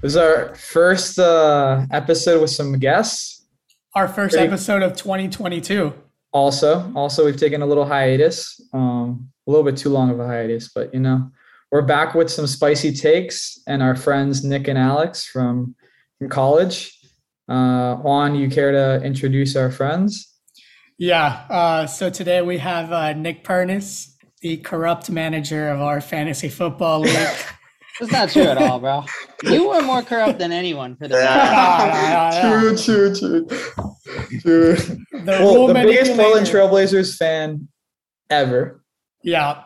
This 0.00 0.12
is 0.12 0.16
our 0.16 0.54
first 0.54 1.18
uh, 1.18 1.84
episode 1.90 2.40
with 2.40 2.50
some 2.50 2.78
guests. 2.78 3.44
Our 3.96 4.06
first 4.06 4.36
Great. 4.36 4.46
episode 4.46 4.84
of 4.84 4.94
2022. 4.94 5.92
Also, 6.32 6.92
also 6.94 7.24
we've 7.24 7.36
taken 7.36 7.62
a 7.62 7.66
little 7.66 7.84
hiatus, 7.84 8.60
um, 8.72 9.28
a 9.48 9.50
little 9.50 9.64
bit 9.64 9.76
too 9.76 9.88
long 9.88 10.10
of 10.10 10.20
a 10.20 10.26
hiatus, 10.26 10.68
but 10.72 10.94
you 10.94 11.00
know, 11.00 11.28
we're 11.72 11.82
back 11.82 12.14
with 12.14 12.30
some 12.30 12.46
spicy 12.46 12.92
takes 12.92 13.58
and 13.66 13.82
our 13.82 13.96
friends 13.96 14.44
Nick 14.44 14.68
and 14.68 14.78
Alex 14.78 15.26
from 15.26 15.74
from 16.18 16.28
college. 16.28 16.96
Uh, 17.48 17.96
Juan, 17.96 18.36
you 18.36 18.48
care 18.48 18.70
to 18.70 19.04
introduce 19.04 19.56
our 19.56 19.72
friends? 19.72 20.32
Yeah. 20.96 21.44
Uh, 21.50 21.86
so 21.88 22.08
today 22.08 22.40
we 22.40 22.58
have 22.58 22.92
uh, 22.92 23.14
Nick 23.14 23.42
Pernis, 23.42 24.14
the 24.42 24.58
corrupt 24.58 25.10
manager 25.10 25.68
of 25.70 25.80
our 25.80 26.00
fantasy 26.00 26.48
football 26.48 27.00
league. 27.00 27.36
That's 28.00 28.12
not 28.12 28.30
true 28.30 28.42
at 28.42 28.58
all, 28.58 28.78
bro. 28.78 29.04
You 29.44 29.68
were 29.68 29.82
more 29.82 30.02
corrupt 30.02 30.38
than 30.38 30.50
anyone 30.52 30.96
for 30.96 31.06
the 31.08 31.16
Ah, 31.16 31.86
yeah, 31.94 32.32
yeah. 32.32 32.48
True, 32.60 32.76
true, 32.76 33.14
true, 33.14 33.46
true. 34.40 34.74
The 34.74 35.36
Well, 35.40 35.66
the 35.68 35.74
biggest 35.74 36.16
Portland. 36.16 36.46
Trailblazers 36.46 37.16
fan 37.16 37.68
ever. 38.30 38.82
Yeah. 39.22 39.62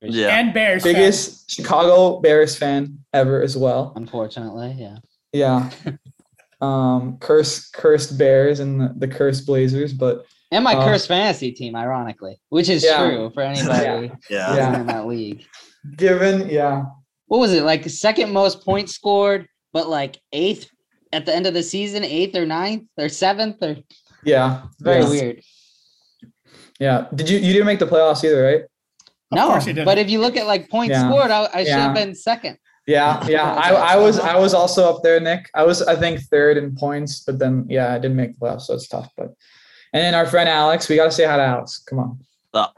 Yeah. 0.00 0.38
And 0.38 0.54
Bears. 0.54 0.82
fan. 0.82 0.94
Biggest 0.94 1.50
Chicago 1.50 2.20
Bears 2.20 2.56
fan 2.56 2.98
ever 3.12 3.42
as 3.42 3.56
well. 3.56 3.92
Unfortunately, 3.96 4.74
yeah. 4.78 4.96
Yeah. 5.32 5.70
um, 6.62 7.18
cursed, 7.20 7.72
cursed 7.74 8.16
Bears 8.18 8.60
and 8.60 8.80
the, 8.80 8.94
the 8.96 9.08
cursed 9.08 9.46
Blazers, 9.46 9.92
but 9.92 10.24
And 10.50 10.64
my 10.64 10.74
Uh, 10.74 10.84
cursed 10.84 11.08
fantasy 11.08 11.52
team, 11.52 11.76
ironically, 11.76 12.40
which 12.48 12.68
is 12.70 12.82
Yeah. 12.82 12.98
true 13.08 13.30
for 13.34 13.42
anybody 13.42 14.10
Yeah. 14.30 14.54
Yeah. 14.56 14.80
in 14.80 14.86
that 14.86 15.06
league. 15.06 15.44
given, 15.96 16.48
yeah, 16.48 16.84
What 17.30 17.38
was 17.38 17.52
it 17.52 17.62
like? 17.62 17.88
Second 17.88 18.32
most 18.32 18.64
points 18.64 18.92
scored, 18.92 19.46
but 19.72 19.88
like 19.88 20.18
eighth 20.32 20.68
at 21.12 21.26
the 21.26 21.32
end 21.34 21.46
of 21.46 21.54
the 21.54 21.62
season, 21.62 22.02
eighth 22.02 22.34
or 22.34 22.44
ninth 22.44 22.88
or 22.98 23.08
seventh 23.08 23.62
or 23.62 23.76
yeah, 24.24 24.62
very 24.80 25.02
yeah. 25.02 25.08
weird. 25.08 25.42
Yeah. 26.80 27.06
Did 27.14 27.30
you 27.30 27.38
you 27.38 27.52
didn't 27.52 27.66
make 27.66 27.78
the 27.78 27.86
playoffs 27.86 28.24
either, 28.24 28.42
right? 28.42 28.62
Of 28.62 29.36
no, 29.36 29.46
course 29.46 29.64
he 29.64 29.72
didn't. 29.72 29.84
but 29.84 29.96
if 29.96 30.10
you 30.10 30.18
look 30.18 30.36
at 30.36 30.48
like 30.48 30.68
points 30.68 30.90
Yeah. 30.90 31.08
scored, 31.08 31.30
I, 31.30 31.48
I 31.54 31.62
should 31.62 31.72
have 31.74 31.94
been 31.94 32.16
second. 32.16 32.58
Yeah, 32.88 33.24
yeah. 33.28 33.54
I, 33.54 33.92
I 33.92 33.96
was 33.96 34.18
I 34.18 34.36
was 34.36 34.52
also 34.52 34.92
up 34.92 35.04
there, 35.04 35.20
Nick. 35.20 35.48
I 35.54 35.62
was 35.62 35.82
I 35.82 35.94
think 35.94 36.18
third 36.22 36.56
in 36.56 36.74
points, 36.74 37.20
but 37.20 37.38
then 37.38 37.64
yeah, 37.68 37.94
I 37.94 37.98
didn't 38.00 38.16
make 38.16 38.32
the 38.32 38.40
playoffs, 38.40 38.62
so 38.62 38.74
it's 38.74 38.88
tough. 38.88 39.08
But 39.16 39.26
and 39.92 40.02
then 40.02 40.16
our 40.16 40.26
friend 40.26 40.48
Alex, 40.48 40.88
we 40.88 40.96
gotta 40.96 41.12
say 41.12 41.26
hi 41.26 41.36
to 41.36 41.44
Alex. 41.44 41.78
Come 41.88 42.00
on. 42.00 42.18
Up. 42.54 42.76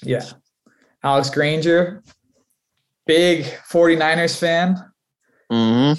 Yeah. 0.00 0.24
Alex 1.02 1.28
Granger, 1.28 2.04
big 3.08 3.44
49ers 3.72 4.38
fan. 4.38 4.76
hmm 5.50 5.94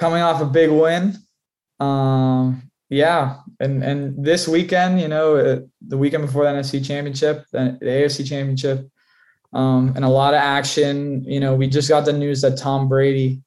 coming 0.00 0.22
off 0.22 0.42
a 0.42 0.44
big 0.46 0.70
win. 0.70 1.14
Um, 1.78 2.62
yeah, 2.90 3.36
and 3.60 3.82
and 3.84 4.24
this 4.24 4.48
weekend, 4.48 5.00
you 5.00 5.06
know, 5.08 5.36
uh, 5.36 5.60
the 5.86 5.96
weekend 5.96 6.26
before 6.26 6.44
the 6.44 6.50
NFC 6.50 6.84
Championship, 6.84 7.44
the, 7.52 7.78
the 7.80 7.86
AFC 7.86 8.26
Championship, 8.26 8.88
um, 9.52 9.92
and 9.94 10.04
a 10.04 10.08
lot 10.08 10.34
of 10.34 10.40
action. 10.40 11.22
You 11.24 11.38
know, 11.40 11.54
we 11.54 11.68
just 11.68 11.88
got 11.88 12.04
the 12.04 12.12
news 12.12 12.40
that 12.42 12.58
Tom 12.58 12.88
Brady 12.88 13.40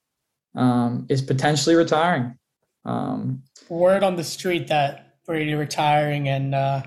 um, 0.55 1.05
is 1.09 1.21
potentially 1.21 1.75
retiring. 1.75 2.37
Um, 2.85 3.43
Word 3.69 4.03
on 4.03 4.15
the 4.15 4.23
street 4.23 4.67
that 4.69 5.17
Brady 5.25 5.53
retiring 5.53 6.29
and 6.29 6.55
uh, 6.55 6.83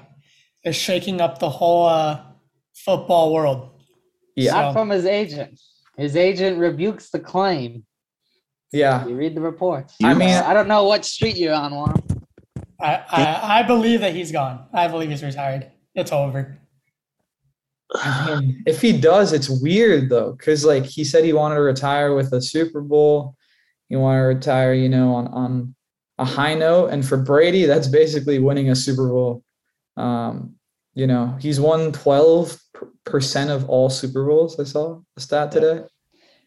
is 0.65 0.75
shaking 0.77 1.21
up 1.21 1.39
the 1.39 1.51
whole 1.51 1.87
uh, 1.87 2.23
football 2.75 3.33
world. 3.35 3.71
yeah, 4.37 4.53
So- 4.53 4.73
from 4.73 4.89
his 4.91 5.05
agent. 5.05 5.61
His 5.97 6.17
agent 6.17 6.59
rebukes 6.59 7.11
the 7.11 7.19
claim. 7.21 7.85
yeah, 8.73 9.07
You 9.07 9.17
read 9.17 9.35
the 9.35 9.41
reports. 9.41 9.97
I 10.03 10.15
mean- 10.15 10.31
I 10.31 10.55
don't 10.55 10.69
know 10.69 10.85
what 10.85 11.05
street 11.05 11.37
you're 11.37 11.55
on, 11.55 11.75
Juan. 11.75 12.03
I, 12.81 12.95
I, 13.11 13.59
I 13.59 13.63
believe 13.65 14.01
that 14.01 14.15
he's 14.15 14.33
gone. 14.33 14.65
I 14.73 14.89
believe 14.89 15.11
he's 15.11 15.23
retired. 15.23 15.71
It's 15.95 16.13
over. 16.13 16.59
If 18.67 18.81
he 18.81 18.99
does, 18.99 19.33
it's 19.33 19.49
weird 19.49 20.09
though, 20.09 20.33
because 20.33 20.65
like 20.65 20.85
he 20.87 21.03
said 21.05 21.25
he 21.25 21.33
wanted 21.33 21.57
to 21.57 21.61
retire 21.63 22.15
with 22.15 22.33
a 22.33 22.41
Super 22.41 22.81
Bowl. 22.81 23.35
He 23.89 23.97
wanted 23.97 24.21
to 24.21 24.27
retire, 24.27 24.73
you 24.75 24.89
know, 24.89 25.13
on 25.15 25.27
on 25.29 25.75
a 26.19 26.25
high 26.25 26.55
note. 26.55 26.89
And 26.91 27.05
for 27.05 27.17
Brady, 27.17 27.65
that's 27.67 27.89
basically 27.89 28.39
winning 28.39 28.71
a 28.71 28.77
Super 28.77 29.09
Bowl. 29.09 29.43
Um, 29.97 30.55
you 30.95 31.07
know, 31.09 31.37
he's 31.41 31.59
won 31.61 31.91
twelve 31.93 32.59
percent 33.11 33.51
of 33.51 33.69
all 33.69 33.91
Super 33.91 34.25
Bowls. 34.25 34.59
I 34.59 34.65
saw 34.65 35.01
a 35.17 35.21
stat 35.21 35.53
today. 35.53 35.85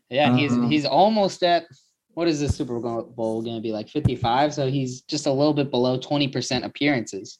Yeah, 0.09 0.29
and 0.29 0.39
he's 0.39 0.51
Um, 0.51 0.69
he's 0.69 0.85
almost 0.85 1.43
at 1.43 1.65
what 2.13 2.27
is 2.27 2.39
the 2.39 2.49
Super 2.49 2.79
Bowl 2.79 3.41
going 3.41 3.55
to 3.55 3.61
be 3.61 3.71
like 3.71 3.89
55? 3.89 4.53
So 4.53 4.69
he's 4.69 5.01
just 5.01 5.25
a 5.25 5.31
little 5.31 5.53
bit 5.53 5.71
below 5.71 5.97
20% 5.97 6.63
appearances 6.63 7.39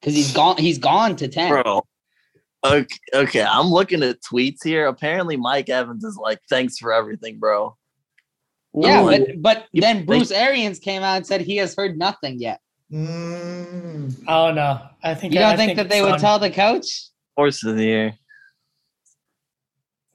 because 0.00 0.14
he's 0.14 0.32
gone. 0.32 0.56
He's 0.56 0.78
gone 0.78 1.16
to 1.16 1.28
10. 1.28 1.50
Bro. 1.50 1.82
Okay, 2.64 2.86
okay, 3.12 3.42
I'm 3.42 3.66
looking 3.66 4.02
at 4.02 4.22
tweets 4.22 4.64
here. 4.64 4.86
Apparently, 4.86 5.36
Mike 5.36 5.68
Evans 5.68 6.02
is 6.02 6.16
like, 6.16 6.38
"Thanks 6.48 6.78
for 6.78 6.94
everything, 6.94 7.38
bro." 7.38 7.76
Yeah, 8.72 9.02
Ooh. 9.04 9.10
but 9.10 9.42
but 9.42 9.66
then 9.74 10.06
Bruce 10.06 10.30
Arians 10.30 10.78
came 10.78 11.02
out 11.02 11.18
and 11.18 11.26
said 11.26 11.42
he 11.42 11.56
has 11.56 11.74
heard 11.76 11.98
nothing 11.98 12.40
yet. 12.40 12.60
Mm. 12.90 14.24
I 14.26 14.46
don't 14.46 14.54
know. 14.54 14.80
I 15.02 15.14
think 15.14 15.34
You 15.34 15.40
don't 15.40 15.52
I 15.52 15.56
think, 15.56 15.76
that 15.76 15.90
they 15.90 16.00
would 16.00 16.12
done. 16.12 16.20
tell 16.20 16.38
the 16.38 16.50
coach? 16.50 17.08
Horse 17.36 17.62
of 17.64 17.76
the 17.76 17.84
year. 17.84 18.18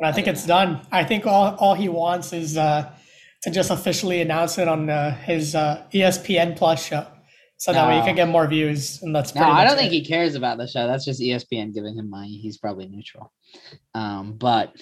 I 0.02 0.12
think 0.12 0.28
it's 0.28 0.46
done. 0.46 0.82
I 0.92 1.04
think 1.04 1.26
all, 1.26 1.56
all 1.56 1.74
he 1.74 1.90
wants 1.90 2.32
is 2.34 2.58
uh, 2.58 2.92
to 3.44 3.52
just 3.52 3.70
officially 3.70 4.22
announce 4.22 4.58
it 4.58 4.68
on 4.68 4.90
uh, 4.90 5.16
his 5.16 5.56
uh, 5.56 5.84
ESPN 5.94 6.58
Plus 6.58 6.86
show, 6.86 7.06
so 7.58 7.74
that 7.74 7.88
way 7.88 8.00
he 8.00 8.06
can 8.06 8.16
get 8.16 8.30
more 8.30 8.48
views, 8.48 9.02
and 9.02 9.14
that's 9.14 9.36
No, 9.36 9.44
I 9.44 9.66
don't 9.66 9.78
think 9.78 9.92
he 9.92 10.04
cares 10.06 10.36
about 10.36 10.58
the 10.58 10.68
show. 10.68 10.88
That's 10.88 11.04
just 11.04 11.20
ESPN 11.20 11.74
giving 11.74 11.98
him 11.98 12.10
money. 12.10 12.38
He's 12.38 12.58
probably 12.58 12.88
neutral. 12.88 13.34
Um, 13.94 14.34
but 14.34 14.76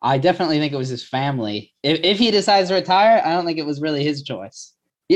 I 0.00 0.18
definitely 0.18 0.58
think 0.58 0.72
it 0.72 0.78
was 0.78 0.88
his 0.88 1.06
family. 1.06 1.72
If, 1.82 2.00
if 2.02 2.18
he 2.18 2.30
decides 2.30 2.68
to 2.70 2.74
retire, 2.74 3.22
I 3.24 3.32
don't 3.32 3.44
think 3.44 3.58
it 3.58 3.66
was 3.66 3.80
really 3.80 4.02
his 4.02 4.22
choice. 4.22 4.72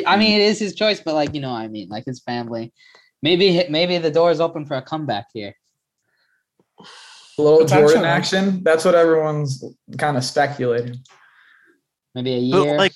I 0.06 0.16
mean, 0.16 0.38
it 0.38 0.44
is 0.44 0.58
his 0.58 0.74
choice, 0.74 1.00
but 1.00 1.14
like 1.14 1.34
you 1.34 1.40
know, 1.40 1.52
what 1.52 1.62
I 1.62 1.68
mean, 1.68 1.88
like 1.88 2.04
his 2.04 2.20
family. 2.20 2.72
Maybe 3.22 3.64
maybe 3.70 3.96
the 3.98 4.10
door 4.10 4.30
is 4.30 4.40
open 4.40 4.66
for 4.66 4.76
a 4.76 4.82
comeback 4.82 5.26
here. 5.32 5.54
A 7.38 7.42
little 7.42 7.58
Potentially. 7.58 7.94
Jordan 7.94 8.04
action. 8.10 8.62
That's 8.62 8.84
what 8.84 8.94
everyone's 8.94 9.62
kind 9.98 10.16
of 10.16 10.24
speculating. 10.24 10.96
Maybe 12.14 12.32
a 12.32 12.50
But 12.50 12.64
year. 12.64 12.78
like, 12.78 12.92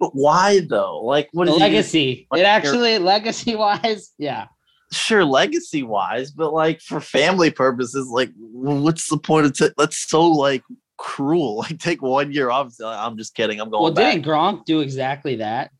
but 0.00 0.10
why 0.14 0.60
though? 0.60 1.00
Like, 1.04 1.28
what 1.32 1.46
the 1.46 1.52
is 1.52 1.56
he 1.56 1.60
gonna- 1.60 1.70
legacy. 1.72 2.28
It 2.34 2.42
actually 2.44 2.98
legacy 2.98 3.56
wise, 3.56 4.12
yeah. 4.18 4.46
Sure, 4.90 5.22
legacy 5.24 5.82
wise, 5.82 6.30
but 6.30 6.54
like 6.54 6.80
for 6.80 6.98
family 7.00 7.50
purposes, 7.50 8.08
like, 8.08 8.30
what's 8.38 9.10
the 9.10 9.18
point 9.18 9.44
of? 9.46 9.52
T- 9.54 9.68
that's 9.76 9.98
so 10.08 10.26
like 10.26 10.62
cruel. 10.96 11.56
Like, 11.68 11.78
take 11.78 12.00
one 12.00 12.32
year 12.32 12.50
off. 12.50 12.72
I'm 12.82 13.18
just 13.18 13.34
kidding. 13.34 13.60
I'm 13.60 13.68
going 13.70 13.82
Well, 13.82 13.92
back. 13.92 14.14
didn't 14.14 14.26
Gronk 14.26 14.64
do 14.64 14.80
exactly 14.80 15.36
that? 15.36 15.70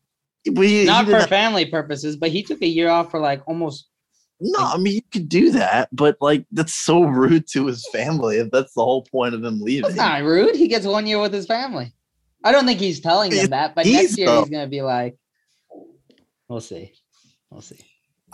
But 0.53 0.61
he- 0.65 0.81
he 0.81 0.85
Not 0.85 1.05
didn't 1.05 1.15
for 1.15 1.19
have- 1.21 1.29
family 1.29 1.65
purposes, 1.65 2.17
but 2.17 2.29
he 2.29 2.43
took 2.43 2.61
a 2.61 2.67
year 2.67 2.89
off 2.89 3.09
for 3.09 3.19
like 3.19 3.41
almost 3.47 3.87
No, 4.41 4.59
I 4.59 4.77
mean 4.77 4.93
you 4.95 5.01
could 5.11 5.27
do 5.29 5.51
that, 5.51 5.89
but 5.91 6.17
like 6.21 6.45
that's 6.51 6.73
so 6.73 7.03
rude 7.03 7.47
to 7.49 7.65
his 7.67 7.85
family 7.91 8.37
if 8.37 8.51
that's 8.51 8.73
the 8.73 8.83
whole 8.83 9.03
point 9.03 9.35
of 9.35 9.43
him 9.43 9.59
leaving. 9.61 9.83
That's 9.83 9.95
not 9.95 10.23
rude. 10.23 10.55
He 10.55 10.67
gets 10.67 10.85
one 10.85 11.05
year 11.07 11.19
with 11.19 11.33
his 11.33 11.45
family. 11.45 11.91
I 12.43 12.51
don't 12.53 12.65
think 12.65 12.79
he's 12.79 13.01
telling 13.01 13.31
them 13.31 13.47
that, 13.49 13.75
but 13.75 13.85
he's 13.85 13.95
next 13.95 14.17
year 14.17 14.27
though. 14.27 14.39
he's 14.41 14.49
gonna 14.49 14.67
be 14.67 14.81
like, 14.81 15.17
we'll 16.47 16.61
see, 16.61 16.93
we'll 17.49 17.61
see. 17.61 17.79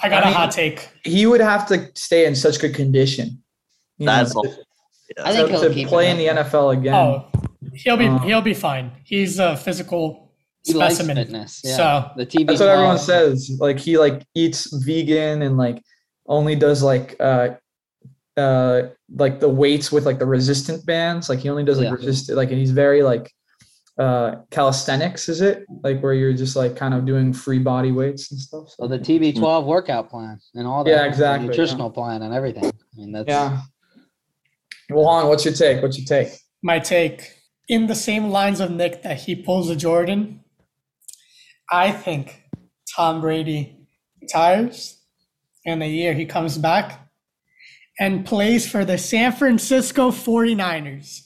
I 0.04 0.10
got 0.10 0.24
I 0.24 0.28
a 0.28 0.30
mean- 0.30 0.34
hot 0.36 0.52
take. 0.52 0.90
He 1.04 1.25
would 1.25 1.42
have 1.42 1.68
to 1.69 1.90
stay 1.96 2.25
in 2.25 2.36
such 2.36 2.60
good 2.60 2.75
condition. 2.75 3.42
you 3.98 4.06
know, 4.06 4.12
That's 4.16 4.34
to- 4.34 4.58
I 5.24 5.34
think 5.34 5.48
to, 5.50 5.54
he'll 5.60 5.74
to 5.74 5.88
play 5.88 6.10
in 6.12 6.18
the. 6.18 6.28
NFL 6.28 6.78
again. 6.78 6.94
Oh, 6.94 7.28
he'll 7.75 7.96
be 7.98 8.08
Uh, 8.08 8.18
he'll 8.19 8.42
be 8.42 8.54
fine. 8.54 8.92
He's 9.06 9.40
a 9.40 9.56
physical 9.56 10.34
He 10.63 10.74
specimen. 10.74 11.16
fitness. 11.16 11.62
Yeah. 11.63 11.75
So 11.78 12.10
the 12.18 12.25
TV. 12.25 12.48
That's 12.48 12.60
what 12.60 12.69
everyone 12.69 12.98
says. 13.00 13.51
Like 13.60 13.80
he 13.80 13.98
like 13.98 14.25
eats 14.36 14.68
vegan 14.84 15.44
and 15.44 15.58
like 15.58 15.81
only 16.27 16.56
does 16.56 16.81
like 16.83 17.16
uh 17.19 17.50
uh 18.38 18.81
like 19.16 19.39
the 19.39 19.50
weights 19.50 19.92
with 19.92 20.06
like 20.06 20.19
the 20.19 20.25
resistant 20.25 20.86
bands. 20.86 21.30
Like 21.30 21.39
he 21.39 21.50
only 21.50 21.63
does 21.63 21.77
like 21.77 21.86
Yeah. 21.86 21.94
resistant 21.94 22.38
like 22.38 22.50
and 22.50 22.60
he's 22.60 22.72
very 22.72 23.04
like 23.04 23.31
uh 23.98 24.36
calisthenics 24.51 25.30
is 25.30 25.42
it? 25.42 25.66
Like 25.83 26.01
where 26.01 26.13
you're 26.13 26.33
just 26.33 26.56
like 26.56 26.75
kind 26.75 26.94
of 26.94 27.06
doing 27.06 27.31
free 27.31 27.60
body 27.60 27.92
weights 27.92 28.31
and 28.31 28.39
stuff. 28.39 28.69
So, 28.69 28.75
Well, 28.80 28.89
the 28.89 29.00
TB12 29.00 29.66
workout 29.66 30.10
plan 30.10 30.39
and 30.54 30.68
all 30.68 30.83
that. 30.83 30.89
Yeah, 30.89 31.06
exactly, 31.06 31.48
Nutritional 31.48 31.89
plan 31.89 32.22
and 32.24 32.33
everything. 32.33 32.66
I 32.66 32.72
mean, 32.98 33.12
that's 33.12 33.27
yeah. 33.30 33.62
Well, 34.89 35.07
Han, 35.07 35.27
what's 35.27 35.45
your 35.45 35.54
take? 35.54 35.81
What's 35.81 35.98
your 35.98 36.06
take? 36.06 36.33
my 36.62 36.80
take, 36.80 37.31
in 37.69 37.86
the 37.88 37.95
same 37.95 38.30
lines 38.31 38.60
of 38.60 38.72
Nick 38.72 39.04
that 39.04 39.19
he 39.22 39.36
pulls 39.36 39.69
a 39.69 39.75
Jordan, 39.75 40.44
I 41.72 41.92
think 41.92 42.44
Tom 42.95 43.22
Brady 43.22 43.88
retires 44.22 45.00
in 45.66 45.82
a 45.82 45.88
year 45.90 46.14
he 46.14 46.26
comes 46.26 46.58
back 46.58 47.08
and 48.00 48.26
plays 48.26 48.70
for 48.70 48.86
the 48.86 48.98
San 48.98 49.32
Francisco 49.32 50.12
49ers. 50.12 51.22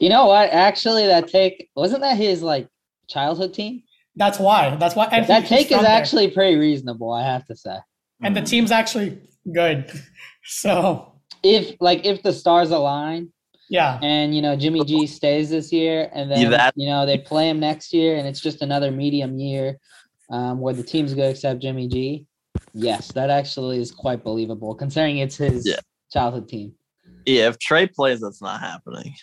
You 0.00 0.08
know 0.08 0.26
what? 0.26 0.50
Actually, 0.50 1.06
that 1.06 1.28
take 1.28 1.68
wasn't 1.74 2.02
that 2.02 2.16
his 2.16 2.42
like 2.42 2.68
childhood 3.08 3.52
team. 3.54 3.82
That's 4.16 4.38
why. 4.38 4.76
That's 4.76 4.94
why. 4.94 5.06
And 5.06 5.26
that 5.26 5.42
he- 5.44 5.48
take 5.48 5.66
is 5.70 5.72
from 5.76 5.82
there. 5.84 5.92
actually 5.92 6.30
pretty 6.30 6.56
reasonable, 6.56 7.12
I 7.12 7.24
have 7.24 7.44
to 7.46 7.56
say. 7.56 7.76
and 8.22 8.36
the 8.36 8.42
team's 8.42 8.70
actually 8.70 9.18
good. 9.52 9.90
So 10.50 11.12
If 11.42 11.76
like 11.78 12.06
if 12.06 12.22
the 12.22 12.32
stars 12.32 12.70
align 12.70 13.30
yeah, 13.68 13.98
and 14.02 14.34
you 14.34 14.40
know 14.40 14.56
Jimmy 14.56 14.82
G 14.82 15.06
stays 15.06 15.50
this 15.50 15.70
year, 15.70 16.08
and 16.14 16.30
then 16.30 16.50
that- 16.52 16.72
you 16.74 16.88
know 16.88 17.04
they 17.04 17.18
play 17.18 17.50
him 17.50 17.60
next 17.60 17.92
year, 17.92 18.16
and 18.16 18.26
it's 18.26 18.40
just 18.40 18.62
another 18.62 18.90
medium 18.90 19.38
year 19.38 19.78
um, 20.30 20.58
where 20.60 20.72
the 20.72 20.82
team's 20.82 21.12
good 21.12 21.28
except 21.32 21.60
Jimmy 21.60 21.86
G. 21.86 22.26
Yes, 22.74 23.12
that 23.12 23.30
actually 23.30 23.78
is 23.78 23.90
quite 23.90 24.22
believable 24.22 24.74
considering 24.74 25.18
it's 25.18 25.36
his 25.36 25.66
Yeah. 25.66 25.80
childhood 26.12 26.48
team. 26.48 26.74
Yeah, 27.26 27.48
if 27.48 27.58
Trey 27.58 27.86
plays, 27.86 28.20
that's 28.20 28.40
not 28.40 28.60
happening. 28.60 29.14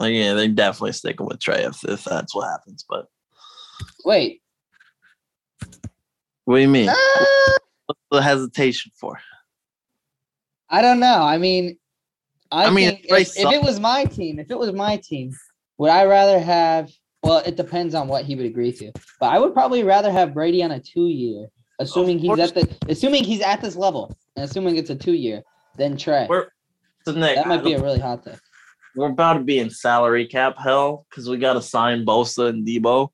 Like, 0.00 0.14
yeah, 0.14 0.34
they're 0.34 0.48
definitely 0.48 0.92
sticking 0.92 1.26
with 1.26 1.40
Trey 1.40 1.64
if, 1.64 1.84
if 1.84 2.04
that's 2.04 2.34
what 2.34 2.48
happens. 2.48 2.84
But 2.88 3.06
Wait, 4.04 4.42
what 6.44 6.56
do 6.56 6.62
you 6.62 6.68
mean? 6.68 6.88
uh, 6.88 7.24
What's 7.86 8.00
the 8.10 8.22
hesitation 8.22 8.92
for? 8.98 9.18
I 10.68 10.82
don't 10.82 11.00
know. 11.00 11.22
I 11.22 11.38
mean, 11.38 11.78
I, 12.50 12.66
I 12.66 12.70
mean, 12.70 13.00
if, 13.04 13.36
if 13.36 13.52
it 13.52 13.62
was 13.62 13.78
my 13.78 14.04
team, 14.04 14.38
if 14.38 14.50
it 14.50 14.58
was 14.58 14.72
my 14.72 14.96
team, 14.96 15.32
would 15.78 15.90
I 15.90 16.04
rather 16.04 16.38
have? 16.38 16.90
Well, 17.22 17.38
it 17.38 17.56
depends 17.56 17.94
on 17.94 18.08
what 18.08 18.24
he 18.24 18.34
would 18.34 18.44
agree 18.46 18.72
to, 18.72 18.92
but 19.18 19.26
I 19.32 19.38
would 19.38 19.54
probably 19.54 19.82
rather 19.82 20.10
have 20.10 20.34
Brady 20.34 20.62
on 20.62 20.72
a 20.72 20.80
two-year, 20.80 21.48
assuming 21.80 22.18
he's 22.18 22.38
at 22.38 22.54
the, 22.54 22.76
assuming 22.88 23.24
he's 23.24 23.40
at 23.40 23.60
this 23.60 23.76
level, 23.76 24.16
and 24.36 24.44
assuming 24.44 24.76
it's 24.76 24.90
a 24.90 24.94
two-year, 24.96 25.42
then 25.76 25.96
Trey. 25.96 26.26
We're 26.28 26.48
so 27.04 27.12
Nick, 27.12 27.36
That 27.36 27.46
might 27.48 27.62
be 27.64 27.74
a 27.74 27.82
really 27.82 27.98
hot 28.00 28.24
take. 28.24 28.36
we're 28.96 29.10
about 29.10 29.34
to 29.34 29.40
be 29.40 29.58
in 29.58 29.68
salary 29.70 30.26
cap 30.26 30.56
hell 30.58 31.06
because 31.10 31.28
we 31.28 31.36
got 31.36 31.54
to 31.54 31.62
sign 31.62 32.04
Bosa 32.06 32.48
and 32.48 32.66
Deebo. 32.66 33.08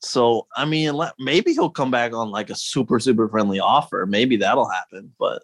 So 0.00 0.46
I 0.56 0.64
mean, 0.66 0.94
let, 0.94 1.14
maybe 1.18 1.52
he'll 1.52 1.70
come 1.70 1.90
back 1.90 2.12
on 2.12 2.30
like 2.30 2.50
a 2.50 2.54
super 2.54 3.00
super 3.00 3.28
friendly 3.28 3.58
offer. 3.60 4.06
Maybe 4.06 4.36
that'll 4.36 4.68
happen. 4.68 5.12
But 5.18 5.42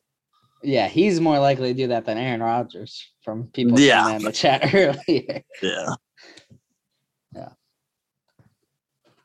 Yeah, 0.62 0.88
he's 0.88 1.20
more 1.20 1.38
likely 1.38 1.72
to 1.72 1.76
do 1.76 1.88
that 1.88 2.05
than 2.05 2.19
Aaron 2.19 2.43
Rodgers 2.43 3.02
from 3.25 3.44
people 3.48 3.81
Yeah. 3.81 4.14
in 4.14 4.22
the 4.22 4.31
chat 4.32 4.62
earlier. 4.75 5.43
yeah, 5.62 5.94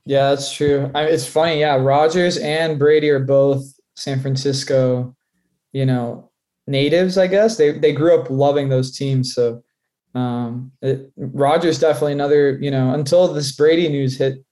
Yeah, 0.08 0.30
that's 0.30 0.54
true. 0.54 0.90
I, 0.96 1.04
it's 1.04 1.28
funny. 1.28 1.60
Yeah, 1.60 1.76
Rodgers 1.76 2.38
and 2.38 2.80
Brady 2.80 3.10
are 3.10 3.20
both 3.20 3.66
San 3.96 4.22
Francisco, 4.22 5.14
you 5.74 5.86
know, 5.86 6.32
natives. 6.66 7.18
I 7.18 7.28
guess 7.28 7.58
they 7.58 7.78
they 7.78 7.92
grew 7.92 8.18
up 8.18 8.30
loving 8.30 8.70
those 8.70 8.98
teams. 8.98 9.36
So, 9.36 9.64
um, 10.16 10.72
it, 10.82 11.12
Rodgers 11.18 11.80
definitely 11.80 12.14
another. 12.14 12.58
You 12.62 12.72
know, 12.72 12.94
until 12.94 13.34
this 13.34 13.52
Brady 13.52 13.90
news 13.90 14.18
hit, 14.18 14.44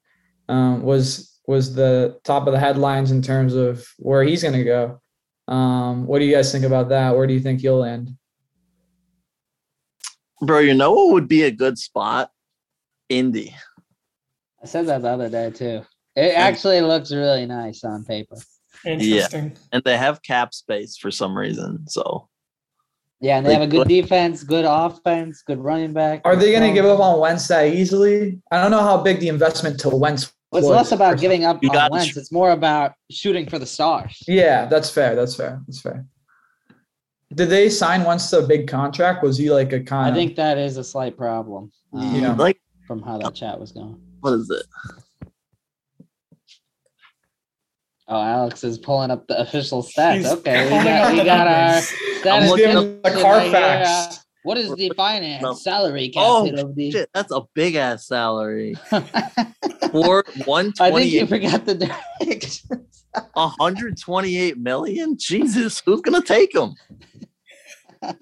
um, 0.49 0.83
was 0.83 1.39
was 1.47 1.73
the 1.73 2.19
top 2.25 2.47
of 2.47 2.53
the 2.53 2.59
headlines 2.59 3.11
in 3.11 3.21
terms 3.21 3.53
of 3.53 3.87
where 3.97 4.23
he's 4.23 4.41
going 4.41 4.55
to 4.55 4.63
go. 4.63 5.01
Um, 5.47 6.05
what 6.05 6.19
do 6.19 6.25
you 6.25 6.35
guys 6.35 6.51
think 6.51 6.65
about 6.65 6.89
that? 6.89 7.15
Where 7.15 7.27
do 7.27 7.33
you 7.33 7.39
think 7.39 7.61
he'll 7.61 7.83
end? 7.83 8.11
bro, 10.41 10.59
you 10.59 10.73
know 10.73 10.91
what 10.91 11.13
would 11.13 11.27
be 11.27 11.43
a 11.43 11.51
good 11.51 11.77
spot? 11.77 12.31
Indy. 13.09 13.55
I 14.65 14.67
said 14.67 14.87
that 14.87 15.03
the 15.03 15.09
other 15.09 15.29
day 15.29 15.51
too. 15.51 15.83
It 16.15 16.33
actually 16.35 16.81
looks 16.81 17.11
really 17.11 17.45
nice 17.45 17.83
on 17.83 18.03
paper. 18.03 18.35
interesting. 18.83 19.55
and 19.71 19.83
they 19.83 19.95
have 19.95 20.23
cap 20.23 20.55
space 20.55 20.97
for 20.97 21.11
some 21.11 21.37
reason. 21.37 21.87
So 21.87 22.27
Yeah, 23.21 23.37
and 23.37 23.45
they 23.45 23.51
Like, 23.51 23.59
have 23.59 23.67
a 23.69 23.71
good 23.71 23.77
what- 23.79 23.87
defense, 23.87 24.43
good 24.43 24.65
offense, 24.67 25.43
good 25.43 25.59
running 25.59 25.93
back. 25.93 26.21
Are 26.25 26.35
they 26.35 26.51
going 26.51 26.67
to 26.67 26.73
give 26.73 26.85
up 26.85 26.99
on 26.99 27.19
Wentz 27.19 27.47
that 27.49 27.67
easily? 27.75 28.41
I 28.51 28.59
don't 28.59 28.71
know 28.71 28.81
how 28.81 28.97
big 29.03 29.19
the 29.19 29.27
investment 29.27 29.79
to 29.81 29.89
Wentz. 29.89 30.33
Well, 30.51 30.61
it's 30.63 30.67
less 30.69 30.91
about 30.91 31.19
giving 31.19 31.45
up 31.45 31.61
You 31.61 31.69
on 31.69 31.75
gotta 31.75 31.91
Wentz. 31.93 32.07
sh- 32.07 32.17
It's 32.17 32.31
more 32.31 32.49
about 32.51 32.93
shooting 33.11 33.47
for 33.47 33.59
the 33.59 33.65
stars. 33.67 34.17
Yeah, 34.27 34.65
that's 34.65 34.89
fair. 34.89 35.15
That's 35.15 35.35
fair. 35.35 35.61
That's 35.67 35.79
fair. 35.79 36.05
Did 37.35 37.49
they 37.49 37.69
sign 37.69 38.03
Wentz 38.03 38.29
to 38.31 38.39
a 38.39 38.47
big 38.47 38.67
contract? 38.67 39.21
Was 39.23 39.37
he 39.37 39.51
like 39.51 39.73
a 39.73 39.79
kind 39.81 40.07
I 40.07 40.09
of? 40.09 40.15
think 40.15 40.35
that 40.37 40.57
is 40.57 40.77
a 40.77 40.83
slight 40.83 41.15
problem 41.17 41.71
um, 41.93 42.15
Yeah. 42.15 42.33
like 42.33 42.59
from 42.87 43.01
how 43.03 43.17
that 43.19 43.35
chat 43.35 43.59
was 43.59 43.71
going. 43.71 43.99
What 44.25 44.33
is 44.33 44.49
it? 44.49 44.65
Oh, 48.07 48.19
Alex 48.21 48.63
is 48.63 48.79
pulling 48.79 49.11
up 49.11 49.27
the 49.27 49.39
official 49.39 49.83
stats. 49.83 50.15
He's 50.15 50.25
okay, 50.31 50.63
we 50.65 50.83
got, 50.83 51.11
we 51.13 51.23
got 51.23 51.47
our 51.47 51.65
numbers. 51.67 51.87
status 52.19 52.49
looking 52.49 52.75
up 52.75 52.83
section 52.83 53.01
the 53.03 53.11
right 53.11 53.21
Carfax. 53.21 53.53
here. 53.53 53.85
Uh, 53.87 54.15
what 54.41 54.57
is 54.57 54.75
the 54.75 54.91
finance 54.97 55.41
No. 55.43 55.53
salary 55.53 56.09
cap 56.09 56.23
Oh, 56.25 56.47
of 56.47 56.75
the? 56.75 56.91
Shit, 56.91 57.09
that's 57.13 57.31
a 57.31 57.41
big 57.53 57.75
ass 57.75 58.07
salary. 58.07 58.73
For 59.91 60.23
one 60.45 60.73
I 60.79 60.91
think 60.91 61.11
you 61.11 61.25
forgot 61.27 61.65
the 61.65 61.75
directions. 61.75 62.63
128 63.33 64.57
million? 64.57 65.17
Jesus, 65.19 65.81
who's 65.85 66.01
gonna 66.01 66.21
take 66.21 66.53
him? 66.53 66.73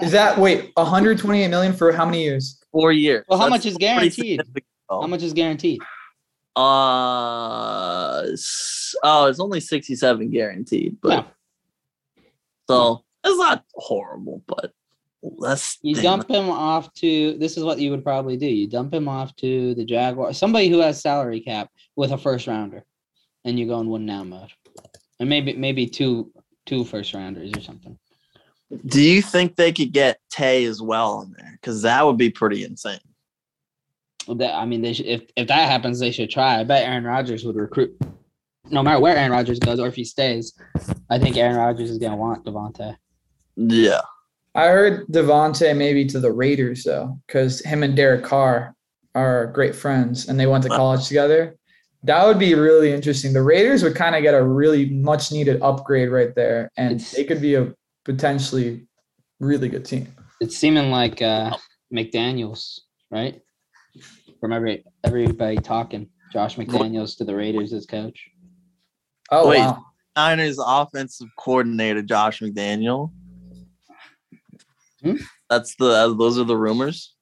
Is 0.02 0.12
that 0.12 0.38
wait 0.38 0.72
128 0.76 1.48
million 1.48 1.74
for 1.74 1.92
how 1.94 2.06
many 2.06 2.24
years? 2.24 2.62
Four 2.72 2.92
years. 2.92 3.26
Well, 3.28 3.40
how 3.40 3.46
That's 3.50 3.66
much 3.66 3.66
is 3.66 3.78
guaranteed? 3.78 4.42
How 4.90 5.08
much 5.08 5.24
is 5.24 5.34
guaranteed? 5.34 5.82
Uh, 6.56 8.24
oh, 9.04 9.26
it's 9.26 9.40
only 9.40 9.60
67 9.60 10.30
guaranteed, 10.30 10.98
but 11.02 11.10
Yeah. 11.10 11.24
so 12.70 13.04
it's 13.24 13.38
not 13.38 13.64
horrible, 13.74 14.44
but 14.48 14.72
less. 15.24 15.78
You 15.82 15.96
dump 15.96 16.30
him 16.30 16.50
off 16.50 16.94
to 16.96 17.38
this 17.38 17.58
is 17.58 17.64
what 17.64 17.80
you 17.80 17.92
would 17.92 18.04
probably 18.04 18.38
do. 18.38 18.48
You 18.48 18.68
dump 18.68 18.94
him 18.94 19.08
off 19.08 19.36
to 19.38 19.74
the 19.76 19.86
Jaguar, 19.86 20.34
somebody 20.34 20.68
who 20.70 20.80
has 20.80 21.02
salary 21.02 21.40
cap 21.40 21.70
with 21.96 22.12
a 22.12 22.18
first 22.18 22.48
rounder, 22.48 22.86
and 23.46 23.58
you 23.58 23.66
go 23.68 23.80
in 23.80 23.90
one 23.90 24.06
now 24.06 24.24
mode, 24.24 24.52
and 25.20 25.30
maybe 25.30 25.54
maybe 25.54 25.88
two 25.88 26.32
two 26.66 26.84
first 26.86 27.14
rounders 27.14 27.52
or 27.56 27.62
something. 27.62 27.98
Do 28.86 29.02
you 29.02 29.22
think 29.22 29.56
they 29.56 29.72
could 29.72 29.92
get 29.92 30.20
Tay 30.30 30.66
as 30.66 30.82
well 30.82 31.22
in 31.22 31.34
there? 31.38 31.58
Because 31.62 31.82
that 31.84 32.06
would 32.06 32.18
be 32.18 32.30
pretty 32.30 32.64
insane. 32.64 33.00
Well, 34.28 34.38
That 34.38 34.56
I 34.56 34.66
mean, 34.66 34.82
they 34.82 34.94
should, 34.94 35.06
if 35.06 35.22
if 35.36 35.48
that 35.48 35.70
happens, 35.70 36.00
they 36.00 36.12
should 36.12 36.30
try. 36.30 36.60
I 36.60 36.64
bet 36.64 36.88
Aaron 36.88 37.04
Rodgers 37.04 37.44
would 37.46 37.56
recruit, 37.56 37.96
no 38.70 38.82
matter 38.84 39.00
where 39.00 39.16
Aaron 39.18 39.32
Rodgers 39.32 39.60
goes 39.60 39.80
or 39.80 39.88
if 39.88 39.96
he 39.96 40.06
stays. 40.06 40.54
I 41.10 41.20
think 41.20 41.38
Aaron 41.38 41.58
Rodgers 41.58 41.90
is 41.90 41.98
gonna 41.98 42.16
want 42.18 42.46
Davante. 42.46 42.96
Yeah. 43.56 44.02
I 44.56 44.68
heard 44.68 45.08
Davante 45.08 45.76
maybe 45.76 46.06
to 46.06 46.20
the 46.20 46.32
Raiders 46.32 46.84
though, 46.84 47.20
because 47.28 47.60
him 47.62 47.84
and 47.84 47.96
Derek 47.96 48.24
Carr 48.24 48.76
are 49.16 49.48
great 49.48 49.76
friends 49.76 50.28
and 50.30 50.40
they 50.40 50.46
went 50.48 50.64
to 50.64 50.70
college 50.70 51.08
together. 51.08 51.56
That 52.04 52.26
would 52.26 52.38
be 52.40 52.54
really 52.54 52.92
interesting. 52.92 53.32
The 53.34 53.42
Raiders 53.42 53.82
would 53.84 53.96
kind 53.96 54.16
of 54.16 54.22
get 54.24 54.34
a 54.34 54.44
really 54.44 54.90
much 54.90 55.32
needed 55.32 55.62
upgrade 55.62 56.10
right 56.10 56.36
there, 56.36 56.70
and 56.78 56.96
It's- 56.96 57.12
they 57.12 57.24
could 57.24 57.42
be 57.42 57.56
a 57.56 57.74
potentially 58.06 58.88
really 59.40 59.70
good 59.70 59.86
team. 59.86 60.08
It's 60.42 60.58
seeming 60.58 60.92
like 60.92 61.22
uh, 61.22 61.56
McDaniel's, 61.94 62.82
right? 63.10 63.42
From 64.44 64.52
every 64.52 64.84
everybody 65.06 65.56
talking, 65.56 66.10
Josh 66.34 66.58
McDaniels 66.58 67.16
to 67.20 67.24
the 67.24 67.34
Raiders 67.34 67.72
as 67.72 67.86
coach. 67.86 68.28
Oh 69.32 69.48
Wait. 69.48 69.60
wow. 69.60 69.86
Niners 70.18 70.60
offensive 70.62 71.30
coordinator 71.40 72.02
Josh 72.02 72.42
McDaniel. 72.42 73.14
Hmm? 75.02 75.16
That's 75.50 75.78
the 75.78 75.86
uh, 75.86 76.14
those 76.16 76.38
are 76.38 76.44
the 76.44 76.58
rumors. 76.58 77.16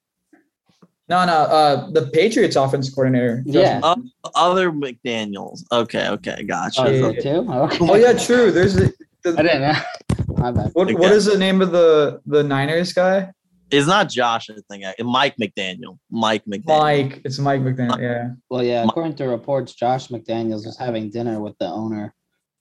No, 1.09 1.23
no. 1.23 1.33
Uh, 1.33 1.91
the 1.91 2.07
Patriots 2.11 2.55
offense 2.55 2.91
coordinator. 2.91 3.43
Yeah. 3.45 3.81
Uh, 3.83 3.97
other 4.33 4.71
McDaniels. 4.71 5.61
Okay, 5.71 6.07
okay, 6.07 6.41
gotcha. 6.41 6.85
Oh, 6.87 6.89
Yeah. 6.89 7.21
too? 7.21 7.51
Okay. 7.51 7.77
Oh 7.81 7.93
yeah, 7.97 8.13
true. 8.13 8.51
There's 8.51 8.73
the, 8.73 8.91
I 9.27 9.43
didn't 9.43 9.61
know. 9.61 9.73
My 10.37 10.49
bad. 10.51 10.71
what, 10.73 10.91
what 10.95 11.11
is 11.11 11.25
the 11.25 11.37
name 11.37 11.61
of 11.61 11.71
the 11.71 12.19
the 12.25 12.41
Niners 12.41 12.93
guy? 12.93 13.31
It's 13.71 13.87
not 13.87 14.09
Josh, 14.09 14.49
I 14.49 14.55
think. 14.69 14.83
I- 14.85 15.01
Mike 15.03 15.35
McDaniel. 15.37 15.97
Mike 16.09 16.43
McDaniel. 16.45 16.79
Mike. 16.79 17.21
It's 17.23 17.39
Mike 17.39 17.61
McDaniel. 17.61 17.99
Yeah. 17.99 18.29
Well, 18.49 18.63
yeah, 18.63 18.83
according 18.83 19.15
to 19.15 19.25
reports, 19.27 19.73
Josh 19.73 20.09
McDaniels 20.09 20.65
was 20.65 20.77
having 20.77 21.09
dinner 21.09 21.39
with 21.39 21.57
the 21.59 21.67
owner 21.67 22.13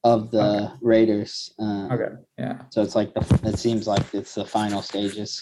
of 0.03 0.31
the 0.31 0.71
Raiders. 0.81 1.53
Uh, 1.59 1.87
Okay. 1.91 2.15
Yeah. 2.37 2.61
So 2.69 2.81
it's 2.81 2.95
like 2.95 3.13
the, 3.13 3.21
it 3.43 3.59
seems 3.59 3.87
like 3.87 4.03
it's 4.13 4.33
the 4.35 4.45
final 4.45 4.81
stages. 4.81 5.41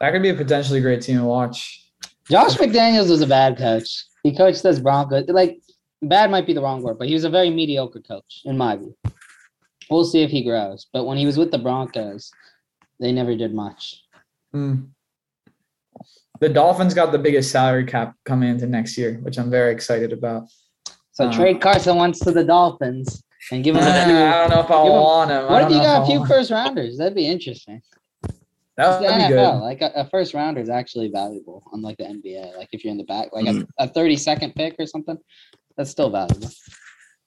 That 0.00 0.12
could 0.12 0.22
be 0.22 0.30
a 0.30 0.34
potentially 0.34 0.80
great 0.80 1.02
team 1.02 1.18
to 1.18 1.24
watch. 1.24 1.82
Josh 2.30 2.56
McDaniels 2.56 3.08
was 3.08 3.20
a 3.20 3.26
bad 3.26 3.56
coach. 3.56 4.04
He 4.24 4.34
coached 4.36 4.64
us 4.64 4.78
Broncos. 4.80 5.28
Like 5.28 5.60
bad 6.02 6.30
might 6.30 6.46
be 6.46 6.52
the 6.52 6.60
wrong 6.62 6.82
word, 6.82 6.98
but 6.98 7.06
he 7.08 7.14
was 7.14 7.24
a 7.24 7.30
very 7.30 7.50
mediocre 7.50 8.00
coach 8.00 8.42
in 8.44 8.56
my 8.58 8.76
view. 8.76 8.96
We'll 9.88 10.04
see 10.04 10.22
if 10.22 10.30
he 10.30 10.42
grows. 10.42 10.86
But 10.92 11.04
when 11.04 11.16
he 11.16 11.26
was 11.26 11.38
with 11.38 11.52
the 11.52 11.58
Broncos, 11.58 12.30
they 12.98 13.12
never 13.12 13.36
did 13.36 13.54
much. 13.54 14.02
Hmm. 14.56 14.74
The 16.40 16.48
Dolphins 16.48 16.94
got 16.94 17.12
the 17.12 17.18
biggest 17.18 17.50
salary 17.50 17.84
cap 17.84 18.14
coming 18.24 18.48
into 18.50 18.66
next 18.66 18.96
year, 18.96 19.18
which 19.22 19.38
I'm 19.38 19.50
very 19.50 19.70
excited 19.72 20.12
about. 20.12 20.44
So 21.12 21.26
Uh, 21.28 21.32
trade 21.32 21.60
Carson 21.60 21.96
Wentz 21.96 22.20
to 22.20 22.30
the 22.30 22.44
Dolphins 22.44 23.22
and 23.52 23.62
give 23.64 23.76
Uh, 23.76 23.80
him 23.80 23.86
a 23.86 24.04
few. 24.06 24.16
I 24.16 24.32
don't 24.38 24.50
know 24.50 24.60
if 24.60 24.70
I 24.70 24.82
him- 24.84 24.92
want 24.92 25.30
him. 25.30 25.46
What 25.46 25.62
if 25.64 25.70
you 25.70 25.78
got 25.78 26.02
a 26.02 26.06
few 26.06 26.24
first 26.26 26.50
rounders? 26.50 26.96
That'd 26.98 27.14
be 27.14 27.26
interesting. 27.26 27.80
That 28.76 28.98
The 29.00 29.06
would 29.06 29.08
be 29.08 29.22
NFL, 29.34 29.52
good. 29.52 29.64
like 29.64 29.80
a, 29.82 29.92
a 29.96 30.04
first 30.08 30.34
rounder 30.34 30.60
is 30.60 30.68
actually 30.68 31.08
valuable, 31.08 31.62
unlike 31.72 31.96
the 31.98 32.04
NBA. 32.04 32.54
Like 32.58 32.68
if 32.72 32.84
you're 32.84 32.90
in 32.90 32.98
the 32.98 33.04
back, 33.04 33.28
like 33.32 33.46
Hmm. 33.48 33.62
a, 33.78 33.84
a 33.84 33.88
30 33.88 34.16
second 34.16 34.54
pick 34.54 34.76
or 34.78 34.86
something. 34.86 35.16
That's 35.78 35.90
still 35.90 36.10
valuable. 36.10 36.48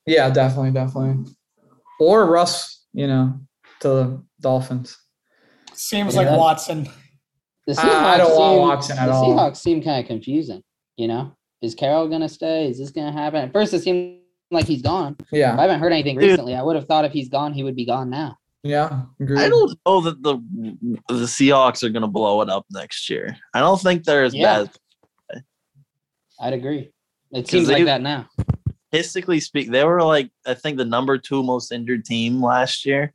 Yeah, 0.08 0.30
definitely, 0.30 0.72
definitely. 0.72 1.32
Or 2.00 2.26
Russ, 2.26 2.86
you 2.94 3.06
know, 3.08 3.40
to 3.82 3.88
the 3.88 4.24
Dolphins. 4.40 4.96
Seems 5.74 6.14
Yeah. 6.16 6.22
like 6.30 6.38
Watson. 6.40 6.88
The 7.76 7.82
I- 7.82 8.14
I 8.16 8.18
don't 8.18 8.36
want 8.38 8.60
Watson 8.60 8.98
at 8.98 9.06
the 9.08 9.12
all. 9.14 9.26
Seahawks 9.36 9.58
seem 9.58 9.82
kind 9.84 10.00
of 10.02 10.08
confusing. 10.08 10.64
You 10.98 11.08
know, 11.08 11.36
is 11.62 11.76
Carroll 11.76 12.08
gonna 12.08 12.30
stay? 12.30 12.68
Is 12.68 12.78
this 12.80 12.90
gonna 12.92 13.12
happen? 13.12 13.42
At 13.44 13.54
first, 13.54 13.74
it 13.74 13.82
seemed 13.82 14.20
like 14.52 14.66
he's 14.66 14.82
gone. 14.82 15.16
Yeah, 15.32 15.56
I 15.58 15.62
haven't 15.62 15.80
heard 15.80 15.94
anything 15.94 16.18
Dude. 16.18 16.30
recently. 16.32 16.56
I 16.56 16.64
would 16.64 16.76
have 16.76 16.86
thought 16.86 17.06
if 17.06 17.12
he's 17.12 17.30
gone, 17.30 17.54
he 17.54 17.64
would 17.64 17.76
be 17.76 17.86
gone 17.86 18.10
now. 18.10 18.38
yeah. 18.64 19.04
Agreed. 19.22 19.40
I 19.40 19.50
don't 19.50 19.78
know 19.86 20.02
that 20.02 20.22
the 20.24 20.38
the 21.08 21.26
Seahawks 21.26 21.84
are 21.84 21.90
gonna 21.90 22.08
blow 22.08 22.42
it 22.42 22.50
up 22.50 22.66
next 22.72 23.10
year. 23.10 23.38
I 23.54 23.60
don't 23.60 23.80
think 23.80 24.04
they're 24.04 24.24
as 24.24 24.34
Yeah. 24.34 24.66
bad. 25.30 25.42
I'd 26.42 26.54
agree. 26.54 26.92
It 27.32 27.48
seems 27.48 27.68
they- 27.68 27.76
like 27.76 27.86
that 27.86 28.02
now. 28.02 28.28
Statistically 28.92 29.40
speak, 29.40 29.70
they 29.70 29.84
were 29.84 30.02
like 30.02 30.32
I 30.48 30.56
think 30.56 30.78
the 30.78 30.86
number 30.86 31.18
two 31.18 31.44
most 31.44 31.72
injured 31.72 32.04
team 32.06 32.42
last 32.42 32.86
year. 32.86 33.14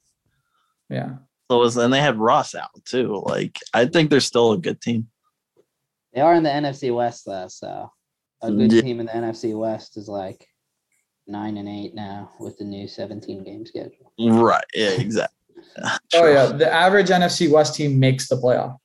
Yeah. 0.88 1.16
So 1.50 1.58
was, 1.58 1.76
and 1.76 1.92
they 1.92 2.00
had 2.00 2.18
Ross 2.18 2.54
out 2.54 2.70
too. 2.84 3.22
Like 3.26 3.58
I 3.74 3.86
think 3.86 4.10
they're 4.10 4.20
still 4.20 4.52
a 4.52 4.58
good 4.58 4.80
team. 4.80 5.08
They 6.14 6.20
are 6.20 6.34
in 6.34 6.42
the 6.42 6.50
NFC 6.50 6.94
West 6.94 7.24
though, 7.26 7.48
so 7.48 7.90
a 8.42 8.50
good 8.50 8.72
Yeah. 8.72 8.80
team 8.82 9.00
in 9.00 9.06
the 9.06 9.12
NFC 9.12 9.56
West 9.58 9.96
is 9.96 10.08
like 10.08 10.46
nine 11.26 11.56
and 11.56 11.68
eight 11.68 11.94
now 11.94 12.30
with 12.38 12.56
the 12.58 12.64
new 12.64 12.86
17 12.88 13.44
game 13.44 13.64
schedule. 13.66 14.12
Right. 14.18 14.64
Yeah. 14.74 14.90
Exactly. 14.90 15.34
Oh 16.14 16.26
yeah, 16.30 16.46
the 16.46 16.70
average 16.72 17.08
NFC 17.08 17.50
West 17.50 17.74
team 17.74 17.98
makes 17.98 18.28
the 18.28 18.36
playoff. 18.36 18.76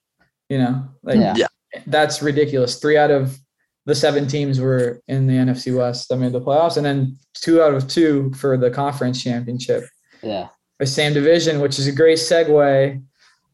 You 0.49 0.57
know, 0.59 0.83
like 1.03 1.17
Yeah. 1.17 1.33
Yeah. 1.37 1.47
that's 1.87 2.21
ridiculous. 2.21 2.79
Three 2.79 2.97
out 2.97 3.11
of 3.11 3.37
the 3.85 3.93
seven 3.95 4.27
teams 4.27 4.59
were 4.59 5.01
in 5.07 5.27
the 5.27 5.33
NFC 5.33 5.75
West 5.75 6.09
that 6.09 6.17
made 6.17 6.31
the 6.31 6.41
playoffs, 6.41 6.77
and 6.77 6.85
then 6.85 7.17
two 7.33 7.61
out 7.61 7.73
of 7.73 7.87
two 7.87 8.31
for 8.33 8.57
the 8.57 8.69
conference 8.71 9.21
championship. 9.23 9.83
Yeah. 10.23 10.47
The 10.79 10.85
same 10.87 11.13
division, 11.13 11.59
which 11.59 11.77
is 11.77 11.87
a 11.87 11.91
great 11.91 12.17
segue. 12.17 13.03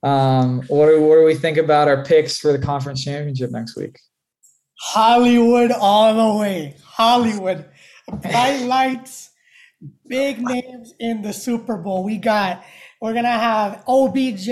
Um, 0.04 0.62
what 0.68 0.88
do, 0.88 1.02
what 1.02 1.16
do 1.16 1.24
we 1.26 1.34
think 1.36 1.58
about 1.58 1.88
our 1.88 2.04
picks 2.06 2.38
for 2.38 2.52
the 2.52 2.60
conference 2.60 3.04
championship 3.04 3.50
next 3.52 3.76
week? 3.76 3.98
Hollywood 4.80 5.72
all 5.72 6.34
the 6.34 6.40
way. 6.40 6.76
Hollywood. 6.84 7.66
Bright 8.22 8.62
lights, 8.68 9.32
big 10.08 10.42
names 10.42 10.94
in 11.00 11.24
the 11.24 11.34
Super 11.34 11.78
Bowl. 11.78 12.04
We 12.04 12.18
got, 12.18 12.64
we're 13.02 13.14
going 13.14 13.24
to 13.26 13.32
have 13.32 13.84
OBJ, 13.88 14.50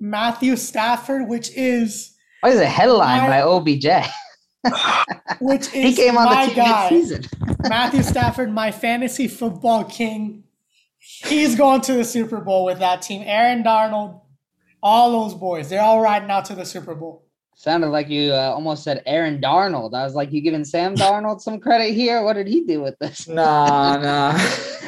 Matthew 0.00 0.56
Stafford, 0.56 1.26
which 1.28 1.50
is, 1.56 2.14
What 2.40 2.52
is 2.52 2.60
a 2.60 2.66
headline 2.66 3.22
My- 3.22 3.28
by 3.28 3.42
OBJ? 3.42 3.86
which 5.40 5.66
is 5.68 5.72
He 5.72 5.94
came 5.94 6.18
on 6.18 6.26
my 6.26 6.46
the 6.46 6.54
team 6.54 6.64
guy. 6.64 6.90
mid-season. 6.90 7.24
Matthew 7.68 8.02
Stafford, 8.02 8.52
my 8.52 8.70
fantasy 8.70 9.28
football 9.28 9.84
king. 9.84 10.44
He's 11.08 11.56
going 11.56 11.80
to 11.82 11.94
the 11.94 12.04
Super 12.04 12.38
Bowl 12.40 12.66
with 12.66 12.78
that 12.80 13.00
team. 13.00 13.22
Aaron 13.24 13.62
Darnold, 13.62 14.20
all 14.82 15.10
those 15.10 15.34
boys, 15.34 15.70
they're 15.70 15.80
all 15.80 16.02
riding 16.02 16.30
out 16.30 16.44
to 16.46 16.54
the 16.54 16.66
Super 16.66 16.94
Bowl. 16.94 17.24
Sounded 17.56 17.88
like 17.88 18.08
you 18.08 18.32
uh, 18.32 18.52
almost 18.54 18.84
said 18.84 19.02
Aaron 19.06 19.40
Darnold. 19.40 19.94
I 19.94 20.04
was 20.04 20.14
like, 20.14 20.30
you 20.32 20.40
giving 20.42 20.64
Sam 20.64 20.94
Darnold 20.94 21.40
some 21.40 21.58
credit 21.58 21.94
here? 21.94 22.22
What 22.22 22.34
did 22.34 22.46
he 22.46 22.64
do 22.64 22.82
with 22.82 22.96
this? 23.00 23.26
Nah, 23.26 23.96
nah. 23.96 24.32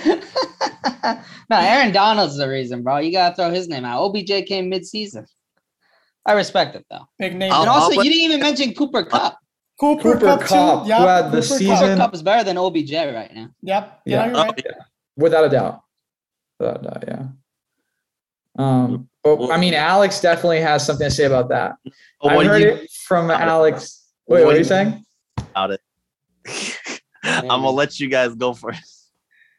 no, 1.50 1.56
Aaron 1.56 1.90
Donald's 1.90 2.36
the 2.36 2.48
reason, 2.48 2.82
bro. 2.82 2.98
You 2.98 3.12
gotta 3.12 3.34
throw 3.34 3.50
his 3.50 3.66
name 3.66 3.84
out. 3.84 4.02
OBJ 4.02 4.46
came 4.46 4.68
mid-season. 4.68 5.26
I 6.26 6.34
respect 6.34 6.76
it 6.76 6.84
though. 6.90 7.08
Big 7.18 7.34
name. 7.34 7.50
And 7.52 7.68
also, 7.68 7.92
uh-huh. 7.92 8.02
you 8.02 8.10
didn't 8.10 8.24
even 8.24 8.40
mention 8.40 8.74
Cooper 8.74 9.00
uh-huh. 9.00 9.30
Kupp. 9.30 9.38
Cooper, 9.80 10.02
Cooper 10.12 10.26
Cup, 10.26 10.40
Kupp, 10.42 10.48
too. 10.48 10.82
who 10.82 10.88
Yep, 10.90 10.98
had 11.00 11.24
the 11.26 11.30
Cooper 11.30 11.42
season- 11.42 11.78
Cooper 11.78 11.96
Kupp 11.96 12.14
is 12.14 12.22
better 12.22 12.44
than 12.44 12.58
OBJ 12.58 12.92
right 12.92 13.34
now. 13.34 13.48
Yep. 13.62 14.00
Yeah. 14.04 14.26
Yeah. 14.26 14.26
You're 14.26 14.36
Oh, 14.36 14.54
yeah. 14.58 14.72
Without 15.16 15.44
a 15.44 15.48
doubt. 15.48 15.80
Without 16.60 17.04
a 17.04 17.06
yeah. 17.08 17.26
Um, 18.58 19.08
but 19.24 19.50
I 19.50 19.56
mean, 19.58 19.74
Alex 19.74 20.20
definitely 20.20 20.60
has 20.60 20.84
something 20.84 21.06
to 21.06 21.10
say 21.10 21.24
about 21.24 21.48
that. 21.50 21.76
But 22.20 22.32
I 22.32 22.36
what 22.36 22.42
do 22.44 22.48
heard 22.50 22.62
you 22.62 22.68
it 22.68 22.90
from 22.90 23.26
about 23.26 23.40
it? 23.40 23.44
Alex. 23.44 24.06
Wait, 24.26 24.40
what 24.40 24.46
What 24.46 24.50
are 24.50 24.52
do 24.52 24.54
you 24.54 24.58
you- 24.58 24.64
saying? 24.64 25.04
about 25.38 25.70
it? 25.72 25.80
I'm 27.24 27.46
gonna 27.46 27.70
let 27.70 27.98
you 28.00 28.08
guys 28.08 28.34
go 28.34 28.52
first. 28.54 29.08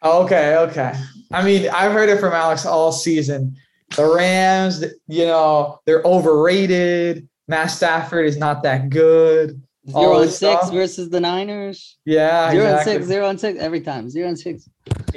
Okay, 0.03 0.55
okay. 0.57 0.93
I 1.31 1.43
mean, 1.43 1.69
I've 1.69 1.91
heard 1.91 2.09
it 2.09 2.19
from 2.19 2.33
Alex 2.33 2.65
all 2.65 2.91
season. 2.91 3.55
The 3.95 4.05
Rams, 4.15 4.83
you 5.07 5.25
know, 5.25 5.79
they're 5.85 6.01
overrated. 6.03 7.27
Matt 7.47 7.67
Stafford 7.71 8.25
is 8.25 8.37
not 8.37 8.63
that 8.63 8.89
good. 8.89 9.61
All 9.93 10.03
Zero 10.03 10.21
and 10.21 10.31
six 10.31 10.37
stuff. 10.61 10.71
versus 10.73 11.09
the 11.09 11.19
Niners. 11.19 11.97
Yeah, 12.05 12.51
Zero 12.51 12.65
and 12.65 12.83
six, 12.83 13.05
zero 13.05 13.27
and 13.29 13.39
six 13.39 13.59
every 13.59 13.81
time. 13.81 14.09
Zero 14.09 14.27
and 14.29 14.39
six. 14.39 14.67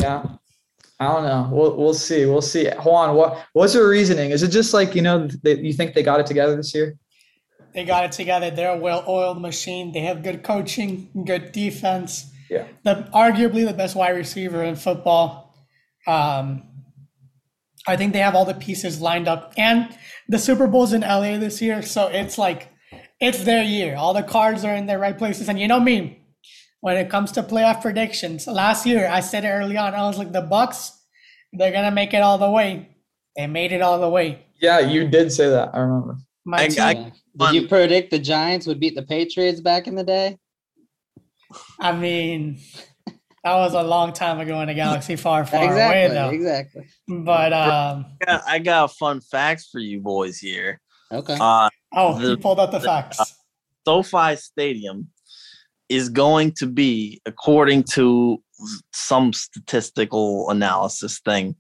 Yeah. 0.00 0.25
I 1.01 1.07
don't 1.07 1.25
know. 1.25 1.49
We'll 1.51 1.77
we'll 1.77 1.95
see. 1.95 2.25
We'll 2.25 2.43
see. 2.43 2.69
Juan, 2.69 3.15
what 3.17 3.45
what's 3.53 3.75
your 3.75 3.89
reasoning? 3.89 4.31
Is 4.31 4.43
it 4.43 4.49
just 4.49 4.73
like 4.73 4.95
you 4.95 5.03
know 5.03 5.29
that 5.43 5.59
you 5.59 5.73
think 5.73 5.95
they 5.95 6.03
got 6.03 6.21
it 6.21 6.27
together 6.27 6.55
this 6.57 6.75
year? 6.75 6.97
They 7.75 7.85
got 7.85 8.05
it 8.05 8.13
together. 8.13 8.53
They're 8.53 8.77
a 8.77 8.79
well-oiled 8.79 9.41
machine. 9.41 9.91
They 9.91 10.01
have 10.01 10.23
good 10.23 10.45
coaching, 10.45 11.11
good 11.27 11.51
defense. 11.51 12.31
Yeah. 12.49 12.69
The 12.85 13.09
arguably 13.13 13.67
the 13.67 13.73
best 13.73 13.97
wide 13.97 14.11
receiver 14.11 14.63
in 14.63 14.77
football. 14.77 15.57
Um, 16.07 16.63
I 17.87 17.97
think 17.97 18.13
they 18.13 18.21
have 18.21 18.35
all 18.37 18.45
the 18.45 18.55
pieces 18.55 19.01
lined 19.01 19.27
up, 19.27 19.53
and 19.57 19.95
the 20.29 20.39
Super 20.39 20.67
Bowl's 20.67 20.93
in 20.93 21.01
LA 21.01 21.39
this 21.39 21.61
year, 21.61 21.83
so 21.83 22.07
it's 22.07 22.39
like 22.39 22.71
it's 23.21 23.45
their 23.45 23.63
year. 23.63 23.97
All 23.97 24.15
the 24.15 24.23
cards 24.23 24.65
are 24.65 24.75
in 24.75 24.87
their 24.87 24.99
right 24.99 25.17
places, 25.17 25.49
and 25.49 25.59
you 25.59 25.67
know 25.67 25.81
me. 25.81 26.24
When 26.85 26.99
it 26.99 27.09
comes 27.09 27.33
to 27.33 27.43
playoff 27.43 27.81
predictions, 27.81 28.47
last 28.47 28.85
year 28.85 29.09
I 29.11 29.21
said 29.21 29.47
it 29.47 29.49
early 29.49 29.79
on. 29.79 29.95
I 29.95 30.03
was 30.03 30.19
like, 30.19 30.33
the 30.33 30.43
Bucs, 30.43 30.91
they're 31.55 31.73
gonna 31.73 31.91
make 31.91 32.12
it 32.12 32.19
all 32.21 32.37
the 32.37 32.50
way. 32.50 32.91
They 33.35 33.47
made 33.47 33.73
it 33.73 33.81
all 33.81 33.99
the 33.99 34.09
way. 34.11 34.45
Yeah, 34.61 34.81
you 34.81 35.09
did 35.09 35.33
say 35.33 35.49
that. 35.49 35.71
I 35.73 35.79
remember. 35.79 36.19
My 36.45 36.59
I- 36.64 36.69
team, 36.69 36.83
I- 36.85 36.93
Yeah. 36.93 37.11
Did 37.53 37.62
you 37.62 37.69
predict 37.69 38.11
the 38.11 38.19
Giants 38.19 38.67
would 38.67 38.81
beat 38.81 38.95
the 38.97 39.03
Patriots 39.03 39.61
back 39.62 39.87
in 39.87 39.95
the 39.95 40.05
day? 40.05 40.37
I 41.81 41.93
mean, 41.93 42.59
that 43.43 43.55
was 43.55 43.73
a 43.73 43.83
long 43.83 44.12
time 44.12 44.38
ago 44.38 44.61
in 44.61 44.69
a 44.69 44.75
galaxy 44.75 45.17
far, 45.17 45.47
far 45.47 45.64
exactly. 45.64 46.03
away, 46.05 46.14
though. 46.14 46.31
Exactly. 46.31 46.85
But 47.09 47.55
um, 47.55 48.05
I 48.21 48.25
got, 48.26 48.43
I 48.47 48.59
got 48.59 48.93
fun 48.93 49.23
facts 49.23 49.71
for 49.73 49.79
you 49.81 50.00
boys 50.00 50.37
here. 50.38 50.83
Okay. 51.11 51.38
Uh, 51.41 51.71
oh, 51.95 52.17
he 52.19 52.26
The- 52.26 52.37
pulled 52.37 52.61
out 52.61 52.73
the 52.73 52.79
the- 52.79 52.87
facts. 52.87 53.37
SoFi 53.87 54.37
Stadium 54.37 55.09
is 55.95 56.09
going 56.09 56.53
to 56.53 56.67
be, 56.67 57.21
according 57.27 57.85
to 57.85 58.43
some 58.93 59.33
statistical 59.33 60.51
analysis 60.51 61.21
thing, 61.25 61.57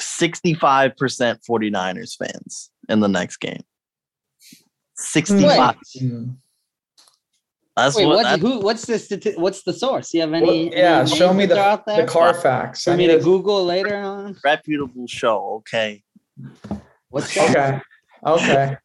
65% 0.00 0.92
49ers 1.48 2.16
fans 2.16 2.70
in 2.88 3.00
the 3.00 3.08
next 3.08 3.36
game. 3.38 3.62
65. 4.96 5.76
Mm. 6.00 6.36
That's 7.76 7.96
Wait, 7.96 8.06
what 8.06 8.16
what? 8.16 8.22
that's 8.24 8.42
Who? 8.42 8.60
What's 8.60 8.84
the 8.86 8.94
stati- 8.94 9.38
What's 9.38 9.62
the 9.62 9.72
source? 9.72 10.12
You 10.12 10.20
have 10.22 10.30
Well, 10.30 10.42
any? 10.42 10.76
yeah, 10.76 11.00
any 11.00 11.16
show 11.16 11.32
me 11.32 11.46
the, 11.46 11.56
are 11.56 11.70
out 11.70 11.86
there 11.86 12.02
the 12.04 12.06
car 12.06 12.34
facts. 12.34 12.86
I 12.86 12.96
me 12.96 13.06
need 13.06 13.12
to 13.14 13.18
to- 13.18 13.24
Google 13.24 13.64
later 13.64 13.96
on. 13.96 14.36
reputable 14.44 15.06
show, 15.06 15.54
okay? 15.60 16.02
What's 17.08 17.34
that? 17.34 17.82
Okay. 18.26 18.44
Okay. 18.44 18.76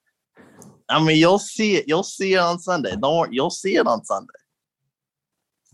I 0.90 1.04
mean, 1.04 1.18
you'll 1.18 1.38
see 1.40 1.76
it. 1.76 1.86
You'll 1.88 2.04
see 2.04 2.34
it 2.36 2.40
on 2.40 2.60
Sunday. 2.60 2.96
Don't 2.96 3.18
worry. 3.18 3.30
You'll 3.34 3.50
see 3.50 3.76
it 3.76 3.86
on 3.86 4.06
Sunday. 4.06 4.34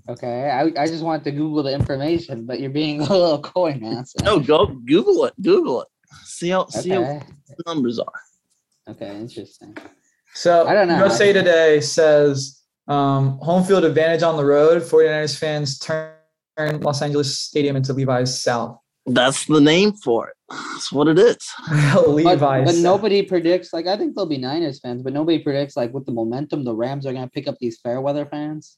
Okay, 0.10 0.50
I, 0.50 0.82
I 0.82 0.88
just 0.88 1.04
want 1.04 1.24
to 1.24 1.32
Google 1.32 1.64
the 1.64 1.74
information, 1.74 2.46
but 2.46 2.60
you're 2.60 2.70
being 2.70 3.02
a 3.10 3.10
little 3.10 3.42
coy 3.42 3.78
now. 3.80 4.04
So. 4.04 4.26
No, 4.26 4.40
go 4.40 4.66
Google 4.66 5.26
it. 5.26 5.34
Google 5.42 5.82
it. 5.82 5.88
See 6.24 6.50
how 6.50 6.68
see 6.68 6.90
how 6.90 7.02
the 7.02 7.64
numbers 7.66 8.00
are. 8.00 8.22
Okay, 8.88 9.16
interesting. 9.16 9.78
So 10.34 10.68
I 10.68 10.74
don't 10.74 10.88
know. 10.88 10.98
USA 10.98 11.32
Today 11.32 11.80
says 11.80 12.62
um, 12.88 13.38
home 13.40 13.64
field 13.64 13.86
advantage 13.86 14.24
on 14.24 14.36
the 14.36 14.46
road. 14.46 14.82
49ers 14.82 15.38
fans 15.38 15.80
turn 15.80 16.12
Los 16.82 17.02
Angeles 17.02 17.38
Stadium 17.40 17.76
into 17.76 17.94
Levi's 17.94 18.38
South. 18.38 18.78
That's 19.06 19.46
the 19.46 19.60
name 19.60 19.94
for 19.94 20.30
it. 20.30 20.36
That's 20.50 20.92
what 20.92 21.08
it 21.08 21.20
is. 21.20 21.38
But, 21.94 22.10
Levi's 22.10 22.66
but 22.66 22.74
South. 22.74 22.84
nobody 22.84 23.22
predicts. 23.22 23.72
Like 23.72 23.88
I 23.88 23.96
think 23.96 24.16
there'll 24.16 24.28
be 24.30 24.38
Niners 24.38 24.80
fans, 24.80 25.02
but 25.02 25.14
nobody 25.14 25.40
predicts 25.40 25.78
like 25.78 25.94
with 25.94 26.06
the 26.06 26.12
momentum 26.12 26.64
the 26.64 26.76
Rams 26.76 27.06
are 27.06 27.14
gonna 27.14 27.30
pick 27.30 27.48
up 27.48 27.58
these 27.60 27.80
fair 27.80 28.02
weather 28.02 28.26
fans. 28.26 28.78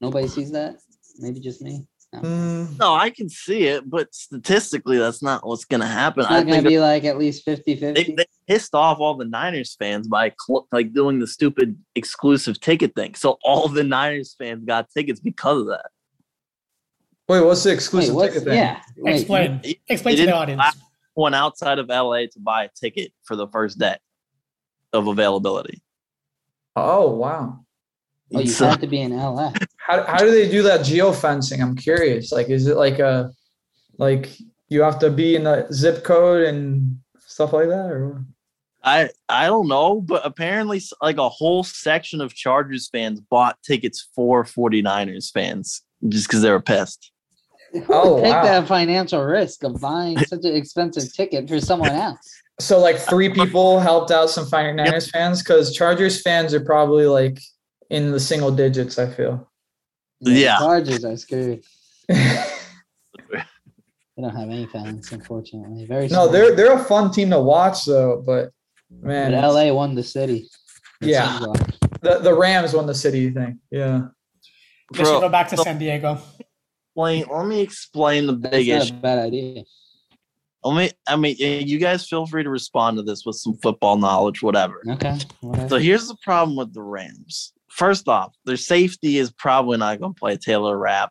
Nobody 0.00 0.28
sees 0.28 0.50
that. 0.52 0.76
Maybe 1.18 1.40
just 1.40 1.62
me. 1.62 1.86
Mm, 2.14 2.78
No, 2.78 2.94
I 2.94 3.10
can 3.10 3.28
see 3.28 3.64
it, 3.64 3.88
but 3.90 4.14
statistically, 4.14 4.98
that's 4.98 5.20
not 5.20 5.44
what's 5.44 5.64
going 5.64 5.80
to 5.80 5.86
happen. 5.86 6.20
It's 6.22 6.30
I 6.30 6.34
not 6.38 6.40
gonna 6.46 6.52
think 6.58 6.68
be 6.68 6.78
like 6.78 7.02
at 7.04 7.18
least 7.18 7.44
50 7.44 7.74
they, 7.74 7.94
50. 7.94 8.14
they 8.14 8.26
pissed 8.46 8.72
off 8.74 9.00
all 9.00 9.14
the 9.16 9.24
Niners 9.24 9.74
fans 9.76 10.06
by 10.06 10.32
cl- 10.46 10.68
like 10.70 10.92
doing 10.92 11.18
the 11.18 11.26
stupid 11.26 11.76
exclusive 11.96 12.60
ticket 12.60 12.94
thing. 12.94 13.14
So 13.16 13.38
all 13.42 13.66
the 13.66 13.82
Niners 13.82 14.36
fans 14.38 14.64
got 14.64 14.88
tickets 14.90 15.18
because 15.18 15.62
of 15.62 15.66
that. 15.68 15.86
wait, 17.28 17.40
what's 17.40 17.64
the 17.64 17.70
Wait, 17.70 17.74
exclusive 17.74 18.14
what's, 18.14 18.32
ticket 18.34 18.48
thing? 18.48 18.58
yeah. 18.58 18.80
wait, 18.98 19.14
Explain. 19.16 19.60
They- 19.64 19.80
Explain 19.88 20.14
they 20.16 20.22
to 20.22 20.26
the 20.26 20.36
audience. 20.36 20.62
One 21.14 21.34
outside 21.34 21.78
of 21.80 21.88
LA 21.88 22.26
to 22.26 22.38
buy 22.38 22.64
a 22.64 22.68
ticket 22.76 23.12
for 23.24 23.34
the 23.34 23.48
first 23.48 23.78
day 23.78 23.96
of 24.92 25.08
availability. 25.08 25.82
Oh 26.76 27.10
wow. 27.10 27.64
Oh, 28.32 28.38
you 28.40 28.46
So- 28.48 28.68
had 28.68 28.80
to 28.82 28.86
be 28.86 29.00
in 29.00 29.12
LA. 29.16 29.52
How, 29.86 30.02
how 30.04 30.18
do 30.18 30.30
they 30.30 30.48
do 30.48 30.62
that 30.62 30.80
geofencing? 30.80 31.60
I'm 31.60 31.76
curious. 31.76 32.32
Like, 32.32 32.48
is 32.48 32.66
it 32.66 32.76
like 32.78 32.98
a 33.00 33.30
like 33.98 34.30
you 34.68 34.80
have 34.80 34.98
to 35.00 35.10
be 35.10 35.36
in 35.36 35.44
the 35.44 35.66
zip 35.72 36.04
code 36.04 36.42
and 36.46 36.98
stuff 37.18 37.52
like 37.52 37.68
that, 37.68 37.90
or 37.90 38.24
I 38.82 39.10
I 39.28 39.46
don't 39.46 39.68
know, 39.68 40.00
but 40.00 40.24
apparently 40.24 40.80
like 41.02 41.18
a 41.18 41.28
whole 41.28 41.64
section 41.64 42.22
of 42.22 42.34
Chargers 42.34 42.88
fans 42.88 43.20
bought 43.20 43.62
tickets 43.62 44.08
for 44.14 44.44
49ers 44.44 45.30
fans 45.30 45.82
just 46.08 46.28
because 46.28 46.40
they 46.40 46.50
were 46.50 46.62
pissed. 46.62 47.12
Oh, 47.90 48.22
Take 48.22 48.32
wow. 48.32 48.42
that 48.44 48.68
financial 48.68 49.22
risk 49.22 49.64
of 49.64 49.80
buying 49.82 50.16
such 50.26 50.44
an 50.44 50.54
expensive 50.54 51.12
ticket 51.12 51.46
for 51.46 51.60
someone 51.60 51.90
else. 51.90 52.26
so 52.58 52.78
like 52.78 52.96
three 52.98 53.28
people 53.28 53.80
helped 53.80 54.10
out 54.10 54.30
some 54.30 54.46
49ers 54.46 55.10
fans 55.10 55.42
because 55.42 55.74
Chargers 55.76 56.22
fans 56.22 56.54
are 56.54 56.64
probably 56.64 57.06
like 57.06 57.38
in 57.90 58.12
the 58.12 58.20
single 58.20 58.50
digits. 58.50 58.98
I 58.98 59.10
feel. 59.10 59.50
The 60.24 60.32
Yeah. 60.32 60.58
Chargers 60.58 61.04
are 61.04 61.16
screwed. 61.16 61.64
They 64.16 64.22
don't 64.22 64.36
have 64.36 64.48
any 64.48 64.66
fans, 64.66 65.10
unfortunately. 65.10 65.86
Very 65.86 66.02
no, 66.02 66.08
small. 66.08 66.28
they're 66.28 66.54
they're 66.54 66.72
a 66.74 66.84
fun 66.84 67.10
team 67.10 67.30
to 67.30 67.40
watch 67.40 67.84
though, 67.84 68.22
but 68.24 68.50
man, 68.88 69.32
But 69.32 69.42
LA 69.52 69.72
won 69.74 69.96
the 69.96 70.04
city. 70.04 70.48
It 71.00 71.08
Yeah. 71.08 71.40
the 72.00 72.20
the 72.20 72.32
Rams 72.32 72.74
won 72.74 72.86
the 72.86 72.94
city 72.94 73.30
thing. 73.30 73.58
Yeah. 73.72 74.02
They 74.92 74.98
should 75.02 75.20
go 75.20 75.28
back 75.28 75.48
to 75.48 75.56
San 75.56 75.78
Diego. 75.78 76.20
explain, 76.92 77.24
let 77.28 77.46
me 77.46 77.60
explain 77.60 78.26
the 78.28 78.34
That's 78.36 78.50
big 78.54 78.68
not 78.68 78.82
issue. 78.82 78.94
a 78.94 78.98
bad 78.98 79.18
idea. 79.18 79.64
Let 80.62 80.76
me, 80.76 80.90
I 81.08 81.16
mean, 81.16 81.34
you 81.38 81.78
guys 81.78 82.08
feel 82.08 82.24
free 82.26 82.44
to 82.44 82.50
respond 82.50 82.96
to 82.98 83.02
this 83.02 83.26
with 83.26 83.34
some 83.36 83.54
football 83.56 83.96
knowledge, 83.98 84.42
whatever. 84.42 84.80
Okay. 84.88 85.18
whatever. 85.40 85.68
So 85.68 85.76
here's 85.78 86.06
the 86.06 86.16
problem 86.22 86.56
with 86.56 86.72
the 86.72 86.82
Rams. 86.82 87.52
First 87.76 88.06
off, 88.08 88.34
their 88.44 88.56
safety 88.56 89.18
is 89.18 89.32
probably 89.32 89.78
not 89.78 89.98
going 90.00 90.14
to 90.14 90.18
play 90.18 90.36
Taylor 90.36 90.78
Rapp. 90.78 91.10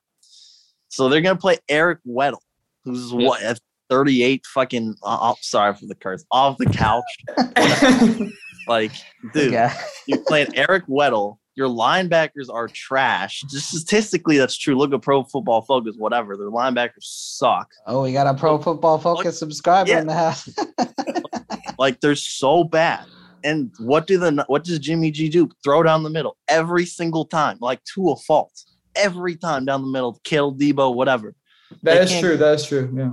So 0.89 1.09
they're 1.09 1.21
going 1.21 1.35
to 1.35 1.41
play 1.41 1.57
Eric 1.67 1.99
Weddle, 2.07 2.37
who's 2.85 3.11
Yeah. 3.11 3.27
what, 3.27 3.41
at 3.41 3.59
38 3.89 4.45
fucking, 4.45 4.95
uh, 5.03 5.17
oh, 5.21 5.35
sorry 5.41 5.73
for 5.75 5.85
the 5.87 5.95
curse, 5.95 6.23
off 6.31 6.57
the 6.57 6.65
couch. 6.67 7.03
Like, 8.67 8.93
dude, 9.33 9.51
Yeah. 9.51 9.77
you're 10.07 10.23
playing 10.25 10.55
Eric 10.55 10.87
Weddle. 10.87 11.35
Your 11.55 11.67
linebackers 11.67 12.49
are 12.49 12.69
trash. 12.69 13.41
Just 13.51 13.69
statistically, 13.75 14.37
that's 14.37 14.57
true. 14.57 14.77
Look 14.77 14.93
at 14.93 15.01
Pro 15.01 15.23
Football 15.25 15.63
Focus, 15.63 15.95
whatever. 15.97 16.37
Their 16.37 16.49
linebackers 16.49 17.01
suck. 17.01 17.69
Oh, 17.85 18.03
we 18.03 18.13
got 18.13 18.25
a 18.25 18.33
Pro 18.33 18.57
Football 18.57 18.99
Focus 18.99 19.37
subscriber 19.37 19.89
Yeah. 19.89 19.99
in 19.99 20.07
the 20.07 20.13
house. 20.13 20.47
Like 21.79 21.99
they're 21.99 22.15
so 22.15 22.63
bad. 22.63 23.05
And 23.43 23.71
what 23.79 24.07
do 24.07 24.17
the 24.17 24.45
what 24.47 24.63
does 24.63 24.79
Jimmy 24.79 25.11
G 25.11 25.27
do? 25.29 25.49
Throw 25.63 25.83
down 25.83 26.03
the 26.03 26.09
middle 26.09 26.37
every 26.47 26.85
single 26.85 27.25
time, 27.25 27.57
like 27.59 27.83
to 27.95 28.09
a 28.11 28.15
fault. 28.15 28.53
Every 28.95 29.35
time 29.35 29.65
down 29.65 29.81
the 29.81 29.89
middle, 29.91 30.19
kill 30.23 30.53
Deebo, 30.53 30.95
whatever. 30.95 31.33
that 31.81 31.95
They 31.95 32.01
is 32.15 32.19
true. 32.19 32.37
That 32.37 32.53
is 32.55 32.65
true. 32.65 32.93
Yeah. 32.95 33.11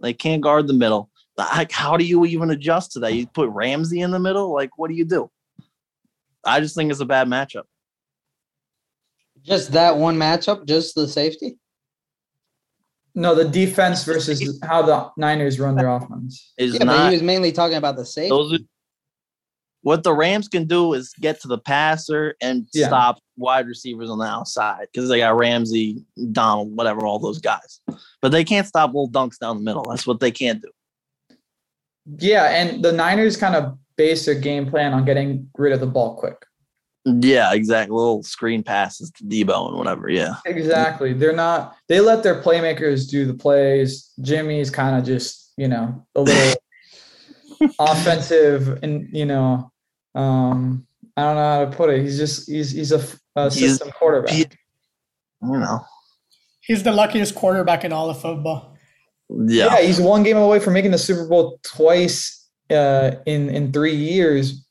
They 0.00 0.12
can't 0.12 0.42
guard 0.42 0.66
the 0.66 0.74
middle. 0.74 1.10
Like, 1.36 1.72
how 1.72 1.96
do 1.96 2.04
you 2.04 2.26
even 2.26 2.50
adjust 2.50 2.92
to 2.92 3.00
that? 3.00 3.14
You 3.14 3.26
put 3.26 3.48
Ramsey 3.50 4.00
in 4.00 4.10
the 4.10 4.18
middle. 4.18 4.52
Like, 4.52 4.70
what 4.76 4.88
do 4.90 4.94
you 4.94 5.04
do? 5.04 5.30
I 6.44 6.60
just 6.60 6.74
think 6.74 6.90
it's 6.90 7.00
a 7.00 7.06
bad 7.06 7.28
matchup. 7.28 7.62
just 9.42 9.72
that 9.72 9.96
one 9.96 10.16
matchup, 10.16 10.66
just 10.66 10.94
the 10.94 11.08
safety. 11.08 11.56
No, 13.14 13.34
the 13.34 13.44
defense 13.48 14.04
versus 14.04 14.60
how 14.62 14.82
the 14.82 15.10
Niners 15.16 15.58
run 15.58 15.74
their 15.76 15.88
offense. 15.96 16.52
Is 16.58 16.74
Yeah, 16.74 16.80
but 16.80 16.84
not 16.86 17.06
he 17.10 17.14
was 17.16 17.22
mainly 17.22 17.52
talking 17.52 17.76
about 17.76 17.96
the 17.96 18.04
safety. 18.04 18.30
those. 18.30 18.52
Are, 18.54 18.58
what 19.82 20.02
the 20.02 20.12
Rams 20.12 20.48
can 20.48 20.66
do 20.66 20.92
is 20.92 21.12
get 21.20 21.40
to 21.40 21.48
the 21.48 21.58
passer 21.58 22.34
and 22.40 22.66
Yeah. 22.74 22.88
stop 22.88 23.18
wide 23.36 23.66
receivers 23.66 24.10
on 24.10 24.18
the 24.18 24.26
outside 24.26 24.86
because 24.92 25.08
they 25.08 25.18
got 25.18 25.36
Ramsey, 25.36 26.04
Donald, 26.32 26.76
whatever, 26.76 27.06
all 27.06 27.18
those 27.18 27.38
guys. 27.40 27.80
But 28.20 28.32
they 28.32 28.44
can't 28.44 28.66
stop 28.66 28.90
little 28.90 29.08
dunks 29.08 29.38
down 29.38 29.56
the 29.56 29.62
middle. 29.62 29.84
That's 29.88 30.06
what 30.06 30.20
they 30.20 30.30
can't 30.30 30.60
do. 30.60 30.68
Yeah, 32.18 32.44
and 32.50 32.82
the 32.82 32.92
Niners 32.92 33.36
kind 33.36 33.54
of 33.54 33.78
base 33.96 34.26
their 34.26 34.34
game 34.34 34.68
plan 34.68 34.92
on 34.92 35.04
getting 35.04 35.48
rid 35.56 35.72
of 35.72 35.80
the 35.80 35.86
ball 35.86 36.16
quick. 36.16 36.44
Yeah, 37.04 37.54
exactly. 37.54 37.96
Little 37.96 38.22
screen 38.22 38.62
passes 38.62 39.10
to 39.12 39.24
Deebo 39.24 39.68
and 39.68 39.78
whatever. 39.78 40.10
Yeah. 40.10 40.34
Exactly. 40.44 41.12
They're 41.14 41.32
not. 41.32 41.76
They 41.88 42.00
let 42.00 42.22
their 42.22 42.42
playmakers 42.42 43.08
do 43.08 43.24
the 43.24 43.34
plays. 43.34 44.10
Jimmy's 44.20 44.70
kind 44.70 44.96
of 44.98 45.04
just 45.04 45.52
you 45.56 45.68
know 45.68 46.06
a 46.14 46.20
little 46.20 46.59
offensive, 47.78 48.78
and 48.82 49.08
you 49.12 49.26
know, 49.26 49.70
um, 50.14 50.86
I 51.16 51.22
don't 51.22 51.34
know 51.36 51.42
how 51.42 51.64
to 51.70 51.76
put 51.76 51.90
it. 51.90 52.02
He's 52.02 52.18
just 52.18 52.48
he's 52.48 52.70
he's 52.72 52.92
a, 52.92 52.98
He's- 52.98 53.54
system 53.58 53.90
quarterback. 53.92 54.34
he- 54.34 54.46
You 55.42 55.58
know. 55.58 55.80
He's 56.62 56.82
the 56.82 56.92
luckiest 56.92 57.34
quarterback 57.34 57.84
in 57.84 57.92
all 57.92 58.10
of 58.10 58.20
football. 58.20 58.76
Yeah. 59.28 59.66
yeah, 59.66 59.80
he's 59.80 60.00
one 60.00 60.22
game 60.22 60.36
away 60.36 60.60
from 60.60 60.74
making 60.74 60.90
the 60.92 60.98
Super 60.98 61.26
Bowl 61.26 61.58
twice 61.62 62.48
uh, 62.70 63.12
in 63.26 63.48
in 63.48 63.72
three 63.72 63.94
years, 63.96 64.64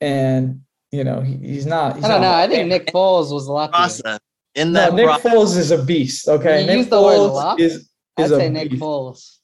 and 0.00 0.60
you 0.92 1.02
know 1.04 1.20
he, 1.20 1.36
he's 1.38 1.66
not. 1.66 1.96
He's 1.96 2.04
I 2.04 2.08
don't 2.08 2.20
know. 2.22 2.32
I 2.32 2.46
think 2.46 2.68
Nick 2.68 2.86
Foles 2.92 3.32
was 3.32 3.48
lucky. 3.48 3.72
Process. 3.72 4.18
In 4.54 4.72
No, 4.72 4.80
that 4.80 4.94
Nick 4.94 5.06
pro- 5.06 5.18
Foles 5.18 5.56
is 5.56 5.70
a 5.70 5.82
beast. 5.82 6.28
Okay, 6.28 6.60
You 6.60 6.66
Nick 6.66 6.76
used 6.76 6.90
the 6.90 7.00
word 7.02 7.16
Foles 7.18 7.32
luck? 7.34 7.60
is 7.60 7.88
I'd 8.18 8.24
is 8.24 8.30
a 8.32 8.36
say 8.36 8.48
Nick 8.50 8.70
beast. 8.70 8.82
Foles. 8.82 9.38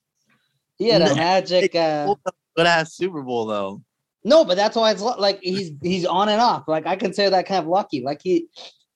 He 0.77 0.89
had 0.91 1.03
a 1.03 1.15
magic. 1.15 1.75
Uh, 1.75 2.15
good 2.59 2.67
ass 2.67 2.95
Super 2.95 3.23
Bowl 3.23 3.47
though. 3.47 3.83
no, 4.25 4.45
but 4.45 4.57
that's 4.57 4.75
why 4.77 4.91
it's 4.91 5.01
like 5.03 5.39
he's 5.43 5.71
he's 5.83 6.05
on 6.05 6.29
and 6.29 6.41
off. 6.41 6.67
Like 6.67 6.87
I 6.87 6.97
consider 6.97 7.31
that 7.31 7.47
kind 7.47 7.63
of 7.63 7.69
lucky. 7.69 8.03
Like 8.03 8.21
he 8.23 8.47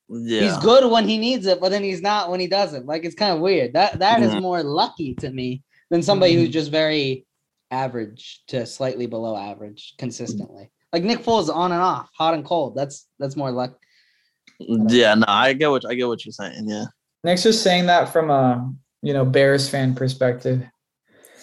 Yeah. 0.09 0.40
he's 0.42 0.57
good 0.59 0.90
when 0.90 1.07
he 1.09 1.16
needs 1.18 1.46
it, 1.46 1.61
but 1.61 1.70
then 1.70 1.83
he's 1.85 2.03
not 2.03 2.29
when 2.31 2.40
he 2.40 2.48
doesn't. 2.48 2.87
Like 2.87 3.05
it's 3.05 3.14
kind 3.14 3.33
of 3.33 3.40
weird. 3.40 3.72
That 3.75 4.01
that 4.01 4.20
is 4.22 4.33
Mhm. 4.33 4.42
more 4.42 4.62
lucky 4.62 5.14
to 5.16 5.31
me 5.31 5.62
than 5.90 6.03
somebody 6.03 6.35
who's 6.35 6.48
Mhm. 6.48 6.53
just 6.53 6.70
very 6.70 7.25
average 7.70 8.42
to 8.48 8.66
slightly 8.66 9.07
below 9.07 9.37
average 9.37 9.94
consistently. 9.96 10.70
Like 10.92 11.05
Nick 11.05 11.20
Foles 11.20 11.55
on 11.55 11.72
and 11.72 11.81
off, 11.81 12.11
hot 12.18 12.35
and 12.35 12.44
cold. 12.44 12.75
That's 12.75 13.07
that's 13.18 13.37
more 13.37 13.51
luck. 13.53 13.79
Yeah, 14.59 15.14
no, 15.14 15.25
I 15.29 15.53
get 15.55 15.70
what 15.70 15.85
I 15.88 15.94
get 15.94 16.09
what 16.09 16.25
you're 16.25 16.33
saying. 16.33 16.68
Yeah. 16.68 16.87
Nick's 17.25 17.44
just 17.44 17.62
saying 17.62 17.87
that 17.87 18.12
from 18.12 18.29
a 18.31 18.70
you 19.03 19.12
know 19.14 19.25
Bears 19.25 19.68
fan 19.68 19.94
perspective. 19.94 20.62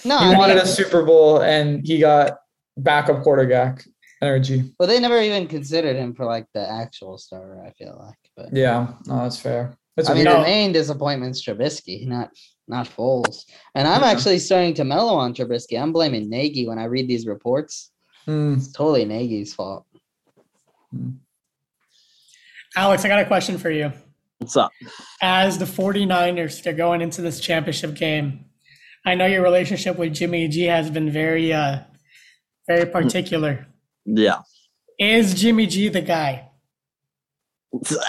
No, 0.06 0.18
He 0.20 0.26
I 0.34 0.38
wanted 0.38 0.56
mean, 0.56 0.64
a 0.64 0.68
Super 0.68 1.04
Bowl 1.04 1.42
and 1.42 1.86
he 1.86 2.00
got 2.00 2.38
backup 2.78 3.22
quarterback 3.24 3.86
energy. 4.22 4.74
well, 4.80 4.88
they 4.88 5.00
never 5.00 5.20
even 5.22 5.48
considered 5.48 5.96
him 5.96 6.14
for 6.14 6.26
like 6.26 6.46
the 6.54 6.70
actual 6.70 7.18
starter. 7.18 7.64
I 7.66 7.72
feel 7.72 7.98
like, 8.00 8.18
but 8.38 8.56
Yeah, 8.56 8.94
no, 9.08 9.18
that's 9.24 9.40
fair. 9.40 9.76
That's 9.96 10.10
I 10.10 10.14
a 10.14 10.16
mean, 10.16 10.26
weird- 10.26 10.38
the 10.38 10.42
main 10.44 10.72
disappointment's 10.72 11.44
Trubisky, 11.46 12.08
not 12.08 12.30
not 12.68 12.88
Foles. 12.88 13.46
And 13.76 13.88
I'm 13.88 14.02
Yeah. 14.02 14.10
actually 14.10 14.38
starting 14.40 14.76
to 14.76 14.84
mellow 14.84 15.16
on 15.16 15.34
Trubisky. 15.34 15.82
I'm 15.82 15.92
blaming 15.92 16.30
Nagy 16.30 16.68
when 16.68 16.78
I 16.78 16.84
read 16.86 17.08
these 17.08 17.26
reports. 17.26 17.92
Hmm. 18.26 18.54
It's 18.54 18.72
totally 18.72 19.06
Nagy's 19.06 19.54
fault. 19.56 19.86
Alex, 22.76 23.04
I 23.04 23.08
got 23.08 23.20
a 23.20 23.26
question 23.26 23.58
for 23.58 23.72
you. 23.72 23.92
What's 24.38 24.56
up? 24.56 24.72
As 25.22 25.58
the 25.58 25.66
49ers, 25.66 26.62
they're 26.64 26.74
going 26.74 27.02
into 27.02 27.22
this 27.22 27.40
championship 27.40 27.96
game. 27.96 28.46
I 29.06 29.16
know 29.16 29.26
your 29.26 29.44
relationship 29.44 29.98
with 29.98 30.14
Jimmy 30.14 30.48
G 30.48 30.64
has 30.64 30.90
been 30.90 31.10
very, 31.10 31.54
uh, 31.54 31.80
very 32.68 32.86
particular. 32.86 33.68
Yeah. 34.06 34.42
Is 35.00 35.34
Jimmy 35.34 35.66
G 35.68 35.90
the 35.90 36.02
guy? 36.02 36.50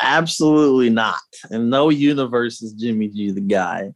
Absolutely 0.03 0.91
not. 0.91 1.21
In 1.51 1.71
no 1.71 1.91
universe 1.91 2.63
is 2.63 2.73
Jimmy 2.73 3.09
G 3.09 3.31
the 3.31 3.41
guy. 3.41 3.93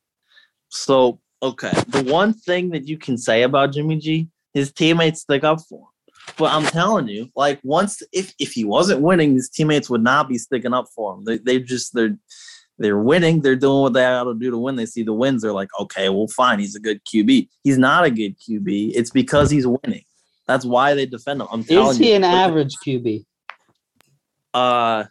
So, 0.68 1.20
okay. 1.42 1.72
The 1.88 2.04
one 2.04 2.32
thing 2.32 2.70
that 2.70 2.86
you 2.86 2.98
can 2.98 3.18
say 3.18 3.42
about 3.42 3.72
Jimmy 3.72 3.98
G, 3.98 4.28
his 4.52 4.72
teammates 4.72 5.22
stick 5.22 5.44
up 5.44 5.60
for 5.68 5.80
him. 5.80 5.86
But 6.36 6.52
I'm 6.52 6.64
telling 6.64 7.08
you, 7.08 7.28
like 7.36 7.60
once 7.62 8.02
if 8.12 8.32
if 8.38 8.52
he 8.52 8.64
wasn't 8.64 9.02
winning, 9.02 9.34
his 9.34 9.50
teammates 9.50 9.90
would 9.90 10.02
not 10.02 10.28
be 10.28 10.38
sticking 10.38 10.72
up 10.72 10.86
for 10.94 11.14
him. 11.14 11.24
They 11.24 11.38
they 11.38 11.58
just 11.60 11.92
they're 11.92 12.16
they're 12.78 12.98
winning. 12.98 13.40
They're 13.40 13.56
doing 13.56 13.82
what 13.82 13.92
they 13.92 14.00
got 14.00 14.24
to 14.24 14.34
do 14.34 14.50
to 14.50 14.58
win. 14.58 14.76
They 14.76 14.86
see 14.86 15.02
the 15.02 15.12
wins. 15.12 15.42
They're 15.42 15.52
like, 15.52 15.68
okay, 15.80 16.08
well, 16.08 16.26
fine. 16.26 16.58
He's 16.58 16.74
a 16.74 16.80
good 16.80 17.00
QB. 17.04 17.48
He's 17.62 17.78
not 17.78 18.04
a 18.04 18.10
good 18.10 18.36
QB. 18.38 18.92
It's 18.94 19.10
because 19.10 19.50
he's 19.50 19.66
winning. 19.66 20.04
That's 20.46 20.64
why 20.64 20.94
they 20.94 21.06
defend 21.06 21.40
him. 21.40 21.48
I'm 21.50 21.64
telling 21.64 21.90
Is 21.92 21.98
he 21.98 22.10
you. 22.10 22.16
an 22.16 22.24
average 22.24 22.74
QB? 22.84 23.24
Uh, 24.52 25.04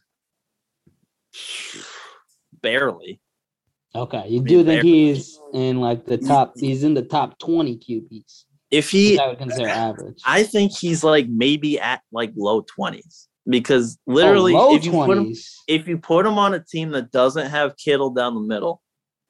barely. 2.61 3.19
Okay, 3.95 4.25
you 4.27 4.41
do 4.41 4.63
think 4.63 4.83
he's 4.83 5.39
in 5.53 5.79
like 5.79 6.05
the 6.05 6.17
top? 6.17 6.53
He's 6.57 6.83
in 6.83 6.93
the 6.93 7.03
top 7.03 7.37
twenty 7.39 7.77
QBs. 7.77 8.45
If 8.71 8.89
he, 8.89 9.19
I 9.19 9.27
would 9.27 9.37
consider 9.37 9.67
average. 9.67 10.19
I 10.25 10.43
think 10.43 10.75
he's 10.75 11.03
like 11.03 11.27
maybe 11.27 11.79
at 11.79 12.01
like 12.11 12.31
low 12.35 12.61
twenties 12.61 13.27
because 13.47 13.97
literally, 14.07 14.53
oh, 14.55 14.75
if 14.75 14.85
you 14.85 14.91
put 14.91 15.17
him, 15.17 15.33
if 15.67 15.87
you 15.87 15.97
put 15.97 16.25
him 16.25 16.37
on 16.37 16.53
a 16.53 16.59
team 16.59 16.91
that 16.91 17.11
doesn't 17.11 17.47
have 17.49 17.75
Kittle 17.77 18.09
down 18.11 18.35
the 18.35 18.41
middle, 18.41 18.81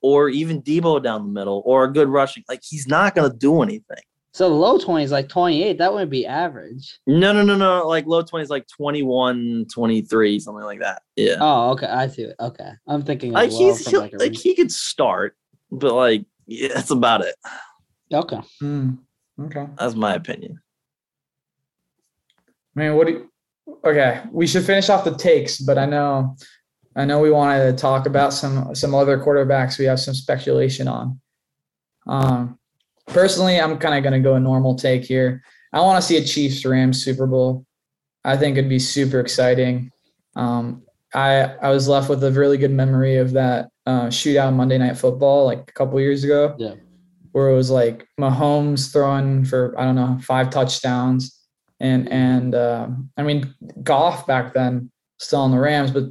or 0.02 0.30
even 0.30 0.62
Deebo 0.62 1.02
down 1.04 1.24
the 1.24 1.32
middle, 1.32 1.62
or 1.66 1.86
a 1.86 1.92
good 1.94 2.08
rushing, 2.10 2.44
like 2.50 2.62
he's 2.64 2.88
not 2.88 3.16
gonna 3.16 3.34
do 3.34 3.62
anything. 3.62 4.04
So 4.34 4.48
low 4.48 4.78
twenties, 4.80 5.12
like 5.12 5.30
twenty 5.30 5.62
eight, 5.64 5.78
that 5.78 5.94
wouldn't 5.94 6.10
be 6.12 6.26
average. 6.26 7.00
No, 7.06 7.34
no, 7.34 7.44
no, 7.44 7.56
no. 7.56 7.88
Like 7.88 8.08
low 8.08 8.24
20s, 8.24 8.50
like 8.50 8.68
21, 8.68 9.68
23, 9.72 10.40
something 10.40 10.64
like 10.64 10.80
that. 10.80 11.04
Yeah. 11.16 11.36
Oh, 11.40 11.72
okay, 11.74 11.86
I 11.86 12.08
see 12.08 12.24
it. 12.24 12.36
Okay, 12.40 12.72
I'm 12.88 13.04
thinking 13.04 13.30
of 13.30 13.36
like 13.36 13.52
he's 13.52 13.84
from 13.84 13.92
he'll- 13.92 14.00
like 14.02 14.14
a 14.14 14.18
like 14.18 14.36
he 14.36 14.56
could 14.56 14.72
start, 14.72 15.36
but 15.72 15.94
like 15.94 16.26
yeah, 16.48 16.70
that's 16.74 16.90
about 16.92 17.22
it. 17.22 17.36
okay. 18.12 18.40
Hmm. 18.60 18.92
Okay. 19.40 19.66
That's 19.78 19.96
my 19.96 20.14
opinion. 20.16 20.62
Man, 22.76 22.96
what 22.96 23.08
do 23.08 23.14
you, 23.14 23.32
okay, 23.86 24.22
we 24.32 24.48
should 24.48 24.66
finish 24.66 24.90
off 24.90 25.04
the 25.04 25.16
takes, 25.16 25.58
but 25.60 25.78
I 25.78 25.86
know 25.86 26.36
I 26.96 27.06
know 27.06 27.20
we 27.20 27.32
wanted 27.32 27.66
to 27.66 27.82
talk 27.82 28.06
about 28.06 28.34
some 28.34 28.76
some 28.76 28.94
other 28.94 29.18
quarterbacks 29.18 29.80
we 29.80 29.86
have 29.86 30.00
some 30.00 30.14
speculation 30.14 30.88
on. 30.88 31.20
Um 32.08 32.60
personally, 33.08 33.60
I'm 33.60 33.78
kind 33.78 33.96
of 33.96 34.04
gonna 34.04 34.20
go 34.20 34.36
a 34.36 34.40
normal 34.40 34.76
take 34.76 35.04
here. 35.04 35.44
I 35.72 35.82
want 35.82 36.02
to 36.02 36.08
see 36.08 36.18
a 36.18 36.24
Chiefs 36.24 36.66
Rams 36.66 37.04
Super 37.04 37.26
Bowl. 37.26 37.66
I 38.24 38.38
think 38.38 38.58
it'd 38.58 38.70
be 38.70 38.80
super 38.80 39.20
exciting. 39.20 39.92
Um 40.36 40.84
I 41.14 41.56
I 41.62 41.70
was 41.70 41.88
left 41.88 42.10
with 42.10 42.24
a 42.24 42.32
really 42.32 42.58
good 42.58 42.72
memory 42.72 43.18
of 43.18 43.32
that 43.34 43.70
uh, 43.86 44.08
shootout 44.08 44.54
Monday 44.54 44.78
Night 44.78 44.98
Football 44.98 45.46
like 45.46 45.70
a 45.70 45.74
couple 45.74 46.00
years 46.00 46.24
ago. 46.24 46.56
Yeah. 46.58 46.76
Where 47.32 47.50
it 47.50 47.56
was 47.56 47.70
like 47.70 48.08
Mahomes 48.20 48.92
throwing 48.92 49.46
for 49.46 49.80
I 49.80 49.86
don't 49.86 49.96
know 49.96 50.20
five 50.22 50.50
touchdowns, 50.50 51.43
and 51.80 52.10
and 52.12 52.56
uh, 52.56 52.88
I 53.18 53.24
mean 53.24 53.54
Goff 53.84 54.26
back 54.28 54.54
then 54.54 54.92
still 55.20 55.42
on 55.42 55.52
the 55.52 55.60
Rams, 55.60 55.92
but 55.92 56.06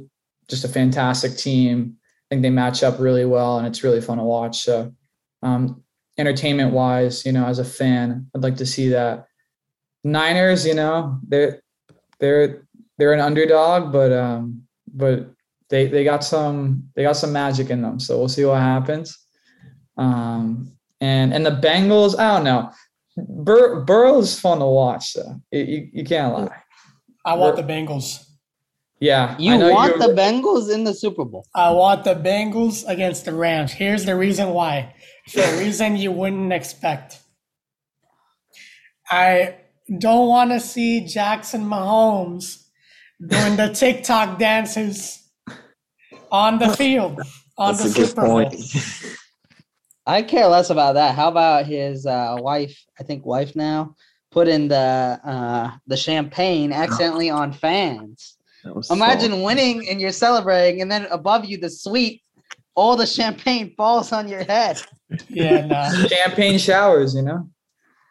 just 0.49 0.65
a 0.65 0.69
fantastic 0.69 1.37
team. 1.37 1.95
I 1.99 2.35
think 2.35 2.41
they 2.41 2.49
match 2.49 2.83
up 2.83 2.99
really 2.99 3.25
well, 3.25 3.57
and 3.57 3.67
it's 3.67 3.83
really 3.83 4.01
fun 4.01 4.17
to 4.17 4.23
watch. 4.23 4.61
So, 4.61 4.93
um, 5.41 5.83
entertainment 6.17 6.73
wise, 6.73 7.25
you 7.25 7.31
know, 7.31 7.45
as 7.45 7.59
a 7.59 7.65
fan, 7.65 8.27
I'd 8.35 8.43
like 8.43 8.57
to 8.57 8.65
see 8.65 8.89
that. 8.89 9.27
Niners, 10.03 10.65
you 10.65 10.73
know, 10.73 11.19
they're 11.27 11.61
they're 12.19 12.67
they're 12.97 13.13
an 13.13 13.19
underdog, 13.19 13.91
but 13.91 14.11
um, 14.11 14.63
but 14.93 15.29
they 15.69 15.87
they 15.87 16.03
got 16.03 16.23
some 16.23 16.89
they 16.95 17.03
got 17.03 17.17
some 17.17 17.31
magic 17.31 17.69
in 17.69 17.81
them. 17.81 17.99
So 17.99 18.17
we'll 18.17 18.29
see 18.29 18.45
what 18.45 18.61
happens. 18.61 19.17
Um, 19.97 20.71
and 21.01 21.33
and 21.33 21.45
the 21.45 21.51
Bengals, 21.51 22.17
I 22.17 22.35
don't 22.35 22.43
know. 22.43 22.71
Bur- 23.17 23.81
Burrow's 23.81 24.39
fun 24.39 24.59
to 24.59 24.65
watch, 24.65 25.11
so 25.11 25.41
you, 25.51 25.61
you, 25.63 25.89
you 25.93 26.03
can't 26.03 26.33
lie. 26.33 26.63
I 27.25 27.35
want 27.35 27.55
the 27.55 27.63
Bengals. 27.63 28.25
Yeah, 28.99 29.35
You 29.37 29.57
want 29.57 29.99
the 29.99 30.13
Bengals 30.13 30.73
in 30.73 30.85
the 30.85 30.93
Super 30.93 31.25
Bowl? 31.25 31.45
I 31.53 31.71
want 31.71 32.05
the 32.05 32.15
Bengals 32.15 32.87
against 32.87 33.25
the 33.25 33.33
Rams. 33.33 33.73
Here's 33.73 34.05
the 34.05 34.15
reason 34.15 34.49
why. 34.49 34.95
The 35.33 35.57
reason 35.59 35.97
you 35.97 36.11
wouldn't 36.11 36.53
expect. 36.53 37.19
I 39.09 39.55
don't 39.99 40.29
want 40.29 40.51
to 40.51 40.59
see 40.61 41.05
Jackson 41.05 41.65
Mahomes 41.65 42.63
doing 43.27 43.57
the 43.57 43.73
TikTok 43.73 44.39
dances 44.39 45.21
on 46.31 46.59
the 46.59 46.69
field 46.77 47.19
on 47.57 47.75
That's 47.75 47.83
the 47.83 47.89
a 47.89 47.93
good 47.93 48.07
Super 48.07 48.21
Bowl. 48.21 48.51
point. 50.05 50.15
I 50.15 50.21
care 50.23 50.47
less 50.47 50.69
about 50.69 50.93
that. 50.93 51.15
How 51.15 51.27
about 51.29 51.65
his 51.65 52.05
uh, 52.05 52.37
wife? 52.39 52.77
I 52.99 53.03
think 53.03 53.25
wife 53.25 53.55
now 53.55 53.95
put 54.31 54.47
in 54.47 54.67
the 54.67 55.19
uh, 55.23 55.71
the 55.87 55.97
champagne 55.97 56.71
accidentally 56.73 57.29
on 57.29 57.53
fans. 57.53 58.37
That 58.63 58.75
was 58.75 58.87
so- 58.87 58.95
Imagine 58.95 59.41
winning 59.41 59.87
and 59.89 59.99
you're 60.01 60.11
celebrating, 60.11 60.81
and 60.81 60.91
then 60.91 61.05
above 61.11 61.45
you 61.45 61.57
the 61.57 61.69
sweet, 61.69 62.21
all 62.75 62.95
the 62.95 63.05
champagne 63.05 63.73
falls 63.77 64.11
on 64.11 64.27
your 64.27 64.43
head. 64.43 64.81
Yeah, 65.29 65.65
nah. 65.65 65.89
champagne 66.07 66.57
showers, 66.57 67.13
you 67.13 67.21
know. 67.21 67.49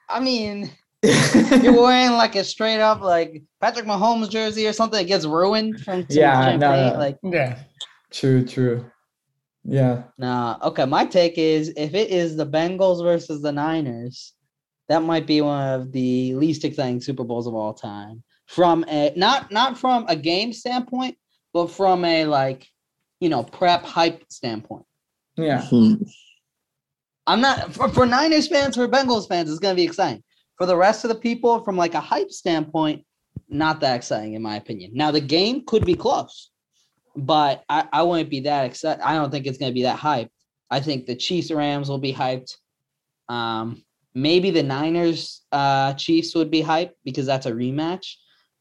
I 0.09 0.20
mean, 0.20 0.70
you're 1.02 1.72
wearing 1.72 2.12
like 2.12 2.37
a 2.37 2.44
straight 2.44 2.81
up 2.81 3.00
like 3.00 3.42
Patrick 3.61 3.87
Mahomes 3.87 4.28
jersey 4.31 4.66
or 4.68 4.72
something. 4.72 5.00
It 5.02 5.09
gets 5.09 5.24
ruined 5.24 5.81
from 5.81 6.07
Yeah, 6.11 6.35
much 6.35 6.61
no, 6.61 6.66
champagne. 6.70 6.92
no. 6.92 6.98
Like, 6.98 7.18
Yeah. 7.24 7.59
True, 8.12 8.44
true. 8.44 8.85
Yeah, 9.64 10.05
nah. 10.18 10.59
Okay, 10.62 10.85
my 10.85 11.07
take 11.07 11.38
is 11.38 11.72
if 11.77 11.94
it 11.94 12.11
is 12.11 12.37
the 12.37 12.46
Bengals 12.46 13.03
versus 13.03 13.42
the 13.42 13.53
Niners, 13.53 14.35
that 14.88 15.03
might 15.03 15.27
be 15.27 15.40
one 15.40 15.81
of 15.81 15.92
the 15.92 16.35
least 16.35 16.64
exciting 16.64 17.01
Super 17.01 17.25
Bowls 17.25 17.46
of 17.46 17.55
all 17.55 17.72
time. 17.72 18.22
From 18.46 18.85
a 18.88 19.12
not 19.16 19.53
not 19.53 19.79
from 19.79 20.05
a 20.09 20.16
game 20.16 20.53
standpoint, 20.53 21.16
but 21.53 21.68
from 21.68 22.05
a 22.05 22.25
like 22.27 22.66
you 23.20 23.29
know 23.29 23.42
prep 23.42 23.85
hype 23.85 24.25
standpoint. 24.29 24.85
yeah. 25.37 25.66
I'm 27.27 27.40
not 27.40 27.72
for, 27.72 27.88
for 27.88 28.05
Niners 28.05 28.48
fans, 28.48 28.75
for 28.77 28.88
Bengals 28.88 29.29
fans, 29.29 29.48
it's 29.48 29.61
gonna 29.61 29.77
be 29.77 29.85
exciting. 29.85 30.22
For 30.59 30.66
the 30.66 30.77
rest 30.77 31.05
of 31.05 31.09
the 31.09 31.14
people, 31.14 31.62
from 31.62 31.77
like 31.77 31.94
a 31.94 32.01
hype 32.01 32.31
standpoint, 32.31 33.05
not 33.48 33.81
that 33.81 33.96
exciting 33.96 34.35
in 34.35 34.42
my 34.42 34.57
opinion. 34.57 34.90
Now 34.94 35.11
the 35.11 35.20
game 35.20 35.62
could 35.66 35.85
be 35.85 35.94
close, 35.94 36.51
but 37.16 37.64
I, 37.68 37.87
I 37.92 38.03
wouldn't 38.03 38.31
be 38.31 38.40
that 38.40 38.64
excited. 38.66 39.03
I 39.03 39.14
don't 39.14 39.31
think 39.31 39.46
it's 39.46 39.59
gonna 39.59 39.72
be 39.72 39.83
that 39.83 39.98
hyped. 39.98 40.31
I 40.70 40.81
think 40.81 41.07
the 41.07 41.16
Chiefs 41.16 41.51
Rams 41.51 41.88
will 41.88 41.98
be 41.98 42.12
hyped. 42.14 42.57
Um, 43.29 43.83
maybe 44.14 44.51
the 44.51 44.62
Niners 44.62 45.42
uh 45.53 45.94
Chiefs 45.94 46.35
would 46.35 46.51
be 46.51 46.62
hyped 46.62 46.92
because 47.05 47.27
that's 47.27 47.46
a 47.46 47.53
rematch. 47.53 48.14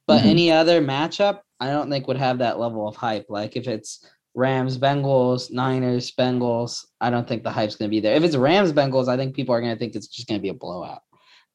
But 0.07 0.21
Mhm. 0.23 0.25
any 0.25 0.51
other 0.51 0.81
matchup, 0.81 1.39
I 1.59 1.67
don't 1.67 1.89
think 1.89 2.07
would 2.07 2.17
have 2.17 2.39
that 2.39 2.59
level 2.59 2.87
of 2.87 2.95
hype. 2.95 3.27
Like 3.29 3.55
if 3.55 3.67
it's 3.67 4.05
Rams, 4.33 4.77
Bengals, 4.77 5.51
Niners, 5.51 6.11
Bengals. 6.11 6.85
I 7.01 7.09
don't 7.09 7.27
think 7.27 7.43
the 7.43 7.51
hype's 7.51 7.75
gonna 7.75 7.89
be 7.89 7.99
there. 7.99 8.15
If 8.15 8.23
it's 8.23 8.35
Rams, 8.35 8.71
Bengals, 8.73 9.07
I 9.09 9.17
think 9.17 9.35
people 9.35 9.53
are 9.53 9.61
gonna 9.61 9.75
think 9.75 9.95
it's 9.95 10.07
just 10.07 10.27
gonna 10.27 10.39
be 10.39 10.49
a 10.49 10.53
blowout. 10.53 11.01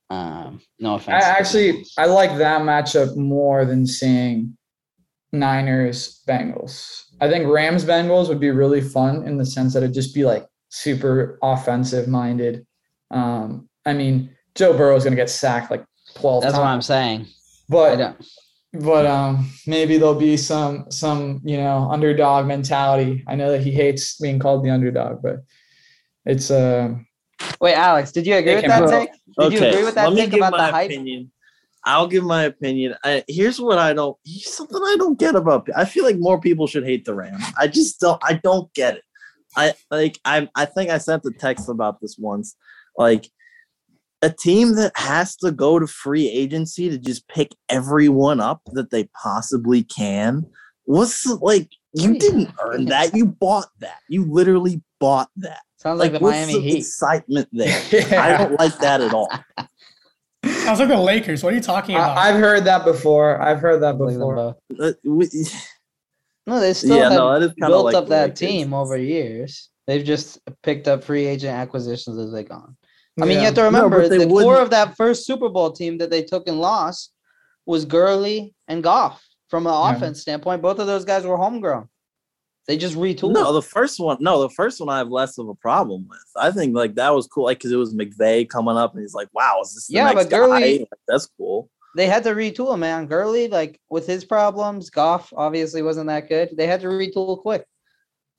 Um, 0.08 0.60
no 0.78 0.92
I 0.92 0.96
offense. 0.96 1.24
to 1.24 1.30
the 1.30 1.38
actually 1.38 1.84
I 1.98 2.06
like 2.06 2.36
that 2.38 2.60
matchup 2.62 3.16
more 3.16 3.64
than 3.64 3.86
seeing 3.86 4.56
Niners 5.38 6.22
Bengals. 6.28 7.04
I 7.20 7.28
think 7.28 7.46
Rams 7.48 7.84
Bengals 7.84 8.28
would 8.28 8.40
be 8.40 8.50
really 8.50 8.80
fun 8.80 9.26
in 9.26 9.38
the 9.38 9.46
sense 9.46 9.72
that 9.74 9.82
it'd 9.82 9.94
just 9.94 10.14
be 10.14 10.24
like 10.24 10.46
super 10.68 11.38
offensive 11.42 12.08
minded. 12.08 12.66
Um, 13.10 13.68
I 13.86 13.92
mean, 13.92 14.34
Joe 14.54 14.76
Burrow 14.76 14.96
is 14.96 15.04
gonna 15.04 15.16
get 15.16 15.30
sacked 15.30 15.70
like 15.70 15.84
twelve 16.14 16.42
that's 16.42 16.54
what 16.54 16.62
I'm 16.62 16.74
times, 16.76 16.86
saying. 16.86 17.20
I 17.22 17.26
but 17.68 17.96
don't. 17.96 18.26
but 18.84 19.06
um, 19.06 19.50
maybe 19.66 19.96
there'll 19.98 20.14
be 20.14 20.36
some 20.36 20.90
some 20.90 21.40
you 21.44 21.56
know 21.56 21.88
underdog 21.90 22.46
mentality. 22.46 23.24
I 23.26 23.34
know 23.34 23.50
that 23.52 23.62
he 23.62 23.70
hates 23.70 24.18
being 24.20 24.38
called 24.38 24.64
the 24.64 24.70
underdog, 24.70 25.22
but 25.22 25.36
it's 26.24 26.50
uh 26.50 26.94
Wait, 27.60 27.74
Alex, 27.74 28.12
did 28.12 28.26
you 28.26 28.34
agree 28.34 28.56
with 28.56 28.66
that 28.66 28.82
put- 28.82 28.90
take? 28.90 29.10
Did 29.38 29.52
you 29.52 29.66
agree 29.66 29.84
with 29.84 29.94
that 29.94 30.08
let 30.08 30.14
me 30.14 30.22
take 30.22 30.30
give 30.30 30.38
about 30.38 30.52
my 30.52 30.66
the 30.66 30.72
hype? 30.72 30.90
opinion. 30.90 31.30
I'll 31.86 32.08
give 32.08 32.24
my 32.24 32.42
opinion. 32.42 32.96
I, 33.04 33.22
here's 33.28 33.60
what 33.60 33.78
I 33.78 33.92
don't. 33.92 34.16
Here's 34.24 34.52
something 34.52 34.82
I 34.82 34.96
don't 34.98 35.18
get 35.18 35.36
about. 35.36 35.68
I 35.76 35.84
feel 35.84 36.04
like 36.04 36.18
more 36.18 36.40
people 36.40 36.66
should 36.66 36.84
hate 36.84 37.04
the 37.04 37.14
Rams. 37.14 37.44
I 37.56 37.68
just 37.68 38.00
don't. 38.00 38.20
I 38.24 38.34
don't 38.34 38.72
get 38.74 38.96
it. 38.96 39.04
I 39.56 39.72
like. 39.90 40.18
I. 40.24 40.48
I 40.56 40.64
think 40.64 40.90
I 40.90 40.98
sent 40.98 41.24
a 41.24 41.30
text 41.30 41.68
about 41.68 42.00
this 42.00 42.16
once. 42.18 42.56
Like 42.98 43.30
a 44.20 44.30
team 44.30 44.74
that 44.74 44.92
has 44.96 45.36
to 45.36 45.52
go 45.52 45.78
to 45.78 45.86
free 45.86 46.28
agency 46.28 46.90
to 46.90 46.98
just 46.98 47.28
pick 47.28 47.54
everyone 47.68 48.40
up 48.40 48.62
that 48.72 48.90
they 48.90 49.04
possibly 49.22 49.84
can. 49.84 50.44
What's 50.84 51.24
like? 51.24 51.70
You 51.94 52.18
didn't 52.18 52.50
earn 52.62 52.84
that. 52.86 53.14
You 53.14 53.26
bought 53.26 53.68
that. 53.78 54.00
You 54.08 54.30
literally 54.30 54.82
bought 54.98 55.30
that. 55.36 55.60
Sounds 55.76 56.00
like, 56.00 56.12
the 56.12 56.18
what's 56.18 56.34
Miami 56.34 56.54
the 56.54 56.60
Heat. 56.60 56.78
excitement 56.78 57.48
there? 57.52 57.80
I 58.20 58.36
don't 58.36 58.58
like 58.58 58.76
that 58.78 59.00
at 59.00 59.14
all. 59.14 59.30
Sounds 60.66 60.78
like 60.80 60.88
the 60.88 60.96
Lakers. 60.98 61.42
What 61.42 61.52
are 61.52 61.56
you 61.56 61.62
talking 61.62 61.94
about? 61.96 62.16
I, 62.16 62.28
I've 62.30 62.36
heard 62.40 62.64
that 62.64 62.84
before. 62.84 63.40
I've 63.40 63.60
heard 63.60 63.82
that 63.82 63.96
before. 63.98 64.56
Uh, 64.78 64.92
we- 65.04 65.28
No, 66.46 66.60
they 66.60 66.74
still 66.74 66.96
yeah, 66.96 67.04
have 67.04 67.12
no, 67.12 67.32
that 67.40 67.46
is 67.46 67.54
built 67.56 67.86
like 67.86 67.94
up 67.96 68.08
that 68.08 68.22
Lakers. 68.30 68.38
team 68.38 68.72
over 68.74 68.96
years. 68.96 69.70
They've 69.88 70.04
just 70.04 70.38
picked 70.62 70.86
up 70.88 71.02
free 71.02 71.26
agent 71.26 71.52
acquisitions 71.56 72.18
as 72.18 72.30
they 72.32 72.44
gone. 72.44 72.76
I 73.20 73.24
mean, 73.24 73.38
you 73.38 73.44
have 73.46 73.54
to 73.54 73.62
remember 73.62 74.02
but 74.02 74.10
they 74.10 74.18
the 74.18 74.26
core 74.26 74.34
wouldn't- 74.44 74.62
of 74.62 74.70
that 74.70 74.96
first 74.96 75.26
Super 75.26 75.48
Bowl 75.48 75.72
team 75.72 75.98
that 75.98 76.10
they 76.10 76.22
took 76.22 76.46
and 76.48 76.60
lost 76.60 77.12
was 77.64 77.84
Gurley 77.84 78.54
and 78.68 78.82
Goff. 78.82 79.22
From 79.48 79.66
an 79.68 79.72
Yeah. 79.72 79.94
offense 79.96 80.20
standpoint, 80.20 80.60
both 80.60 80.78
of 80.80 80.86
those 80.88 81.04
guys 81.04 81.24
were 81.24 81.36
homegrown. 81.36 81.88
They 82.68 82.76
just 82.76 82.96
retooled. 82.96 83.32
No, 83.32 83.52
the 83.52 83.62
first 83.62 84.00
one, 84.00 84.16
no, 84.20 84.40
the 84.42 84.50
first 84.50 84.80
one 84.80 84.88
I 84.88 84.98
have 84.98 85.08
less 85.08 85.38
of 85.38 85.48
a 85.48 85.54
problem 85.54 86.06
with. 86.08 86.18
I 86.36 86.50
think 86.50 86.74
like 86.74 86.96
that 86.96 87.14
was 87.14 87.26
cool, 87.28 87.44
like 87.44 87.58
because 87.58 87.70
it 87.72 87.76
was 87.76 87.94
McVay 87.94 88.48
coming 88.48 88.76
up 88.76 88.92
and 88.94 89.02
he's 89.02 89.14
like, 89.14 89.28
"Wow, 89.32 89.60
is 89.62 89.72
this 89.74 89.86
the 89.86 89.94
Yeah, 89.94 90.04
next 90.12 90.24
but 90.24 90.30
Gurley- 90.30 90.78
guy?" 90.78 90.78
Like, 90.80 91.00
that's 91.06 91.26
cool. 91.36 91.70
They 91.96 92.06
had 92.08 92.24
to 92.24 92.30
retool, 92.34 92.78
man. 92.78 93.06
Gurley, 93.06 93.48
like 93.48 93.80
with 93.88 94.06
his 94.06 94.24
problems, 94.24 94.90
Goff 94.90 95.32
obviously 95.36 95.80
wasn't 95.82 96.08
that 96.08 96.28
good. 96.28 96.50
They 96.56 96.66
had 96.66 96.80
to 96.82 96.88
retool 96.88 97.40
quick. 97.40 97.64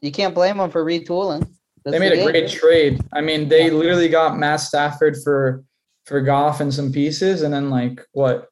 You 0.01 0.11
can't 0.11 0.35
blame 0.35 0.57
them 0.57 0.69
for 0.69 0.83
retooling. 0.85 1.47
That's 1.83 1.93
they 1.95 1.99
made 1.99 2.11
the 2.19 2.21
a 2.27 2.31
great 2.31 2.49
trade. 2.49 3.01
I 3.13 3.21
mean, 3.21 3.47
they 3.47 3.69
literally 3.71 4.09
got 4.09 4.37
Matt 4.37 4.59
Stafford 4.59 5.15
for 5.23 5.63
for 6.05 6.19
Goff 6.21 6.59
and 6.59 6.71
some 6.73 6.91
pieces, 6.91 7.41
and 7.43 7.53
then 7.53 7.69
like 7.69 8.05
what 8.11 8.49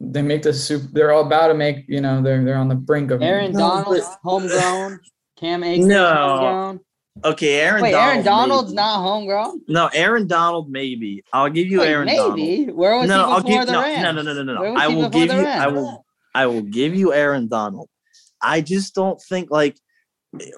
they 0.00 0.22
make 0.22 0.42
the 0.42 0.52
super. 0.52 0.86
They're 0.92 1.12
all 1.12 1.26
about 1.26 1.48
to 1.48 1.54
make. 1.54 1.84
You 1.88 2.00
know, 2.00 2.22
they're 2.22 2.44
they're 2.44 2.56
on 2.56 2.68
the 2.68 2.74
brink 2.74 3.10
of. 3.10 3.22
Aaron 3.22 3.52
No, 3.52 3.58
Donald, 3.58 3.96
but- 3.98 4.18
homegrown. 4.22 5.00
Cam 5.38 5.62
Akers, 5.64 5.86
No. 5.86 6.06
homegrown. 6.08 6.80
Okay, 7.24 7.60
Aaron. 7.60 7.82
Wait, 7.82 7.92
Donald, 7.92 8.12
Aaron 8.12 8.24
Donald's 8.24 8.68
maybe. 8.70 8.76
not 8.76 9.02
homegrown. 9.02 9.60
No, 9.68 9.88
Aaron 9.94 10.26
Donald. 10.26 10.70
Maybe 10.70 11.24
I'll 11.32 11.48
give 11.48 11.66
you 11.66 11.80
Wait, 11.80 11.88
Aaron 11.88 12.08
Donald. 12.08 12.36
maybe. 12.36 12.72
Where 12.72 12.96
was 12.98 13.08
no, 13.08 13.14
he 13.16 13.22
no, 13.22 13.28
I'll 13.30 13.42
before 13.42 13.58
give 13.58 13.66
the 13.66 13.72
no, 13.72 13.82
Rams? 13.82 14.02
no, 14.02 14.12
no, 14.12 14.22
no, 14.22 14.34
no, 14.34 14.42
no, 14.42 14.62
no. 14.74 14.80
I 14.80 14.88
will 14.88 15.08
give 15.08 15.28
the 15.28 15.36
you. 15.36 15.46
I 15.46 15.66
will. 15.68 16.04
I 16.34 16.46
will 16.46 16.62
give 16.62 16.94
you 16.94 17.14
Aaron 17.14 17.48
Donald. 17.48 17.88
I 18.42 18.60
just 18.60 18.94
don't 18.94 19.20
think 19.22 19.50
like, 19.50 19.78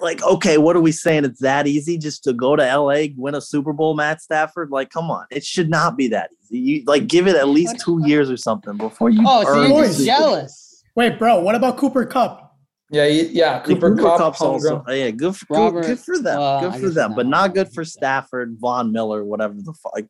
like 0.00 0.20
okay, 0.24 0.58
what 0.58 0.74
are 0.74 0.80
we 0.80 0.90
saying? 0.90 1.24
It's 1.24 1.40
that 1.40 1.68
easy 1.68 1.96
just 1.96 2.24
to 2.24 2.32
go 2.32 2.56
to 2.56 2.62
LA, 2.76 3.06
win 3.16 3.36
a 3.36 3.40
Super 3.40 3.72
Bowl, 3.72 3.94
Matt 3.94 4.20
Stafford? 4.20 4.70
Like, 4.70 4.90
come 4.90 5.10
on, 5.12 5.26
it 5.30 5.44
should 5.44 5.70
not 5.70 5.96
be 5.96 6.08
that 6.08 6.30
easy. 6.32 6.37
You 6.50 6.82
like 6.86 7.06
give 7.06 7.26
it 7.26 7.36
at 7.36 7.48
least 7.48 7.80
two 7.80 8.00
years 8.06 8.30
or 8.30 8.36
something 8.36 8.76
before 8.76 9.10
you. 9.10 9.22
Oh, 9.26 9.44
so 9.44 9.62
you're 9.62 9.84
just 9.86 10.04
jealous. 10.04 10.82
Wait, 10.94 11.18
bro, 11.18 11.40
what 11.40 11.54
about 11.54 11.76
Cooper 11.76 12.04
Kupp? 12.06 12.56
Yeah, 12.90 13.06
yeah. 13.06 13.60
Cooper, 13.60 13.90
Cooper 13.90 14.02
Kupp, 14.02 14.18
Kupp's 14.18 14.40
also 14.40 14.68
homegrown. 14.68 14.96
yeah, 14.98 15.10
good 15.10 15.36
for 15.36 15.46
Robert- 15.50 15.82
good, 15.82 15.88
good 15.88 15.98
for 16.00 16.18
them, 16.18 16.38
well, 16.38 16.58
I 16.58 16.60
good 16.62 16.80
for 16.80 16.88
them, 16.88 17.10
not 17.10 17.16
but 17.16 17.26
not 17.26 17.54
good 17.54 17.72
for 17.72 17.84
Stafford, 17.84 18.56
Von 18.58 18.92
Miller, 18.92 19.24
whatever 19.24 19.54
the 19.54 19.74
fuck. 19.74 20.04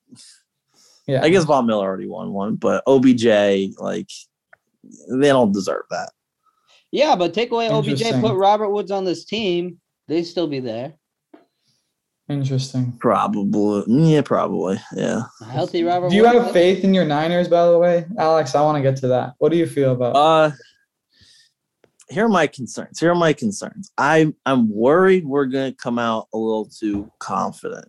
Yeah, 1.09 1.22
I 1.24 1.29
guess 1.31 1.44
Von 1.44 1.66
Miller 1.66 1.85
already 1.85 2.07
won 2.07 2.33
one, 2.33 2.55
but 2.55 2.85
OBJ 2.87 3.27
like 3.79 4.09
they 5.11 5.29
don't 5.29 5.53
deserve 5.53 5.83
that. 5.90 6.11
Yeah, 6.92 7.16
but 7.16 7.35
take 7.35 7.51
away 7.51 7.68
OBJ, 7.68 8.03
put 8.20 8.35
Robert 8.37 8.70
Woods 8.70 8.90
on 8.90 9.05
this 9.05 9.24
team, 9.24 9.81
they'd 10.07 10.24
still 10.24 10.46
be 10.46 10.61
there. 10.61 10.94
Interesting. 12.28 12.92
Probably, 13.00 13.84
yeah, 13.86 14.20
probably, 14.20 14.78
yeah. 14.94 15.22
Healthy 15.50 15.82
Robert 15.82 16.10
Do 16.10 16.16
you 16.16 16.24
Woods. 16.24 16.34
have 16.34 16.52
faith 16.52 16.84
in 16.84 16.92
your 16.92 17.06
Niners, 17.06 17.48
by 17.48 17.66
the 17.66 17.78
way, 17.78 18.04
Alex? 18.18 18.54
I 18.54 18.60
want 18.60 18.76
to 18.76 18.82
get 18.82 18.96
to 18.98 19.08
that. 19.08 19.34
What 19.38 19.50
do 19.50 19.56
you 19.56 19.66
feel 19.66 19.92
about? 19.92 20.14
Uh, 20.14 20.50
here 22.10 22.26
are 22.26 22.28
my 22.28 22.46
concerns. 22.46 23.00
Here 23.00 23.10
are 23.10 23.14
my 23.14 23.32
concerns. 23.32 23.90
I 23.96 24.32
I'm 24.44 24.70
worried 24.70 25.24
we're 25.26 25.46
gonna 25.46 25.72
come 25.72 25.98
out 25.98 26.28
a 26.34 26.38
little 26.38 26.66
too 26.66 27.10
confident 27.18 27.88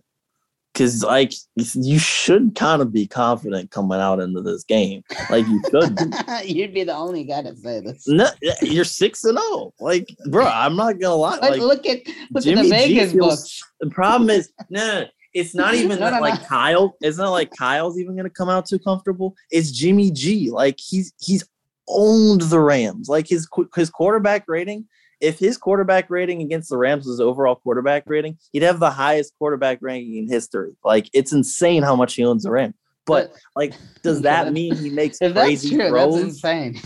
because 0.80 1.04
like 1.04 1.34
you 1.56 1.98
should 1.98 2.54
kind 2.54 2.80
of 2.80 2.90
be 2.90 3.06
confident 3.06 3.70
coming 3.70 4.00
out 4.00 4.18
into 4.18 4.40
this 4.40 4.64
game, 4.64 5.02
like 5.28 5.46
you 5.46 5.62
should. 5.70 5.94
be. 5.94 6.04
You'd 6.46 6.72
be 6.72 6.84
the 6.84 6.94
only 6.94 7.24
guy 7.24 7.42
to 7.42 7.54
say 7.54 7.80
this. 7.80 8.08
No, 8.08 8.28
you're 8.62 8.86
six 8.86 9.22
and 9.24 9.38
zero. 9.38 9.74
Like, 9.78 10.08
bro, 10.30 10.46
I'm 10.46 10.76
not 10.76 10.98
gonna 10.98 11.16
lie. 11.16 11.36
Like, 11.36 11.50
Like, 11.50 11.60
look 11.60 11.86
at 11.86 11.98
look 12.30 12.44
Jimmy 12.44 12.60
at 12.60 12.64
the 12.64 12.70
Vegas 12.70 13.12
books. 13.12 13.62
the 13.80 13.90
problem 13.90 14.30
is, 14.30 14.50
no, 14.70 15.04
it's 15.34 15.54
not 15.54 15.74
even 15.74 15.90
No, 15.90 15.96
that, 15.96 16.14
no, 16.14 16.20
like 16.20 16.40
no. 16.40 16.46
Kyle. 16.46 16.96
It's 17.02 17.18
not 17.18 17.30
like 17.30 17.50
Kyle's 17.54 17.98
even 17.98 18.16
gonna 18.16 18.30
come 18.30 18.48
out 18.48 18.64
too 18.64 18.78
comfortable. 18.78 19.36
It's 19.50 19.70
Jimmy 19.70 20.10
G. 20.10 20.50
Like 20.50 20.78
he's 20.78 21.12
he's 21.20 21.46
owned 21.88 22.40
the 22.42 22.60
Rams. 22.60 23.10
Like 23.10 23.28
his 23.28 23.46
his 23.74 23.90
quarterback 23.90 24.44
rating. 24.48 24.86
If 25.20 25.38
his 25.38 25.58
quarterback 25.58 26.08
rating 26.10 26.40
against 26.42 26.70
the 26.70 26.76
Rams 26.78 27.06
was 27.06 27.20
overall 27.20 27.54
quarterback 27.56 28.04
rating, 28.06 28.38
he'd 28.52 28.62
have 28.62 28.80
the 28.80 28.90
highest 28.90 29.34
quarterback 29.38 29.78
ranking 29.82 30.16
in 30.16 30.28
history. 30.28 30.72
Like 30.84 31.10
it's 31.12 31.32
insane 31.32 31.82
how 31.82 31.94
much 31.96 32.14
he 32.14 32.24
owns 32.24 32.44
the 32.44 32.50
Rams. 32.50 32.74
But 33.06 33.32
like, 33.56 33.74
does 34.02 34.22
that 34.22 34.52
mean 34.52 34.74
he 34.76 34.90
makes 35.00 35.18
crazy 35.18 35.76
true, 35.76 35.88
throws? 35.88 36.14
that's 36.14 36.24
insane. 36.34 36.80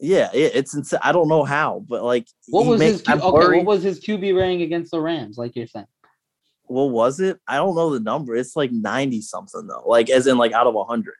Yeah, 0.00 0.30
it, 0.34 0.56
it's 0.56 0.74
insane. 0.74 1.00
I 1.02 1.12
don't 1.12 1.28
know 1.28 1.44
how, 1.44 1.84
but 1.88 2.02
like, 2.02 2.26
What 2.48 2.66
was 2.66 2.80
makes- 2.80 2.92
his 2.92 3.02
Q- 3.02 3.14
okay? 3.20 3.56
What 3.58 3.64
was 3.66 3.82
his 3.82 4.00
QB 4.00 4.36
rating 4.36 4.62
against 4.62 4.90
the 4.90 5.00
Rams? 5.00 5.36
Like 5.38 5.54
you're 5.54 5.66
saying. 5.68 5.86
what 6.64 6.86
was 6.90 7.20
it? 7.20 7.38
I 7.46 7.56
don't 7.56 7.74
know 7.76 7.90
the 7.90 8.00
number. 8.00 8.34
It's 8.34 8.56
like 8.56 8.72
90 8.72 9.20
something 9.20 9.66
though. 9.66 9.82
Like 9.86 10.08
as 10.10 10.26
in 10.26 10.38
like 10.38 10.52
out 10.52 10.66
of 10.66 10.74
100. 10.74 11.14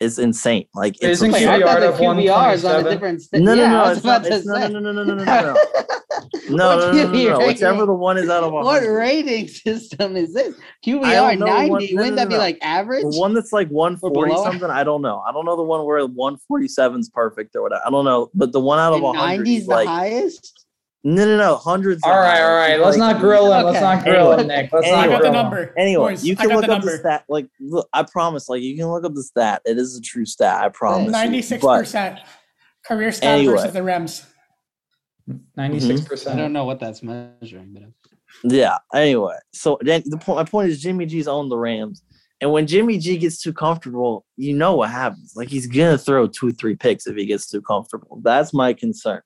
It's 0.00 0.18
insane. 0.18 0.64
Like 0.74 0.94
it's 0.96 1.20
Isn't 1.20 1.32
Wait, 1.32 1.42
QBR 1.42 1.48
I 1.48 1.60
thought 1.60 1.80
the 1.80 1.88
of 1.90 1.94
QBR 1.96 2.54
is 2.54 2.64
on 2.64 2.70
a 2.70 2.82
127? 2.84 2.92
different. 2.92 3.22
St- 3.22 3.44
no, 3.44 3.54
no, 3.54 3.62
yeah, 3.62 3.70
no, 3.70 3.82
I 3.84 3.88
was 3.90 3.98
it's 3.98 4.06
not, 4.06 4.20
about 4.20 4.28
to 4.30 4.36
it's 4.36 4.46
no, 4.46 4.54
no, 4.54 4.60
say. 4.66 4.72
no, 4.72 4.78
no, 4.80 4.92
no, 4.92 5.04
no, 5.04 5.14
no, 5.14 5.14
no, 5.14 5.24
no, 5.24 5.24
no, 5.24 5.52
no, 5.52 5.54
What 5.54 6.50
no, 6.50 6.92
no, 6.92 6.92
QB 6.92 7.12
no, 7.12 7.38
rating? 7.38 7.46
Whichever 7.46 7.86
the 7.86 7.92
one 7.92 8.16
is 8.16 8.30
out 8.30 8.42
of 8.42 8.52
What 8.52 8.64
100. 8.64 8.92
rating 8.94 9.48
system 9.48 10.16
is 10.16 10.32
this? 10.32 10.54
I 10.58 10.86
QBR 10.86 11.02
don't 11.02 11.38
know 11.40 11.46
90. 11.46 11.70
what- 11.70 11.82
no, 11.82 11.86
Wouldn't 11.86 11.92
no, 11.94 12.02
no, 12.02 12.10
that 12.16 12.22
no, 12.24 12.28
be 12.28 12.34
no. 12.34 12.38
like 12.38 12.58
average? 12.62 13.02
The 13.02 13.20
one 13.20 13.34
that's 13.34 13.52
like 13.52 13.68
140 13.68 14.30
below? 14.30 14.42
something, 14.44 14.70
I 14.70 14.84
don't 14.84 15.02
know. 15.02 15.22
I 15.28 15.32
don't 15.32 15.44
know 15.44 15.56
the 15.56 15.62
one 15.62 15.84
where 15.84 16.00
147 16.06 17.00
is 17.00 17.10
perfect 17.10 17.54
or 17.54 17.62
whatever. 17.62 17.82
I 17.86 17.90
don't 17.90 18.06
know. 18.06 18.30
But 18.34 18.52
the 18.52 18.60
one 18.60 18.78
out 18.78 18.92
of 18.92 18.94
And 18.94 19.02
100 19.04 19.26
90 19.36 19.54
is 19.54 19.60
is 19.62 19.66
the 19.68 19.74
like 19.74 19.86
highest. 19.88 20.59
No, 21.02 21.24
no, 21.24 21.36
no, 21.36 21.56
hundreds. 21.56 22.02
all 22.04 22.10
right, 22.12 22.40
all 22.42 22.56
right. 22.56 22.78
Let's 22.80 22.96
not 22.98 23.20
grill 23.20 23.52
him. 23.52 23.64
Let's 23.64 23.80
not 23.80 24.04
grill 24.04 24.32
him, 24.32 24.40
Anyway. 24.40 24.62
Nick. 24.62 24.72
Let's 24.72 24.86
I 24.86 24.90
not 24.90 24.98
Anyway. 25.04 25.12
the 25.14 25.18
grill 25.20 25.26
him. 25.28 25.32
number. 25.34 25.74
Anyway, 25.78 26.12
Boys, 26.12 26.24
you 26.24 26.32
I 26.32 26.36
can 26.36 26.48
got 26.48 26.56
look 26.56 26.66
the 26.66 26.72
up 26.72 26.82
the 26.82 26.98
stat. 26.98 27.24
Like, 27.28 27.46
look, 27.60 27.88
I 27.92 28.02
promise. 28.02 28.48
Like, 28.48 28.62
you 28.62 28.76
can 28.76 28.86
look 28.88 29.04
up 29.04 29.14
the 29.14 29.22
stat. 29.22 29.62
It 29.64 29.78
is 29.78 29.96
a 29.96 30.00
true 30.02 30.26
stat. 30.26 30.62
I 30.62 30.68
promise. 30.68 31.10
Ninety-six 31.10 31.64
percent 31.64 32.18
career 32.84 33.12
stat 33.12 33.38
Anyway. 33.38 33.54
versus 33.54 33.72
the 33.72 33.82
Rams. 33.82 34.26
96 35.56 36.00
percent. 36.02 36.30
Mm-hmm. 36.32 36.38
I 36.38 36.42
don't 36.42 36.52
know 36.52 36.64
what 36.64 36.80
that's 36.80 37.02
measuring, 37.02 37.72
but 37.72 37.82
Yeah. 38.52 38.78
Anyway, 38.94 39.36
so 39.52 39.78
then 39.82 40.02
the 40.06 40.18
point. 40.18 40.38
My 40.38 40.44
point 40.44 40.70
is 40.70 40.80
Jimmy 40.82 41.06
G's 41.06 41.28
on 41.28 41.48
the 41.48 41.56
Rams, 41.56 42.02
and 42.40 42.50
when 42.52 42.66
Jimmy 42.66 42.98
G 42.98 43.16
gets 43.16 43.40
too 43.40 43.52
comfortable, 43.52 44.24
you 44.36 44.54
know 44.54 44.74
what 44.74 44.90
happens. 44.90 45.34
Like 45.36 45.48
he's 45.48 45.66
gonna 45.66 45.98
throw 45.98 46.26
two, 46.26 46.52
three 46.52 46.74
picks 46.74 47.06
if 47.06 47.16
he 47.16 47.26
gets 47.26 47.48
too 47.48 47.62
comfortable. 47.62 48.20
That's 48.24 48.52
my 48.52 48.72
concern. 48.72 49.20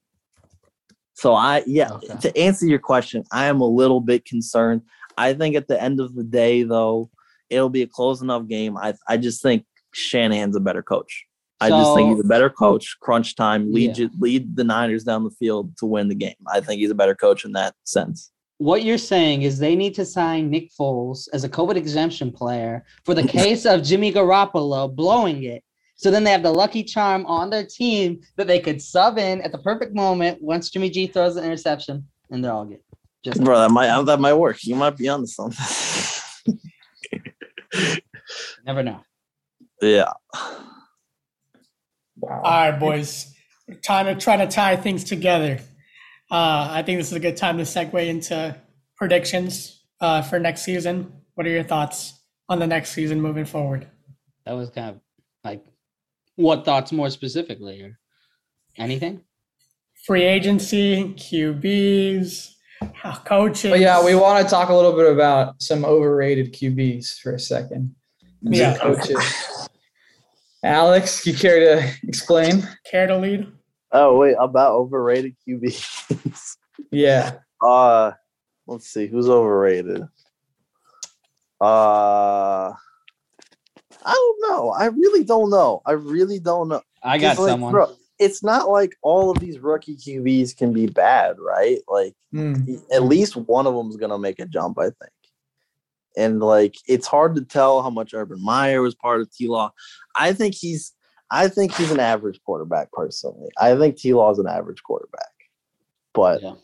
So 1.14 1.34
I, 1.34 1.62
yeah, 1.66 1.92
Okay. 1.92 2.14
to 2.22 2.36
answer 2.38 2.66
your 2.66 2.78
question, 2.80 3.24
I 3.32 3.46
am 3.46 3.60
a 3.60 3.66
little 3.66 4.00
bit 4.00 4.24
concerned. 4.24 4.82
I 5.16 5.32
think 5.32 5.54
at 5.56 5.68
the 5.68 5.80
end 5.80 6.00
of 6.00 6.14
the 6.14 6.24
day, 6.24 6.64
though, 6.64 7.10
it'll 7.50 7.70
be 7.70 7.82
a 7.82 7.86
close 7.86 8.20
enough 8.20 8.46
game. 8.48 8.76
I, 8.76 8.94
I 9.08 9.16
just 9.16 9.40
think 9.42 9.64
Shanahan's 9.92 10.56
a 10.56 10.60
better 10.60 10.82
coach. 10.82 11.24
I 11.60 11.70
just 11.70 11.94
think 11.94 12.10
he's 12.10 12.20
a 12.24 12.28
better 12.28 12.50
coach. 12.50 12.96
Crunch 13.00 13.36
time, 13.36 13.72
lead 13.72 13.96
Yeah. 13.96 14.04
you, 14.04 14.10
lead 14.18 14.56
the 14.56 14.64
Niners 14.64 15.04
down 15.04 15.22
the 15.24 15.30
field 15.30 15.76
to 15.78 15.86
win 15.86 16.08
the 16.08 16.14
game. 16.16 16.34
I 16.52 16.60
think 16.60 16.80
he's 16.80 16.90
a 16.90 16.94
better 16.96 17.14
coach 17.14 17.44
in 17.44 17.52
that 17.52 17.74
sense. 17.84 18.30
what 18.58 18.82
you're 18.84 18.98
saying 18.98 19.42
is 19.42 19.58
they 19.58 19.74
need 19.76 19.94
to 19.94 20.04
sign 20.04 20.48
Nick 20.50 20.70
Foles 20.78 21.28
as 21.32 21.42
a 21.44 21.48
COVID 21.48 21.76
exemption 21.76 22.30
player 22.32 22.84
for 23.04 23.12
the 23.14 23.26
case 23.38 23.66
of 23.66 23.82
Jimmy 23.82 24.12
Garoppolo 24.12 24.94
blowing 24.94 25.44
it. 25.44 25.62
So 25.96 26.10
then 26.10 26.24
they 26.24 26.32
have 26.32 26.42
the 26.42 26.50
lucky 26.50 26.82
charm 26.82 27.24
on 27.26 27.50
their 27.50 27.64
team 27.64 28.20
that 28.36 28.46
they 28.46 28.60
could 28.60 28.82
sub 28.82 29.18
in 29.18 29.40
at 29.42 29.52
the 29.52 29.58
perfect 29.58 29.94
moment 29.94 30.42
once 30.42 30.70
Jimmy 30.70 30.90
G 30.90 31.06
throws 31.06 31.36
an 31.36 31.44
interception, 31.44 32.06
and 32.30 32.44
they're 32.44 32.52
all 32.52 32.64
good. 32.64 32.80
Just 33.24 33.42
Bro, 33.42 33.58
that 33.60 33.70
might 33.70 34.02
that 34.02 34.20
might 34.20 34.34
work. 34.34 34.62
You 34.64 34.74
might 34.74 34.96
be 34.96 35.08
onto 35.08 35.26
something. 35.26 35.56
never 38.66 38.82
know. 38.82 39.00
yeah. 39.80 40.12
Wow. 42.16 42.40
All 42.42 42.70
right, 42.70 42.78
boys. 42.78 43.34
Time 43.82 44.06
to 44.06 44.14
try 44.14 44.36
to 44.36 44.46
tie 44.46 44.76
things 44.76 45.04
together. 45.04 45.58
Uh, 46.30 46.68
I 46.70 46.82
think 46.82 46.98
this 46.98 47.08
is 47.08 47.14
a 47.14 47.20
good 47.20 47.36
time 47.36 47.58
to 47.58 47.64
segue 47.64 48.06
into 48.06 48.56
predictions 48.96 49.84
uh, 50.00 50.22
for 50.22 50.38
next 50.38 50.62
season. 50.62 51.12
What 51.34 51.46
are 51.46 51.50
your 51.50 51.64
thoughts 51.64 52.18
on 52.48 52.58
the 52.58 52.66
next 52.66 52.90
season 52.90 53.20
moving 53.20 53.44
forward? 53.44 53.86
That 54.44 54.52
was 54.52 54.70
kind 54.70 54.90
of 54.90 55.00
like 55.42 55.64
what 56.36 56.64
thoughts 56.64 56.92
more 56.92 57.10
specifically 57.10 57.82
or 57.82 57.98
anything? 58.76 59.22
Free 60.06 60.22
agency, 60.24 61.14
QBs, 61.14 62.50
coaches. 63.24 63.70
But 63.70 63.80
yeah, 63.80 64.04
we 64.04 64.14
want 64.14 64.44
to 64.44 64.50
talk 64.50 64.68
a 64.68 64.74
little 64.74 64.92
bit 64.92 65.10
about 65.10 65.62
some 65.62 65.84
overrated 65.84 66.52
QBs 66.52 67.18
for 67.20 67.34
a 67.34 67.38
second. 67.38 67.94
and 68.44 68.54
some 68.56 68.72
Yeah. 68.72 68.76
Coaches. 68.78 69.68
Alex, 70.62 71.26
you 71.26 71.34
care 71.34 71.60
to 71.60 71.90
explain? 72.08 72.66
care 72.90 73.06
to 73.06 73.16
lead. 73.18 73.46
Oh 73.92 74.16
wait, 74.18 74.34
about 74.40 74.72
overrated 74.74 75.36
QBs. 75.46 76.56
Yeah. 76.90 77.38
uh 77.62 78.12
let's 78.66 78.88
see 78.88 79.06
who's 79.06 79.28
overrated. 79.28 80.02
Uh 81.60 82.72
I 84.04 84.12
don't 84.12 84.50
know. 84.50 84.70
I 84.70 84.86
really 84.86 85.24
don't 85.24 85.50
know. 85.50 85.82
I 85.86 85.92
really 85.92 86.38
don't 86.38 86.68
know. 86.68 86.82
I 87.02 87.18
got 87.18 87.36
'Cause, 87.36 87.46
like, 87.46 87.52
someone. 87.52 87.72
bro, 87.72 87.92
it's 88.18 88.42
not 88.42 88.68
like 88.68 88.96
all 89.02 89.30
of 89.30 89.38
these 89.38 89.58
rookie 89.58 89.96
QBs 89.96 90.56
can 90.56 90.72
be 90.72 90.86
bad, 90.86 91.38
right? 91.38 91.78
Like 91.88 92.14
Hmm. 92.32 92.54
at 92.92 93.04
least 93.04 93.36
one 93.36 93.66
of 93.66 93.74
them 93.74 93.88
is 93.90 93.96
gonna 93.96 94.18
make 94.18 94.38
a 94.40 94.46
jump, 94.46 94.78
I 94.78 94.84
think. 94.90 95.12
And 96.16 96.40
like 96.40 96.76
it's 96.86 97.06
hard 97.06 97.34
to 97.36 97.42
tell 97.42 97.82
how 97.82 97.90
much 97.90 98.14
Urban 98.14 98.42
Meyer 98.42 98.82
was 98.82 98.94
part 98.94 99.20
of 99.20 99.30
T 99.32 99.48
Law. 99.48 99.72
I 100.16 100.32
think 100.32 100.54
he's 100.54 100.92
I 101.30 101.48
think 101.48 101.74
he's 101.74 101.90
an 101.90 101.98
average 102.00 102.40
quarterback 102.44 102.92
personally. 102.92 103.48
I 103.58 103.74
think 103.76 103.96
T 103.96 104.12
Law 104.14 104.30
is 104.30 104.38
an 104.38 104.46
average 104.46 104.82
quarterback. 104.84 105.32
But 106.12 106.42
Yeah. 106.42 106.54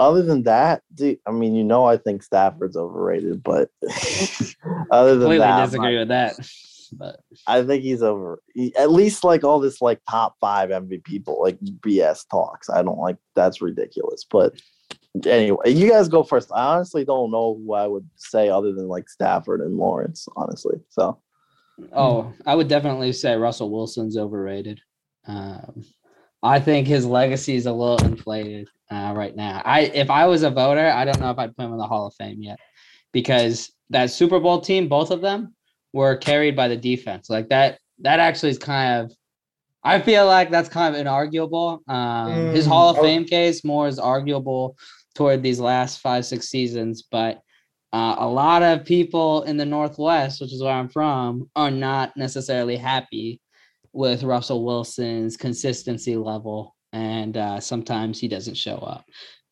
other 0.00 0.22
than 0.22 0.42
that, 0.44 0.82
dude, 0.94 1.20
I 1.26 1.30
mean, 1.30 1.54
you 1.54 1.62
know, 1.62 1.84
I 1.84 1.96
think 1.98 2.22
Stafford's 2.24 2.76
overrated, 2.76 3.42
but 3.44 3.70
other 4.90 5.12
than 5.16 5.28
Completely 5.28 5.38
that, 5.38 5.60
I'm 5.60 5.66
disagree 5.66 5.94
not- 5.94 6.00
with 6.00 6.08
that. 6.08 6.50
But 6.88 7.20
I 7.46 7.62
think 7.62 7.82
he's 7.82 8.02
over. 8.02 8.42
He, 8.54 8.74
at 8.76 8.90
least 8.90 9.24
like 9.24 9.44
all 9.44 9.60
this 9.60 9.80
like 9.80 10.00
top 10.08 10.36
five 10.40 10.70
MVP 10.70 11.04
people 11.04 11.40
like 11.42 11.58
BS 11.60 12.28
talks. 12.30 12.70
I 12.70 12.82
don't 12.82 12.98
like 12.98 13.16
that's 13.34 13.62
ridiculous. 13.62 14.24
But 14.30 14.60
anyway, 15.26 15.70
you 15.70 15.90
guys 15.90 16.08
go 16.08 16.22
first. 16.22 16.50
I 16.54 16.74
honestly 16.74 17.04
don't 17.04 17.30
know 17.30 17.54
who 17.54 17.74
I 17.74 17.86
would 17.86 18.08
say 18.16 18.48
other 18.48 18.72
than 18.72 18.88
like 18.88 19.08
Stafford 19.08 19.60
and 19.60 19.76
Lawrence. 19.76 20.28
Honestly, 20.36 20.76
so 20.88 21.20
oh, 21.92 22.32
I 22.46 22.54
would 22.54 22.68
definitely 22.68 23.12
say 23.12 23.36
Russell 23.36 23.70
Wilson's 23.70 24.16
overrated. 24.16 24.80
Um, 25.26 25.84
I 26.42 26.60
think 26.60 26.86
his 26.86 27.04
legacy 27.04 27.56
is 27.56 27.66
a 27.66 27.72
little 27.72 28.04
inflated 28.04 28.68
uh, 28.90 29.12
right 29.16 29.34
now. 29.34 29.62
I 29.64 29.80
if 29.82 30.10
I 30.10 30.26
was 30.26 30.42
a 30.42 30.50
voter, 30.50 30.88
I 30.88 31.04
don't 31.04 31.20
know 31.20 31.30
if 31.30 31.38
I'd 31.38 31.56
put 31.56 31.66
him 31.66 31.72
in 31.72 31.78
the 31.78 31.86
Hall 31.86 32.06
of 32.06 32.14
Fame 32.14 32.42
yet, 32.42 32.58
because 33.12 33.72
that 33.90 34.10
Super 34.10 34.40
Bowl 34.40 34.60
team, 34.60 34.88
both 34.88 35.10
of 35.10 35.20
them, 35.20 35.54
were 35.92 36.16
carried 36.16 36.56
by 36.56 36.68
the 36.68 36.76
defense. 36.76 37.30
Like 37.30 37.48
that, 37.48 37.78
that 38.00 38.20
actually 38.20 38.50
is 38.50 38.58
kind 38.58 39.02
of. 39.04 39.12
I 39.84 40.00
feel 40.00 40.26
like 40.26 40.50
that's 40.50 40.68
kind 40.68 40.94
of 40.94 41.00
inarguable. 41.00 41.88
Um, 41.88 42.50
his 42.50 42.66
Mm, 42.66 42.68
Hall 42.68 42.90
of 42.90 42.98
oh. 42.98 43.02
Fame 43.02 43.24
case 43.24 43.64
more 43.64 43.86
is 43.88 43.98
arguable 43.98 44.76
toward 45.14 45.42
these 45.42 45.60
last 45.60 46.00
five 46.00 46.26
six 46.26 46.48
seasons, 46.48 47.04
but 47.10 47.40
uh, 47.92 48.16
a 48.18 48.28
lot 48.28 48.62
of 48.62 48.84
people 48.84 49.42
in 49.44 49.56
the 49.56 49.64
Northwest, 49.64 50.40
which 50.40 50.52
is 50.52 50.62
where 50.62 50.72
I'm 50.72 50.88
from, 50.88 51.48
are 51.56 51.70
not 51.70 52.16
necessarily 52.16 52.76
happy 52.76 53.40
with 53.92 54.24
Russell 54.24 54.64
Wilson's 54.64 55.36
consistency 55.36 56.16
level, 56.16 56.76
and 56.92 57.36
uh, 57.36 57.60
sometimes 57.60 58.20
he 58.20 58.28
doesn't 58.28 58.56
show 58.56 58.76
up. 58.76 59.04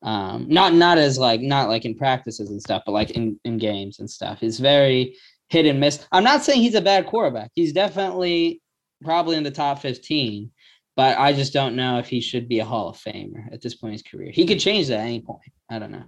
Um, 0.02 0.46
not 0.48 0.74
not 0.74 0.98
as 0.98 1.18
like 1.18 1.40
not 1.40 1.68
like 1.68 1.84
in 1.84 1.96
practices 1.96 2.50
and 2.50 2.60
stuff, 2.60 2.82
but 2.84 2.92
like 2.92 3.12
in, 3.12 3.40
in 3.44 3.56
games 3.58 3.98
and 4.00 4.10
stuff. 4.10 4.42
It's 4.42 4.58
very 4.58 5.16
hit 5.48 5.66
and 5.66 5.80
miss. 5.80 6.04
I'm 6.12 6.24
not 6.24 6.42
saying 6.42 6.60
he's 6.60 6.74
a 6.74 6.80
bad 6.80 7.06
quarterback. 7.06 7.50
He's 7.54 7.72
definitely 7.72 8.60
probably 9.04 9.36
in 9.36 9.44
the 9.44 9.50
top 9.50 9.80
15, 9.80 10.50
but 10.96 11.18
I 11.18 11.32
just 11.32 11.52
don't 11.52 11.76
know 11.76 11.98
if 11.98 12.08
he 12.08 12.20
should 12.20 12.48
be 12.48 12.60
a 12.60 12.64
Hall 12.64 12.88
of 12.88 12.96
Famer 12.96 13.52
at 13.52 13.62
this 13.62 13.74
point 13.74 13.90
in 13.90 13.94
his 13.94 14.02
career. 14.02 14.30
He 14.32 14.46
could 14.46 14.60
change 14.60 14.88
that 14.88 15.00
at 15.00 15.06
any 15.06 15.20
point. 15.20 15.40
I 15.70 15.78
don't 15.78 15.92
know. 15.92 16.04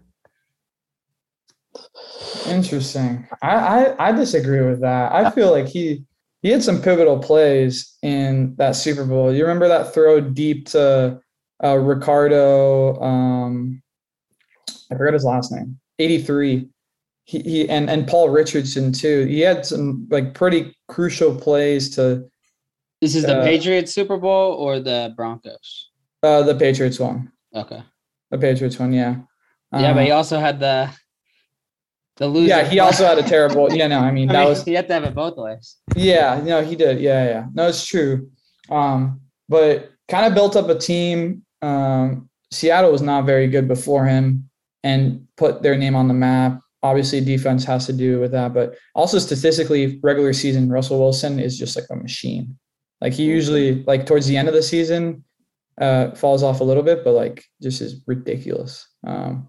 Interesting. 2.47 3.29
I, 3.43 3.57
I 3.57 4.09
I 4.09 4.13
disagree 4.13 4.63
with 4.63 4.81
that. 4.81 5.13
I 5.13 5.31
feel 5.31 5.51
like 5.51 5.67
he 5.67 6.05
he 6.43 6.51
had 6.51 6.63
some 6.63 6.81
pivotal 6.81 7.19
plays 7.19 7.97
in 8.03 8.55
that 8.57 8.77
Super 8.77 9.05
Bowl. 9.05 9.33
You 9.33 9.43
remember 9.43 9.69
that 9.69 9.93
throw 9.93 10.21
deep 10.21 10.67
to 10.69 11.21
uh, 11.63 11.77
Ricardo? 11.77 12.99
Um, 13.01 13.83
I 14.91 14.97
forgot 14.97 15.15
his 15.15 15.25
last 15.25 15.53
name. 15.53 15.79
Eighty 15.99 16.23
three. 16.23 16.69
He, 17.29 17.41
he 17.41 17.69
and 17.69 17.91
and 17.91 18.07
Paul 18.09 18.31
Richardson 18.31 18.91
too. 18.91 19.27
He 19.27 19.41
had 19.41 19.67
some 19.67 20.07
like 20.11 20.33
pretty 20.33 20.75
crucial 20.89 21.35
plays 21.35 21.95
to 21.97 22.25
This 23.03 23.15
is 23.15 23.25
the 23.25 23.37
Uh, 23.41 23.45
Patriots 23.45 23.93
Super 23.93 24.17
Bowl 24.17 24.55
or 24.55 24.81
the 24.81 25.13
Broncos? 25.15 25.91
uh, 26.23 26.43
the 26.43 26.55
Patriots 26.55 26.99
one. 26.99 27.31
Okay. 27.55 27.83
The 28.31 28.39
Patriots 28.39 28.79
one, 28.79 28.93
yeah. 28.95 29.17
Yeah, 29.73 29.93
but 29.93 30.05
he 30.05 30.11
Uh, 30.11 30.17
also 30.17 30.39
had 30.41 30.59
the 30.59 30.89
the 32.17 32.27
loser. 32.27 32.49
yeah, 32.49 32.65
he 32.65 32.81
also 32.81 33.05
had 33.05 33.19
a 33.19 33.23
terrible. 33.23 33.73
Yeah, 33.73 33.89
no, 33.89 33.99
I 34.01 34.11
mean 34.19 34.31
I 34.31 34.33
that 34.33 34.41
mean, 34.41 34.49
was 34.49 34.65
He 34.65 34.73
had 34.73 34.89
to 34.89 34.95
have 34.95 35.05
it 35.05 35.15
both 35.15 35.37
ways. 35.37 35.77
Yeah, 35.95 36.41
no, 36.43 36.63
he 36.65 36.77
did. 36.77 36.99
Yeah, 36.99 37.25
yeah. 37.33 37.45
No, 37.53 37.69
it's 37.69 37.85
true. 37.85 38.31
Um, 38.71 39.21
but 39.51 39.93
kind 40.09 40.25
of 40.27 40.33
built 40.35 40.57
up 40.57 40.69
a 40.71 40.79
team. 40.79 41.45
Um, 41.61 42.31
Seattle 42.51 42.91
was 42.91 43.03
not 43.03 43.27
very 43.27 43.49
good 43.49 43.69
before 43.69 44.07
him 44.07 44.49
and 44.83 45.27
put 45.37 45.63
their 45.63 45.77
name 45.77 45.95
on 45.95 46.09
the 46.09 46.15
map. 46.15 46.61
Obviously, 46.83 47.21
defense 47.21 47.65
has 47.65 47.87
to 47.87 47.93
do 47.93 48.21
with 48.21 48.31
that, 48.33 48.55
but 48.55 48.77
also 48.95 49.19
statistically, 49.19 49.99
regular 50.03 50.33
season, 50.33 50.71
Russell 50.71 51.01
Wilson 51.01 51.41
is 51.41 51.59
just 51.59 51.75
like 51.75 51.87
a 51.91 51.97
machine. 51.97 52.57
Like 53.01 53.13
he 53.13 53.25
usually, 53.25 53.83
like 53.85 54.07
towards 54.07 54.27
the 54.27 54.37
end 54.37 54.49
of 54.49 54.55
the 54.55 54.63
season, 54.63 55.25
uh, 55.81 56.13
falls 56.13 56.43
off 56.43 56.61
a 56.61 56.65
little 56.65 56.83
bit, 56.83 57.05
but 57.05 57.13
like 57.13 57.45
just 57.63 57.81
is 57.81 58.03
ridiculous. 58.07 58.87
Um, 59.07 59.49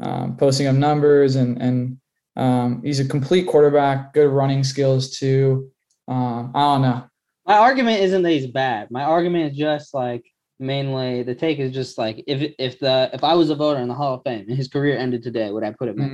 um, 0.00 0.36
posting 0.36 0.66
up 0.66 0.74
numbers 0.74 1.36
and 1.36 1.60
and 1.62 1.98
um, 2.36 2.82
he's 2.82 3.00
a 3.00 3.04
complete 3.04 3.46
quarterback, 3.46 4.12
good 4.12 4.28
running 4.28 4.64
skills 4.64 5.16
too. 5.16 5.70
Um, 6.08 6.52
I 6.54 6.60
don't 6.60 6.82
know. 6.82 7.04
My 7.46 7.58
argument 7.58 8.00
isn't 8.02 8.22
that 8.22 8.30
he's 8.30 8.46
bad. 8.46 8.90
My 8.90 9.04
argument 9.04 9.52
is 9.52 9.58
just 9.58 9.94
like 9.94 10.24
mainly 10.58 11.22
the 11.22 11.34
take 11.34 11.58
is 11.58 11.72
just 11.72 11.98
like 11.98 12.22
if 12.26 12.52
if 12.58 12.78
the 12.78 13.10
if 13.12 13.24
I 13.24 13.34
was 13.34 13.50
a 13.50 13.54
voter 13.54 13.80
in 13.80 13.88
the 13.88 13.94
Hall 13.94 14.14
of 14.14 14.22
Fame 14.24 14.44
and 14.48 14.56
his 14.56 14.68
career 14.68 14.96
ended 14.96 15.22
today, 15.22 15.50
would 15.50 15.64
I 15.64 15.72
put 15.72 15.88
him 15.88 16.00
in? 16.00 16.10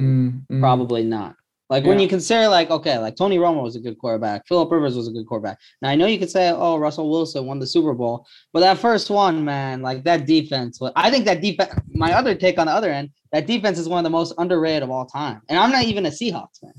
Mm, 0.50 0.56
mm. 0.56 0.60
Probably 0.60 1.04
not. 1.04 1.36
Like 1.68 1.84
when 1.84 2.00
you 2.00 2.08
consider 2.08 2.48
like 2.48 2.68
okay, 2.70 2.98
like 2.98 3.14
Tony 3.14 3.38
Romo 3.38 3.62
was 3.62 3.76
a 3.76 3.80
good 3.80 3.96
quarterback, 3.96 4.46
Philip 4.48 4.72
Rivers 4.72 4.96
was 4.96 5.06
a 5.06 5.12
good 5.12 5.26
quarterback. 5.26 5.56
Now 5.80 5.90
I 5.90 5.94
know 5.94 6.06
you 6.06 6.18
could 6.18 6.30
say, 6.30 6.50
oh, 6.50 6.76
Russell 6.78 7.08
Wilson 7.08 7.46
won 7.46 7.60
the 7.60 7.66
Super 7.66 7.94
Bowl, 7.94 8.26
but 8.52 8.58
that 8.60 8.78
first 8.78 9.08
one, 9.08 9.44
man, 9.44 9.80
like 9.80 10.02
that 10.02 10.26
defense. 10.26 10.80
wa- 10.80 10.90
I 10.96 11.10
think 11.12 11.26
that 11.26 11.40
defense. 11.40 11.72
My 11.92 12.12
other 12.14 12.34
take 12.34 12.58
on 12.58 12.66
the 12.66 12.72
other 12.72 12.90
end, 12.90 13.10
that 13.32 13.46
defense 13.46 13.78
is 13.78 13.88
one 13.88 13.98
of 14.00 14.04
the 14.04 14.10
most 14.10 14.34
underrated 14.38 14.82
of 14.82 14.90
all 14.90 15.06
time. 15.06 15.42
And 15.48 15.56
I'm 15.56 15.70
not 15.70 15.84
even 15.84 16.06
a 16.06 16.10
Seahawks 16.10 16.58
fan. 16.60 16.72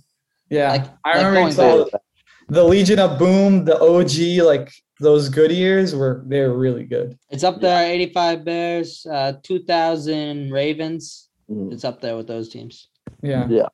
Yeah, 0.50 0.72
like- 0.72 0.86
I 1.06 1.10
like 1.18 1.26
remember 1.26 1.36
going 1.56 1.80
until 1.80 1.90
the 2.52 2.64
Legion 2.66 3.00
of 3.00 3.18
Boom, 3.18 3.64
the 3.64 3.80
OG, 3.80 4.46
like 4.46 4.74
those 5.00 5.30
good 5.30 5.52
years 5.54 5.96
were 5.96 6.22
they 6.28 6.42
were 6.42 6.58
really 6.58 6.84
good. 6.84 7.18
It's 7.30 7.46
up 7.46 7.62
there, 7.62 7.90
85 7.90 8.44
Bears, 8.44 9.08
uh, 9.10 9.34
2000 9.42 10.52
Ravens. 10.52 11.30
Mhm. 11.50 11.72
It's 11.72 11.86
up 11.86 12.02
there 12.02 12.18
with 12.18 12.28
those 12.28 12.50
teams. 12.50 12.90
Yeah. 13.24 13.48
Yeah. 13.50 13.68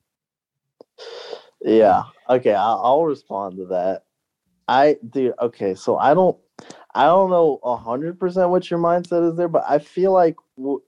Yeah. 1.62 2.04
Okay. 2.30 2.54
I'll, 2.54 2.80
I'll 2.84 3.04
respond 3.04 3.58
to 3.58 3.66
that. 3.66 4.04
I 4.68 4.98
do. 5.10 5.34
Okay. 5.42 5.74
So 5.74 5.98
I 5.98 6.14
don't. 6.14 6.38
I 6.94 7.06
don't 7.06 7.30
know 7.30 7.60
a 7.64 7.76
hundred 7.76 8.20
percent 8.20 8.50
what 8.50 8.70
your 8.72 8.80
mindset 8.80 9.30
is 9.30 9.38
there, 9.38 9.48
but 9.48 9.64
I 9.68 9.80
feel 9.80 10.12
like 10.12 10.36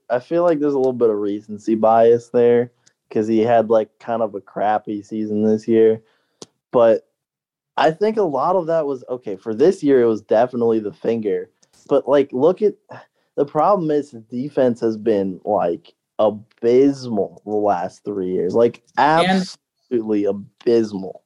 I 0.08 0.18
feel 0.20 0.42
like 0.44 0.58
there's 0.58 0.74
a 0.74 0.78
little 0.78 0.92
bit 0.92 1.10
of 1.10 1.16
recency 1.16 1.74
bias 1.74 2.28
there 2.28 2.72
because 3.08 3.26
he 3.28 3.40
had 3.40 3.70
like 3.70 3.96
kind 3.98 4.20
of 4.22 4.34
a 4.34 4.40
crappy 4.40 5.02
season 5.02 5.44
this 5.44 5.68
year, 5.68 6.02
but 6.72 7.09
I 7.76 7.90
think 7.90 8.16
a 8.16 8.22
lot 8.22 8.56
of 8.56 8.66
that 8.66 8.86
was 8.86 9.04
okay 9.08 9.36
for 9.36 9.54
this 9.54 9.82
year. 9.82 10.02
It 10.02 10.06
was 10.06 10.22
definitely 10.22 10.80
the 10.80 10.92
finger, 10.92 11.50
but 11.88 12.08
like 12.08 12.32
look 12.32 12.62
at 12.62 12.74
the 13.36 13.46
problem 13.46 13.90
is 13.90 14.10
defense 14.10 14.80
has 14.80 14.96
been 14.96 15.40
like 15.44 15.94
abysmal 16.18 17.42
the 17.44 17.52
last 17.52 18.04
three 18.04 18.30
years, 18.30 18.54
like 18.54 18.82
And- 18.98 19.26
absolutely 19.90 20.24
abysmal. 20.24 21.22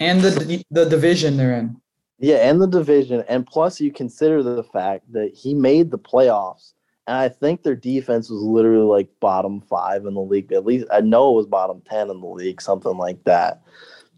And 0.00 0.20
the 0.20 0.64
the 0.70 0.84
division 0.84 1.36
they're 1.36 1.56
in. 1.56 1.80
Yeah, 2.20 2.36
and 2.48 2.60
the 2.60 2.66
division, 2.66 3.24
and 3.28 3.46
plus 3.46 3.80
you 3.80 3.92
consider 3.92 4.42
the 4.42 4.64
fact 4.64 5.10
that 5.12 5.32
he 5.34 5.54
made 5.54 5.90
the 5.90 5.98
playoffs, 5.98 6.72
and 7.06 7.16
I 7.16 7.28
think 7.28 7.62
their 7.62 7.74
defense 7.76 8.28
was 8.28 8.42
literally 8.42 8.84
like 8.84 9.08
bottom 9.20 9.60
five 9.60 10.04
in 10.04 10.14
the 10.14 10.20
league. 10.20 10.52
At 10.52 10.66
least 10.66 10.86
I 10.92 11.00
know 11.00 11.32
it 11.32 11.36
was 11.36 11.46
bottom 11.46 11.80
ten 11.88 12.10
in 12.10 12.20
the 12.20 12.26
league, 12.26 12.60
something 12.60 12.96
like 12.96 13.22
that. 13.24 13.62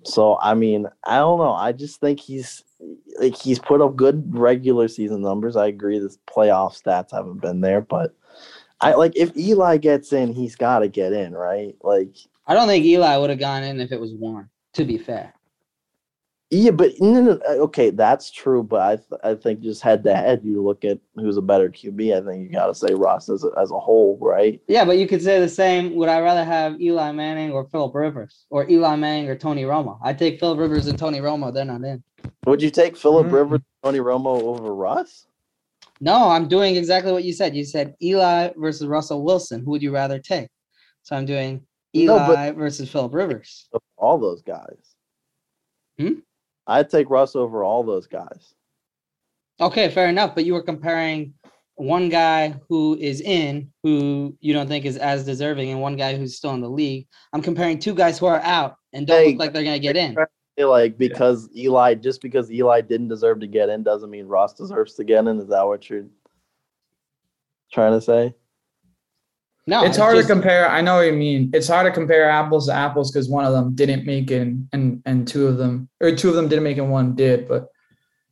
So 0.05 0.39
I 0.41 0.55
mean, 0.55 0.87
I 1.05 1.19
don't 1.19 1.39
know. 1.39 1.53
I 1.53 1.73
just 1.73 2.01
think 2.01 2.21
he's 2.21 2.65
like 3.19 3.37
he's 3.37 3.59
put 3.59 3.81
up 3.81 3.97
good 3.97 4.35
regular 4.35 4.89
season 4.89 5.23
numbers. 5.23 5.57
I 5.57 5.67
agree, 5.67 5.99
this 5.99 6.19
playoff 6.29 6.81
stats 6.81 7.13
haven't 7.13 7.41
been 7.41 7.61
there, 7.61 7.81
but 7.81 8.15
I 8.81 8.95
like 8.95 9.13
if 9.17 9.37
Eli 9.37 9.77
gets 9.77 10.13
in, 10.13 10.33
he's 10.33 10.57
got 10.57 10.81
to 10.81 10.89
get 10.89 11.13
in, 11.13 11.35
right? 11.35 11.75
Like 11.83 12.17
I 12.47 12.55
don't 12.55 12.69
think 12.69 12.85
Eli 12.85 13.17
would 13.17 13.31
have 13.31 13.39
gone 13.39 13.63
in 13.63 13.81
if 13.81 13.93
it 13.93 14.01
was 14.01 14.15
warm, 14.15 14.51
to 14.75 14.85
be 14.85 14.99
fair. 14.99 15.35
Yeah, 16.53 16.73
but 16.73 16.93
no, 17.01 17.23
no, 17.23 17.41
uh, 17.49 17.53
okay, 17.65 17.91
that's 17.91 18.29
true. 18.29 18.65
But 18.65 18.81
I, 18.81 18.97
th- 18.97 19.21
I 19.23 19.35
think 19.41 19.61
just 19.61 19.83
head 19.83 20.03
to 20.03 20.17
head, 20.17 20.41
you 20.43 20.61
look 20.65 20.85
at 20.85 20.99
who's 21.15 21.37
a 21.37 21.43
better 21.43 21.69
QB. 21.69 22.17
I 22.17 22.27
think 22.27 22.43
you 22.43 22.49
got 22.53 22.67
to 22.67 22.75
say 22.75 22.93
Russ 22.93 23.29
as 23.29 23.45
a, 23.45 23.51
as 23.57 23.71
a 23.71 23.79
whole, 23.79 24.19
right? 24.21 24.61
Yeah, 24.67 24.85
but 24.85 24.99
you 24.99 25.07
could 25.07 25.23
say 25.23 25.39
the 25.39 25.49
same. 25.49 25.95
Would 25.95 26.09
I 26.09 26.19
rather 26.21 26.45
have 26.45 26.81
Eli 26.81 27.13
Manning 27.13 27.53
or 27.53 27.69
Philip 27.69 27.95
Rivers 27.95 28.47
or 28.51 28.69
Eli 28.69 28.97
Manning 28.97 29.29
or 29.31 29.37
Tony 29.37 29.63
Romo? 29.63 29.99
I 30.03 30.13
take 30.13 30.41
Philip 30.41 30.59
Rivers 30.59 30.89
and 30.89 30.99
Tony 30.99 31.21
Romo. 31.21 31.55
They're 31.55 31.65
not 31.65 31.85
in. 31.85 32.03
Would 32.47 32.61
you 32.63 32.71
take 32.71 32.97
Philip 32.97 33.29
Mhm. 33.29 33.33
Rivers, 33.33 33.61
Tony 33.85 34.01
Romo 34.01 34.43
over 34.43 34.75
Russ? 34.75 35.27
No, 36.01 36.31
I'm 36.31 36.49
doing 36.49 36.75
exactly 36.75 37.13
what 37.13 37.23
you 37.23 37.33
said. 37.33 37.55
You 37.55 37.65
said 37.65 37.95
Eli 38.03 38.49
versus 38.57 38.89
Russell 38.89 39.23
Wilson. 39.23 39.61
Who 39.63 39.71
would 39.71 39.83
you 39.83 39.93
rather 39.95 40.19
take? 40.19 40.49
So 41.05 41.15
I'm 41.15 41.27
doing 41.27 41.63
Eli 41.95 42.27
but- 42.27 42.57
versus 42.57 42.91
Philip 42.91 43.15
Rivers. 43.15 43.69
All 43.97 44.19
those 44.19 44.43
guys. 44.43 44.97
Hmm? 45.97 46.15
I'd 46.70 46.88
take 46.88 47.11
Russ 47.11 47.35
over 47.35 47.64
all 47.64 47.83
those 47.83 48.06
guys. 48.06 48.54
Okay, 49.61 49.90
fair 49.90 50.09
enough. 50.09 50.35
But 50.35 50.44
you 50.44 50.54
were 50.54 50.62
comparing 50.62 51.35
one 51.74 52.09
guy 52.09 52.54
who 52.68 52.96
is 52.96 53.20
in, 53.20 53.73
who 53.83 54.37
you 54.40 54.52
don't 54.52 54.68
think 54.68 54.85
is 54.85 54.96
as 54.96 55.25
deserving, 55.25 55.71
and 55.71 55.81
one 55.81 55.96
guy 55.96 56.16
who's 56.16 56.37
still 56.37 56.54
in 56.54 56.60
the 56.60 56.71
league. 56.71 57.08
I'm 57.33 57.42
comparing 57.42 57.79
two 57.81 57.94
guys 57.94 58.18
who 58.18 58.27
are 58.27 58.40
out 58.40 58.77
and 58.92 59.06
don't 59.06 59.18
Hey, 59.18 59.31
look 59.31 59.40
like 59.40 59.52
they're 59.52 59.64
gonna 59.64 59.81
get 59.81 59.96
in. 59.96 60.16
Like 60.58 60.98
because 60.98 61.48
Eli, 61.56 61.94
just 61.94 62.21
because 62.21 62.52
Eli 62.52 62.83
didn't 62.83 63.08
deserve 63.08 63.40
to 63.40 63.46
get 63.46 63.71
in, 63.71 63.83
doesn't 63.83 64.10
mean 64.10 64.27
Russ 64.27 64.52
deserves 64.52 64.94
to 64.94 65.04
get 65.04 65.27
in. 65.27 65.38
Is 65.38 65.48
that 65.48 65.66
what 65.66 65.88
you're 65.88 66.06
trying 67.73 67.92
to 67.92 68.00
say? 68.00 68.35
No, 69.71 69.85
it's 69.85 69.96
hard 69.96 70.16
just- 70.16 70.27
to 70.29 70.35
compare. 70.35 70.68
I 70.68 70.81
know 70.81 70.96
what 70.96 71.02
you 71.06 71.12
mean. 71.12 71.50
It's 71.54 71.68
hard 71.68 71.87
to 71.87 71.92
compare 71.92 72.29
apples 72.29 72.66
to 72.66 72.73
apples 72.75 73.10
because 73.10 73.29
one 73.29 73.44
of 73.44 73.52
them 73.52 73.75
didn't 73.75 74.04
make 74.04 74.31
it, 74.31 74.40
and 74.73 75.02
and 75.06 75.29
two 75.29 75.46
of 75.46 75.56
them 75.58 75.88
or 76.00 76.10
two 76.14 76.29
of 76.29 76.35
them 76.35 76.48
didn't 76.48 76.64
make 76.64 76.77
it, 76.77 76.81
and 76.83 76.90
one 76.90 77.14
did. 77.14 77.46
But 77.48 77.68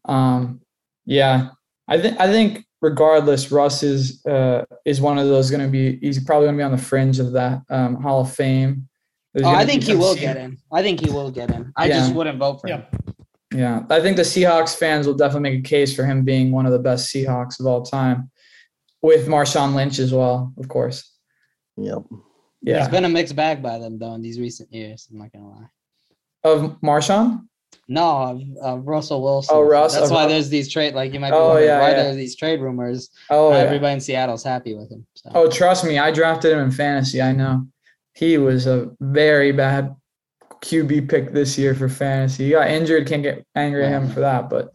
um, 0.04 0.60
yeah, 1.06 1.50
I 1.86 1.98
think 2.00 2.20
I 2.20 2.26
think 2.26 2.64
regardless, 2.82 3.52
Russ 3.52 3.82
is 3.82 4.24
uh 4.26 4.64
is 4.84 5.00
one 5.00 5.18
of 5.18 5.28
those 5.28 5.50
going 5.50 5.62
to 5.62 5.68
be. 5.68 5.96
He's 5.98 6.22
probably 6.24 6.46
going 6.46 6.56
to 6.56 6.60
be 6.60 6.64
on 6.64 6.72
the 6.72 6.78
fringe 6.90 7.18
of 7.20 7.32
that 7.32 7.62
um, 7.70 7.94
Hall 8.02 8.20
of 8.22 8.32
Fame. 8.34 8.88
There's 9.32 9.46
Oh, 9.46 9.50
I 9.50 9.64
think 9.64 9.84
he 9.84 9.94
will 9.94 10.16
get 10.16 10.36
in. 10.36 10.58
I 10.72 10.82
think 10.82 11.00
he 11.00 11.10
will 11.10 11.30
get 11.30 11.50
in. 11.52 11.72
I 11.76 11.86
Yeah. 11.86 11.98
just 12.00 12.14
wouldn't 12.14 12.38
vote 12.38 12.60
for 12.60 12.68
him. 12.68 12.82
Yeah. 12.92 13.12
Yeah, 13.54 13.82
I 13.88 14.00
think 14.00 14.16
the 14.16 14.24
Seahawks 14.24 14.74
fans 14.76 15.06
will 15.06 15.14
definitely 15.14 15.50
make 15.50 15.60
a 15.60 15.68
case 15.68 15.94
for 15.96 16.04
him 16.04 16.22
being 16.22 16.52
one 16.52 16.66
of 16.66 16.72
the 16.72 16.78
best 16.78 17.12
Seahawks 17.14 17.58
of 17.60 17.66
all 17.66 17.82
time. 17.82 18.30
with 19.00 19.28
Marshawn 19.28 19.74
Lynch 19.74 19.98
as 20.00 20.12
well, 20.12 20.52
of 20.58 20.66
course. 20.68 21.12
Yep. 21.78 22.02
Yeah, 22.62 22.78
It's 22.80 22.88
been 22.88 23.04
a 23.04 23.08
mixed 23.08 23.36
bag 23.36 23.62
by 23.62 23.78
them 23.78 23.98
though 23.98 24.14
in 24.14 24.22
these 24.22 24.38
recent 24.40 24.72
years. 24.72 25.08
I'm 25.10 25.18
not 25.18 25.32
gonna 25.32 25.48
lie. 25.48 25.68
of 26.44 26.80
Marshawn. 26.82 27.46
No, 27.86 28.02
of, 28.02 28.42
of 28.60 28.86
Russell 28.86 29.22
Wilson. 29.22 29.54
Oh, 29.56 29.62
Russ- 29.62 29.94
That's 29.94 30.10
why 30.10 30.22
Russ- 30.24 30.32
there's 30.32 30.48
these 30.48 30.70
trade. 30.70 30.94
Like 30.94 31.12
you 31.14 31.20
might 31.20 31.30
be 31.30 31.36
Oh, 31.36 31.48
wondering 31.48 31.68
yeah, 31.68 31.80
why 31.80 31.90
yeah. 31.90 32.02
there's 32.02 32.16
these 32.16 32.36
trade 32.36 32.60
rumors. 32.60 33.10
Oh, 33.30 33.50
yeah. 33.52 33.58
Everybody 33.58 33.94
in 33.94 34.00
Seattle's 34.00 34.42
happy 34.42 34.74
with 34.74 34.90
him. 34.90 35.06
So. 35.14 35.30
oh, 35.34 35.50
trust 35.50 35.84
me, 35.84 35.98
I 35.98 36.10
drafted 36.10 36.52
him 36.52 36.58
in 36.60 36.70
fantasy. 36.70 37.22
I 37.22 37.32
know 37.32 37.66
he 38.14 38.36
was 38.38 38.66
a 38.66 38.90
very 39.00 39.52
bad 39.52 39.94
QB 40.62 41.08
pick 41.08 41.32
this 41.32 41.56
year 41.56 41.74
for 41.74 41.88
fantasy. 41.88 42.46
He 42.46 42.50
got 42.50 42.68
injured. 42.68 43.06
Can't 43.06 43.22
get 43.22 43.44
angry 43.54 43.84
at 43.84 43.92
him 43.92 44.08
for 44.08 44.20
that, 44.20 44.50
but 44.50 44.72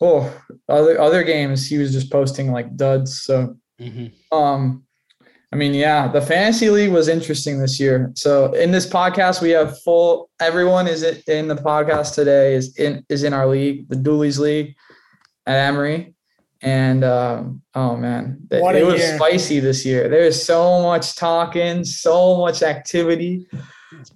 oh, 0.00 0.32
other 0.68 1.00
other 1.00 1.22
games 1.22 1.66
he 1.68 1.78
was 1.78 1.92
just 1.92 2.10
posting 2.10 2.50
like 2.52 2.74
duds. 2.76 3.22
So 3.22 3.56
Mhm. 3.80 4.12
Um, 4.32 4.84
I 5.52 5.56
mean, 5.56 5.74
yeah, 5.74 6.06
the 6.06 6.20
fantasy 6.20 6.70
league 6.70 6.92
was 6.92 7.08
interesting 7.08 7.58
this 7.58 7.80
year. 7.80 8.12
So 8.14 8.52
in 8.52 8.70
this 8.70 8.86
podcast, 8.88 9.42
we 9.42 9.50
have 9.50 9.80
full. 9.82 10.30
Everyone 10.40 10.86
is 10.86 11.02
in 11.02 11.48
the 11.48 11.56
podcast 11.56 12.14
today 12.14 12.54
is 12.54 12.76
in 12.76 13.04
is 13.08 13.24
in 13.24 13.32
our 13.32 13.48
league, 13.48 13.88
the 13.88 13.96
Dooley's 13.96 14.38
League 14.38 14.76
at 15.46 15.56
Emory, 15.56 16.14
and 16.62 17.02
um, 17.02 17.62
oh 17.74 17.96
man, 17.96 18.46
What 18.50 18.76
it 18.76 18.86
was 18.86 19.00
year. 19.00 19.16
spicy 19.16 19.58
this 19.58 19.84
year. 19.84 20.08
There's 20.08 20.40
so 20.40 20.82
much 20.82 21.16
talking, 21.16 21.84
so 21.84 22.38
much 22.38 22.62
activity. 22.62 23.48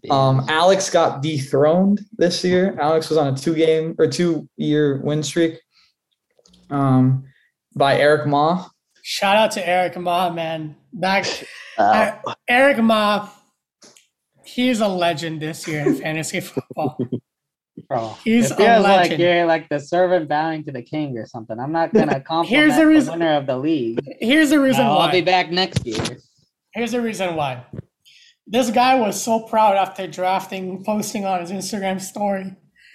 Um, 0.09 0.47
Alex 0.49 0.89
got 0.89 1.21
dethroned 1.21 2.01
this 2.17 2.45
year. 2.45 2.79
Alex 2.81 3.09
was 3.09 3.19
on 3.19 3.35
a 3.35 3.37
two 3.37 3.57
game 3.57 3.97
or 3.99 4.07
two 4.07 4.49
year 4.57 5.01
win 5.03 5.25
streak. 5.25 5.59
Um, 6.71 7.25
by 7.75 7.99
Eric 7.99 8.29
Ma. 8.29 8.67
Shout 9.03 9.37
out 9.37 9.51
to 9.53 9.69
Eric 9.69 9.99
Ma, 9.99 10.31
man. 10.31 10.77
Back 10.95 11.27
Uh, 11.77 12.13
Eric 12.47 12.79
Ma, 12.79 13.29
he's 14.45 14.81
a 14.81 14.87
legend 14.87 15.43
this 15.43 15.67
year 15.67 15.85
in 15.87 15.97
fantasy 15.97 16.39
football. 16.41 16.97
Bro, 17.89 18.17
he's 18.23 18.53
it 18.53 18.55
a 18.55 18.57
feels 18.57 18.85
like 18.85 19.01
legend. 19.11 19.21
you're 19.21 19.47
like 19.47 19.69
the 19.69 19.81
servant 19.81 20.29
bowing 20.29 20.63
to 20.65 20.71
the 20.71 20.83
king 20.83 21.19
or 21.19 21.27
something. 21.27 21.59
I'm 21.59 21.73
not 21.73 21.93
gonna 21.93 22.21
compliment 22.29 22.49
Here's 22.49 22.75
the 22.77 22.83
the, 22.83 22.87
reason- 22.87 23.13
winner 23.19 23.35
of 23.35 23.47
the 23.47 23.57
league. 23.59 23.99
Here's 24.21 24.51
the 24.51 24.61
reason 24.61 24.85
No, 24.85 24.93
I'll 24.99 25.11
be 25.11 25.21
back 25.21 25.51
next 25.51 25.85
year. 25.85 26.19
Here's 26.75 26.93
the 26.93 27.01
reason 27.01 27.35
why. 27.35 27.65
This 28.47 28.71
guy 28.71 28.95
was 29.01 29.21
so 29.21 29.41
proud 29.41 29.75
after 29.77 30.07
drafting, 30.07 30.85
posting 30.85 31.25
on 31.25 31.41
his 31.41 31.51
Instagram 31.51 32.01
story 32.01 32.55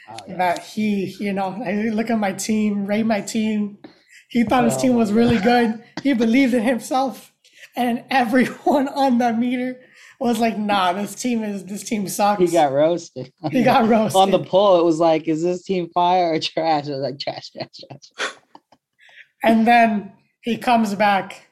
Oh, 0.09 0.15
yeah. 0.27 0.37
that 0.37 0.59
he, 0.59 1.15
you 1.19 1.33
know, 1.33 1.61
I 1.65 1.89
look 1.89 2.09
at 2.09 2.17
my 2.17 2.31
team, 2.31 2.85
rate 2.85 3.05
my 3.05 3.19
team. 3.19 3.77
He 4.29 4.43
thought 4.45 4.63
his 4.63 4.77
Oh 4.77 4.79
team 4.79 4.95
was 4.95 5.11
really 5.11 5.37
good. 5.39 5.83
He 6.01 6.13
believed 6.13 6.53
in 6.53 6.63
himself, 6.63 7.33
and 7.75 8.03
everyone 8.09 8.87
on 8.95 9.17
that 9.19 9.37
meter 9.37 9.79
was 10.19 10.39
like, 10.39 10.57
"Nah, 10.57 10.93
this 10.93 11.15
team 11.15 11.43
is 11.43 11.65
this 11.65 11.83
team 11.83 12.07
sucks." 12.07 12.41
He 12.41 12.47
got 12.47 12.71
roasted. 12.71 13.31
he 13.51 13.63
got 13.63 13.87
roasted. 13.87 14.15
on 14.21 14.31
the 14.31 14.43
poll. 14.43 14.79
It 14.79 14.85
was 14.85 14.99
like, 14.99 15.27
is 15.27 15.43
this 15.43 15.63
team 15.63 15.89
fire 15.93 16.33
or 16.33 16.39
trash? 16.39 16.87
It 16.87 16.91
was 16.91 17.01
like 17.01 17.19
trash, 17.19 17.51
trash, 17.51 17.69
trash. 17.89 18.31
and 19.43 19.65
then 19.67 20.11
he 20.41 20.57
comes 20.57 20.95
back 20.95 21.47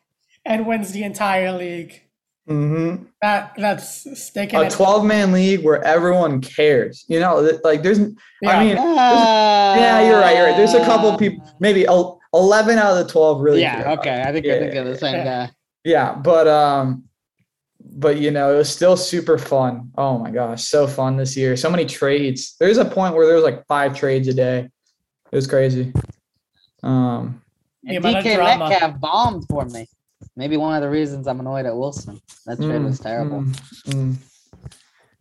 and 0.45 0.65
wins 0.65 0.91
the 0.91 1.03
entire 1.03 1.51
league. 1.51 2.01
Mm-hmm. 2.49 3.03
That 3.22 3.53
that's 3.57 4.07
sticking. 4.22 4.57
a 4.57 4.70
12 4.70 5.05
man 5.05 5.34
league 5.34 5.63
where 5.65 5.84
everyone 5.84 6.39
cares. 6.39 7.03
You 7.09 7.20
know, 7.20 7.59
like 7.63 7.84
there's, 7.84 7.99
Yeah. 7.99 8.49
I 8.49 8.63
mean, 8.63 8.76
yeah, 8.78 9.76
yeah, 9.76 10.09
you're 10.09 10.20
right. 10.20 10.38
You're 10.38 10.45
right. 10.47 10.55
There's 10.55 10.74
a 10.74 10.86
couple 10.86 11.09
of 11.09 11.20
people, 11.20 11.45
maybe 11.59 11.84
11 11.84 12.78
out 12.78 12.97
of 12.97 13.05
the 13.05 13.11
12 13.11 13.41
really. 13.41 13.61
Yeah, 13.61 13.82
about 13.82 13.99
okay. 13.99 14.24
I 14.26 14.32
think 14.32 14.45
Yeah, 14.45 14.55
I 14.55 14.59
think 14.59 14.72
they're 14.72 14.84
the 14.86 14.97
same 14.97 15.15
yeah. 15.15 15.47
guy. 15.47 15.51
Yeah, 15.84 16.15
but 16.15 16.47
um, 16.47 17.05
but 17.80 18.17
you 18.17 18.32
know, 18.32 18.53
it 18.53 18.57
was 18.57 18.69
still 18.69 18.97
super 18.97 19.38
fun. 19.38 19.91
Oh 19.97 20.17
my 20.17 20.32
gosh, 20.32 20.63
so 20.65 20.88
fun 20.88 21.17
this 21.17 21.38
year. 21.38 21.55
So 21.55 21.69
many 21.69 21.86
trades. 21.86 22.55
There's 22.59 22.78
a 22.78 22.86
point 22.86 23.15
where 23.15 23.25
there 23.25 23.36
was 23.36 23.43
like 23.43 23.65
five 23.67 23.95
trades 23.95 24.28
a 24.28 24.34
day. 24.34 24.69
It 25.32 25.36
was 25.36 25.47
crazy. 25.47 25.93
Um, 26.84 27.41
And 27.86 28.03
DK 28.03 28.36
drama. 28.36 28.69
Metcalf 28.69 28.99
bombed 28.99 29.45
for 29.49 29.65
me. 29.65 29.88
Maybe 30.36 30.57
one 30.57 30.75
of 30.75 30.82
the 30.82 30.89
reasons 30.89 31.28
I'm 31.28 31.39
annoyed 31.39 31.65
at 31.65 31.75
Wilson. 31.75 32.19
That 32.45 32.57
trade 32.57 32.69
mm, 32.82 32.86
was 32.86 32.99
terrible. 32.99 33.41
mm, 33.41 33.55
mm. 33.88 34.15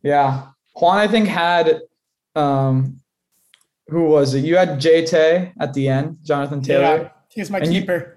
Yeah, 0.03 0.49
Juan, 0.77 0.99
I 0.99 1.09
think 1.09 1.27
had 1.29 1.81
um, 2.35 3.01
who 3.89 4.05
was 4.05 4.35
it? 4.35 4.45
You 4.45 4.57
had 4.57 4.81
J 4.81 5.05
Tay 5.05 5.53
at 5.61 5.75
the 5.75 5.89
end, 5.89 6.19
Jonathan 6.23 6.61
Taylor. 6.63 6.83
Yeah, 7.03 7.09
he's 7.31 7.51
my 7.51 7.59
And 7.59 7.73
you- 7.73 7.81
keeper. 7.83 8.13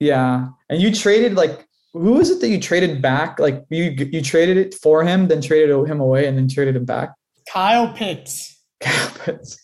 Yeah, 0.00 0.48
and 0.68 0.82
you 0.82 0.92
traded 0.92 1.34
like 1.34 1.66
who 1.94 2.12
was 2.12 2.28
it 2.28 2.40
that 2.40 2.48
you 2.48 2.60
traded 2.60 3.00
back? 3.00 3.38
Like 3.38 3.64
you 3.70 3.84
you 4.12 4.20
traded 4.20 4.56
it 4.58 4.74
for 4.74 5.02
him, 5.04 5.28
then 5.28 5.40
traded 5.40 5.70
him 5.70 6.00
away, 6.00 6.26
and 6.26 6.36
then 6.36 6.48
traded 6.48 6.76
him 6.76 6.84
back. 6.84 7.10
Kyle 7.50 7.92
Pitts. 7.94 8.60
Capits. 8.80 9.56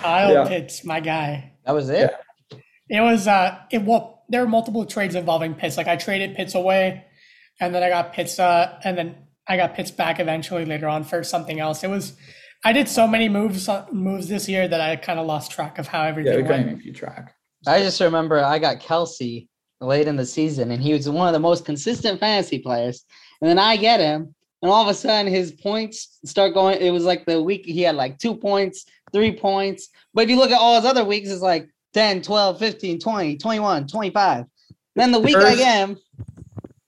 Kyle 0.00 0.32
Yeah. 0.32 0.48
Pitts, 0.48 0.84
my 0.84 1.00
guy. 1.00 1.52
That 1.64 1.72
was 1.74 1.88
it. 1.88 2.12
It 2.88 3.00
was 3.00 3.26
uh 3.26 3.58
it 3.70 3.82
well 3.82 4.24
there 4.28 4.40
were 4.42 4.48
multiple 4.48 4.84
trades 4.84 5.14
involving 5.14 5.54
Pitts. 5.54 5.76
Like 5.76 5.88
I 5.88 5.96
traded 5.96 6.34
Pitts 6.34 6.54
away 6.54 7.04
and 7.60 7.74
then 7.74 7.82
I 7.82 7.88
got 7.88 8.12
Pitts 8.12 8.38
uh 8.38 8.78
and 8.84 8.98
then 8.98 9.14
I 9.46 9.56
got 9.56 9.74
Pitts 9.74 9.90
back 9.90 10.20
eventually 10.20 10.64
later 10.64 10.88
on 10.88 11.04
for 11.04 11.22
something 11.24 11.60
else. 11.60 11.82
It 11.84 11.90
was 11.90 12.14
I 12.64 12.72
did 12.72 12.88
so 12.88 13.06
many 13.08 13.28
moves 13.28 13.68
uh, 13.68 13.86
moves 13.92 14.28
this 14.28 14.48
year 14.48 14.68
that 14.68 14.80
I 14.80 14.96
kind 14.96 15.18
of 15.18 15.26
lost 15.26 15.50
track 15.50 15.78
of 15.78 15.86
how 15.88 16.02
everything 16.02 16.32
Yeah, 16.32 16.38
everything 16.38 16.44
we 16.44 16.48
couldn't 16.48 16.66
went. 16.66 16.80
even 16.80 16.92
keep 16.92 16.96
track. 16.96 17.34
I 17.66 17.80
just 17.80 18.00
remember 18.00 18.38
I 18.42 18.58
got 18.58 18.80
Kelce 18.80 19.48
late 19.82 20.06
in 20.08 20.16
the 20.16 20.26
season, 20.26 20.70
and 20.70 20.82
he 20.82 20.92
was 20.92 21.08
one 21.08 21.26
of 21.26 21.32
the 21.32 21.40
most 21.40 21.64
consistent 21.64 22.20
fantasy 22.20 22.58
players. 22.58 23.04
And 23.40 23.48
then 23.50 23.58
I 23.58 23.76
get 23.76 24.00
him, 24.00 24.34
and 24.62 24.70
all 24.70 24.82
of 24.82 24.88
a 24.88 24.94
sudden 24.94 25.32
his 25.32 25.52
points 25.52 26.18
start 26.24 26.54
going. 26.54 26.80
It 26.80 26.90
was 26.92 27.04
like 27.04 27.26
the 27.26 27.42
week 27.42 27.64
he 27.66 27.82
had 27.82 27.96
like 27.96 28.18
two 28.18 28.34
points, 28.34 28.84
three 29.12 29.36
points. 29.36 29.88
But 30.14 30.24
if 30.24 30.30
you 30.30 30.36
look 30.36 30.50
at 30.50 30.60
all 30.60 30.76
his 30.76 30.84
other 30.88 31.04
weeks, 31.04 31.28
it's 31.30 31.42
like 31.42 31.68
10, 31.94 32.22
12, 32.22 32.58
15, 32.58 32.98
20, 33.00 33.36
21, 33.36 33.86
25. 33.86 34.44
Then 34.94 35.10
the 35.12 35.18
week 35.20 35.36
I 35.36 35.54
get 35.56 35.76
him, 35.88 35.98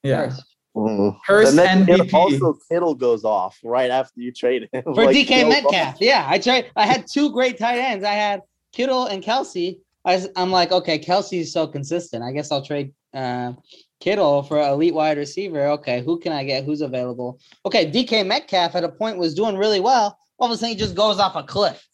Yeah, 0.03 0.27
Hurst. 0.27 0.45
mm. 0.77 1.17
Hurst 1.27 1.51
And 1.51 1.59
then 1.59 1.89
it 1.89 2.01
MVP. 2.09 2.15
also 2.15 2.59
Kittle 2.71 2.95
goes 2.95 3.25
off 3.25 3.59
right 3.65 3.91
after 3.91 4.21
you 4.21 4.31
trade 4.33 4.69
him 4.73 4.83
for 4.83 4.95
Like, 4.95 5.17
DK 5.17 5.27
Kittle- 5.27 5.49
Metcalf. 5.51 5.97
Yeah, 6.01 6.25
I 6.29 6.39
tried. 6.39 6.67
I 6.77 6.87
had 6.87 7.07
two 7.11 7.33
great 7.33 7.59
tight 7.59 7.79
ends. 7.79 8.05
I 8.05 8.13
had 8.13 8.43
Kittle 8.73 9.07
and 9.07 9.23
Kelce. 9.23 9.79
I, 10.05 10.27
am 10.37 10.51
like, 10.51 10.71
okay, 10.71 10.99
Kelce's 10.99 11.53
so 11.53 11.67
consistent. 11.67 12.23
I 12.23 12.33
guess 12.33 12.53
I'll 12.53 12.65
trade 12.65 12.93
uh, 13.15 13.53
Kittle 14.01 14.43
for 14.43 14.61
elite 14.61 14.93
wide 14.95 15.17
receiver. 15.17 15.67
Okay, 15.69 16.03
who 16.03 16.19
can 16.19 16.33
I 16.33 16.45
get? 16.45 16.65
Who's 16.65 16.83
available? 16.83 17.41
Okay, 17.65 17.91
DK 17.91 18.27
Metcalf 18.27 18.75
at 18.75 18.85
a 18.85 18.89
point 18.89 19.17
was 19.17 19.35
doing 19.35 19.57
really 19.57 19.81
well. 19.81 20.19
All 20.39 20.47
of 20.47 20.53
a 20.53 20.57
sudden, 20.57 20.71
he 20.71 20.77
just 20.79 20.95
goes 20.95 21.19
off 21.19 21.37
a 21.37 21.43
cliff. 21.43 21.87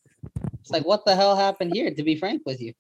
It's 0.61 0.70
like, 0.70 0.84
what 0.84 1.04
the 1.04 1.14
hell 1.14 1.36
happened 1.36 1.72
here? 1.74 1.94
To 1.94 2.02
be 2.02 2.16
frank 2.16 2.42
with 2.44 2.61
you, 2.61 2.72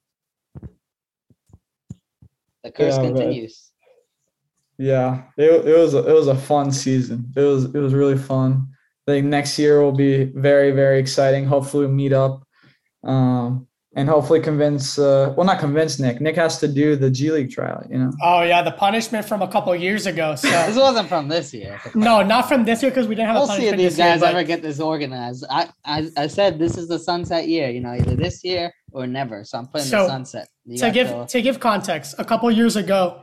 the 2.64 2.72
curse 2.72 2.96
Yeah, 2.96 3.02
but- 3.02 3.08
continues. 3.16 3.70
yeah. 4.78 5.22
It, 5.36 5.66
it 5.66 5.78
was 5.78 5.94
a, 5.94 5.98
it 5.98 6.12
was 6.12 6.26
a 6.28 6.34
fun 6.36 6.72
season. 6.72 7.32
It 7.36 7.40
was 7.40 7.66
it 7.66 7.78
was 7.78 7.94
really 7.94 8.18
fun. 8.18 8.66
I 9.06 9.12
think 9.12 9.26
next 9.26 9.58
year 9.58 9.80
will 9.82 9.92
be 9.92 10.24
very 10.24 10.72
very 10.72 10.98
exciting. 10.98 11.44
Hopefully, 11.46 11.86
we 11.86 11.92
meet 11.92 12.12
up, 12.12 12.42
um, 13.04 13.66
and 13.96 14.08
hopefully 14.08 14.40
convince. 14.40 14.98
Uh, 14.98 15.34
well, 15.36 15.44
not 15.46 15.58
convince 15.58 15.98
Nick. 15.98 16.20
Nick 16.20 16.36
has 16.36 16.58
to 16.60 16.68
do 16.68 16.94
the 16.96 17.10
G 17.10 17.30
League 17.32 17.50
trial. 17.50 17.84
You 17.90 17.98
know. 17.98 18.12
Oh 18.22 18.42
yeah, 18.42 18.62
the 18.62 18.70
punishment 18.72 19.26
from 19.26 19.42
a 19.42 19.48
couple 19.48 19.74
years 19.74 20.06
ago. 20.06 20.34
so 20.36 20.48
This 20.66 20.76
wasn't 20.76 21.08
from 21.08 21.28
this 21.28 21.52
year. 21.52 21.80
no, 21.94 22.22
not 22.22 22.48
from 22.48 22.64
this 22.64 22.82
year 22.82 22.90
because 22.90 23.08
we 23.08 23.14
didn't 23.14 23.28
have 23.28 23.36
We'll 23.36 23.50
a 23.50 23.56
see 23.56 23.66
if 23.66 23.76
these 23.76 23.96
this 23.96 23.98
year. 23.98 24.06
guys 24.08 24.20
but- 24.20 24.30
ever 24.30 24.44
get 24.44 24.62
this 24.62 24.78
organized. 24.80 25.44
I, 25.50 25.68
I 25.84 26.08
I 26.16 26.26
said 26.28 26.58
this 26.58 26.76
is 26.78 26.88
the 26.88 26.98
sunset 26.98 27.48
year, 27.48 27.68
you 27.70 27.80
know, 27.80 27.92
either 27.92 28.14
this 28.14 28.44
year 28.44 28.72
or 28.92 29.06
never. 29.06 29.44
So 29.44 29.58
I'm 29.58 29.66
putting 29.66 29.86
So, 29.86 30.02
the 30.04 30.08
sunset. 30.08 30.48
You 30.66 30.78
to 30.78 30.90
give 30.90 31.08
till- 31.08 31.26
to 31.26 31.42
give 31.42 31.58
context, 31.60 32.14
a 32.18 32.24
couple 32.24 32.50
years 32.50 32.76
ago, 32.76 33.22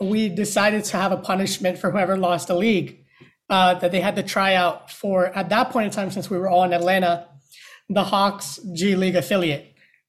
we 0.00 0.28
decided 0.28 0.84
to 0.84 0.96
have 0.96 1.12
a 1.12 1.16
punishment 1.18 1.76
for 1.78 1.90
whoever 1.90 2.16
lost 2.16 2.48
the 2.48 2.56
league. 2.56 3.04
Uh, 3.50 3.72
that 3.72 3.90
they 3.92 4.00
had 4.02 4.14
to 4.14 4.22
try 4.22 4.54
out 4.54 4.90
for 4.90 5.26
at 5.34 5.48
that 5.48 5.70
point 5.70 5.86
in 5.86 5.90
time, 5.90 6.10
since 6.10 6.28
we 6.28 6.36
were 6.36 6.50
all 6.50 6.64
in 6.64 6.74
Atlanta, 6.74 7.26
the 7.88 8.04
Hawks 8.04 8.60
G 8.74 8.94
League 8.94 9.16
affiliate. 9.16 9.67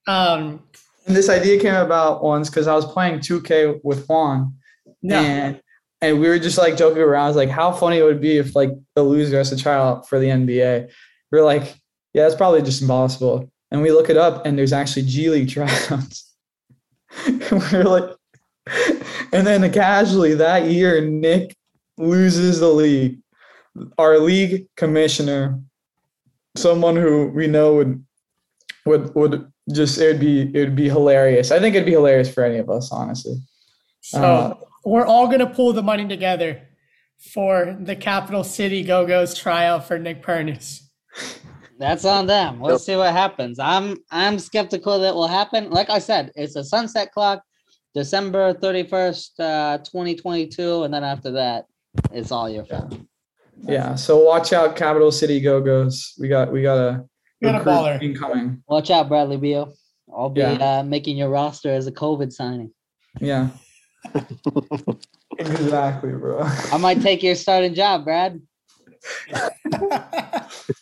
Um, 0.09 0.63
And 1.05 1.15
this 1.15 1.29
idea 1.29 1.59
came 1.59 1.75
about 1.75 2.23
once 2.23 2.49
because 2.49 2.67
I 2.67 2.75
was 2.75 2.85
playing 2.85 3.19
2K 3.19 3.81
with 3.83 4.07
Juan, 4.07 4.55
yeah, 5.01 5.21
and 5.21 5.61
and 6.01 6.19
we 6.19 6.27
were 6.27 6.39
just 6.39 6.57
like 6.57 6.77
joking 6.77 7.01
around. 7.01 7.25
I 7.25 7.27
was 7.27 7.35
like, 7.35 7.49
how 7.49 7.71
funny 7.71 7.97
it 7.97 8.03
would 8.03 8.21
be 8.21 8.37
if 8.37 8.55
like 8.55 8.71
the 8.95 9.03
loser 9.03 9.37
has 9.37 9.49
to 9.49 9.57
try 9.57 9.73
out 9.75 10.09
for 10.09 10.19
the 10.19 10.27
NBA. 10.27 10.89
We 11.31 11.39
are 11.39 11.43
like, 11.43 11.75
yeah, 12.13 12.23
that's 12.23 12.35
probably 12.35 12.61
just 12.61 12.81
impossible. 12.81 13.51
And 13.71 13.81
we 13.83 13.91
look 13.91 14.09
it 14.09 14.17
up, 14.17 14.45
and 14.45 14.57
there's 14.57 14.73
actually 14.73 15.03
G 15.03 15.29
League 15.29 15.49
tryouts. 15.55 16.33
and 17.25 17.41
we're 17.71 17.83
like, 17.83 18.09
and 19.31 19.45
then 19.45 19.71
casually 19.71 20.33
that 20.35 20.69
year, 20.69 21.01
Nick 21.01 21.55
loses 21.97 22.59
the 22.59 22.69
league. 22.69 23.19
Our 23.99 24.17
league 24.17 24.67
commissioner, 24.75 25.59
someone 26.55 26.95
who 26.95 27.27
we 27.27 27.45
know 27.45 27.75
would 27.75 28.05
would 28.85 29.13
would 29.15 29.51
just 29.71 29.97
it 29.97 30.07
would 30.07 30.19
be 30.19 30.41
it 30.41 30.59
would 30.59 30.75
be 30.75 30.89
hilarious. 30.89 31.51
I 31.51 31.59
think 31.59 31.75
it'd 31.75 31.85
be 31.85 31.91
hilarious 31.93 32.33
for 32.33 32.43
any 32.43 32.57
of 32.57 32.69
us, 32.69 32.91
honestly. 32.91 33.35
so 34.01 34.21
Uh, 34.21 34.53
we're 34.85 35.05
all 35.05 35.27
going 35.27 35.39
to 35.39 35.47
pull 35.47 35.73
the 35.73 35.83
money 35.83 36.07
together 36.07 36.61
for 37.33 37.77
the 37.79 37.95
Capital 37.95 38.43
City 38.43 38.83
Go 38.83 39.05
Go's 39.05 39.35
tryout 39.35 39.87
for 39.87 39.99
Nick 39.99 40.21
Pernis. 40.23 40.89
That's 41.77 42.03
on 42.03 42.27
them. 42.27 42.61
Let's 42.61 42.85
see 42.85 42.95
what 42.95 43.13
happens. 43.13 43.57
I'm 43.59 43.97
I'm 44.11 44.37
skeptical 44.39 44.99
that 44.99 45.15
will 45.15 45.27
happen. 45.27 45.69
Like 45.69 45.89
I 45.89 45.99
said, 45.99 46.31
it's 46.35 46.55
a 46.55 46.63
sunset 46.63 47.11
clock, 47.13 47.41
December 47.93 48.53
31st, 48.53 49.29
uh, 49.39 49.77
2022, 49.79 50.83
and 50.83 50.93
then 50.93 51.03
after 51.05 51.31
that, 51.31 51.65
it's 52.11 52.31
all 52.31 52.49
your 52.49 52.65
fault. 52.65 52.97
Yeah. 53.63 53.95
So 53.95 54.17
watch 54.23 54.51
out, 54.53 54.75
Capital 54.75 55.11
City 55.11 55.39
Go 55.39 55.61
Go's. 55.61 56.13
We 56.19 56.27
got 56.27 56.51
we 56.51 56.61
got 56.61 56.77
a 56.77 57.05
We 57.41 57.49
a 57.49 57.53
baller. 57.59 58.01
incoming. 58.01 58.63
Watch 58.67 58.89
out, 58.91 59.07
Bradley 59.07 59.37
Beal. 59.37 59.73
I'll 60.13 60.29
be 60.29 60.41
Yeah. 60.41 60.79
uh, 60.79 60.83
making 60.83 61.17
your 61.17 61.29
roster 61.29 61.71
as 61.71 61.87
a 61.87 61.91
COVID 61.91 62.31
signing. 62.33 62.71
Yeah. 63.19 63.49
exactly, 65.39 66.11
bro. 66.11 66.41
I 66.71 66.77
might 66.77 67.01
take 67.01 67.23
your 67.23 67.35
starting 67.35 67.73
job, 67.73 68.03
Brad. 68.05 68.41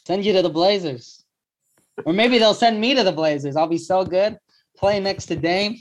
Send 0.08 0.26
you 0.26 0.34
to 0.34 0.42
the 0.42 0.50
Blazers. 0.50 1.24
Or 2.06 2.14
maybe 2.14 2.38
they'll 2.38 2.54
send 2.54 2.80
me 2.80 2.94
to 2.96 3.04
the 3.04 3.12
Blazers. 3.12 3.56
I'll 3.56 3.68
be 3.68 3.78
so 3.78 4.04
good. 4.06 4.38
Play 4.78 5.00
next 5.00 5.26
to 5.28 5.36
Dame. 5.36 5.78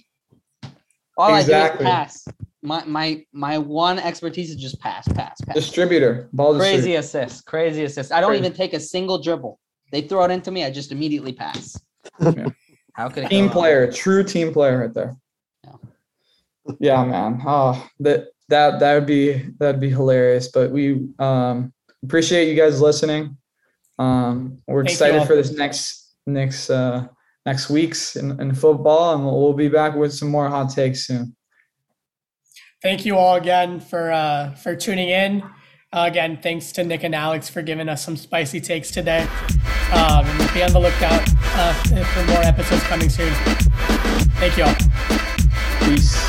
All 1.19 1.31
I 1.33 1.43
do 1.43 1.53
is 1.53 1.71
pass. 1.83 2.27
My 2.63 2.85
my 2.85 3.25
my 3.33 3.59
one 3.59 3.99
expertise 3.99 4.51
is 4.51 4.57
just 4.57 4.81
pass, 4.81 5.07
pass, 5.09 5.39
pass. 5.47 5.55
Distributor, 5.55 6.29
ball 6.33 6.57
Crazy 6.57 6.93
distributor. 6.93 6.99
assist. 7.01 7.47
Crazy 7.47 7.85
assist. 7.85 8.13
I 8.13 8.21
don't 8.21 8.31
Crazy. 8.31 8.45
even 8.47 8.53
take 8.57 8.73
a 8.75 8.81
single 8.81 9.19
dribble. 9.23 9.59
They 9.93 10.03
throw 10.03 10.25
it 10.25 10.31
into 10.31 10.51
me, 10.51 10.65
I 10.65 10.71
just 10.71 10.93
immediately 10.93 11.33
pass. 11.33 11.81
Yeah. 12.21 12.49
How 12.95 13.09
could 13.11 13.25
it 13.25 13.31
Team 13.31 13.45
go 13.45 13.49
wrong? 13.49 13.53
player, 13.53 13.93
true 13.93 14.25
team 14.25 14.53
player 14.53 14.81
right 14.81 14.95
there. 14.95 15.17
Yeah. 15.65 15.73
Yeah, 16.81 17.05
man. 17.05 17.43
Oh, 17.47 17.87
that 18.01 18.29
that 18.49 18.81
that 18.81 18.95
would 18.95 19.07
be 19.07 19.51
that'd 19.59 19.81
be 19.81 19.91
hilarious. 19.91 20.49
But 20.49 20.71
we 20.71 21.09
um 21.19 21.75
appreciate 22.03 22.49
you 22.49 22.55
guys 22.55 22.81
listening. 22.81 23.37
Um 23.99 24.59
we're 24.67 24.83
Thank 24.83 24.93
excited 24.93 25.27
for 25.27 25.37
this 25.37 25.53
next 25.53 26.15
next 26.27 26.71
uh 26.71 27.07
next 27.45 27.69
weeks 27.69 28.17
in, 28.17 28.41
in 28.41 28.55
football 28.55 29.15
and 29.15 29.25
we'll, 29.25 29.41
we'll 29.41 29.53
be 29.53 29.69
back 29.69 29.95
with 29.95 30.13
some 30.13 30.29
more 30.29 30.49
hot 30.49 30.71
takes 30.71 31.07
soon. 31.07 31.37
Thank 32.83 33.05
you 33.05 33.17
all 33.17 33.37
again 33.37 33.81
for 33.81 34.13
uh, 34.13 34.53
for 34.53 34.77
tuning 34.77 35.09
in. 35.09 35.43
Again, 35.93 36.39
thanks 36.43 36.73
to 36.73 36.85
Nick 36.85 37.05
and 37.05 37.15
Alex 37.15 37.49
for 37.49 37.63
giving 37.63 37.89
us 37.89 38.05
some 38.05 38.17
spicy 38.17 38.61
takes 38.61 38.91
today. 38.91 39.27
Um, 39.93 40.27
be 40.53 40.63
on 40.63 40.73
the 40.73 40.81
lookout 40.81 41.23
uh, 41.55 41.73
for 42.05 42.25
more 42.33 42.43
episodes 42.43 42.83
coming 42.85 43.09
soon. 43.09 43.33
Thank 44.39 44.57
you 44.59 44.65
all. 44.65 44.75
Peace. 45.89 46.26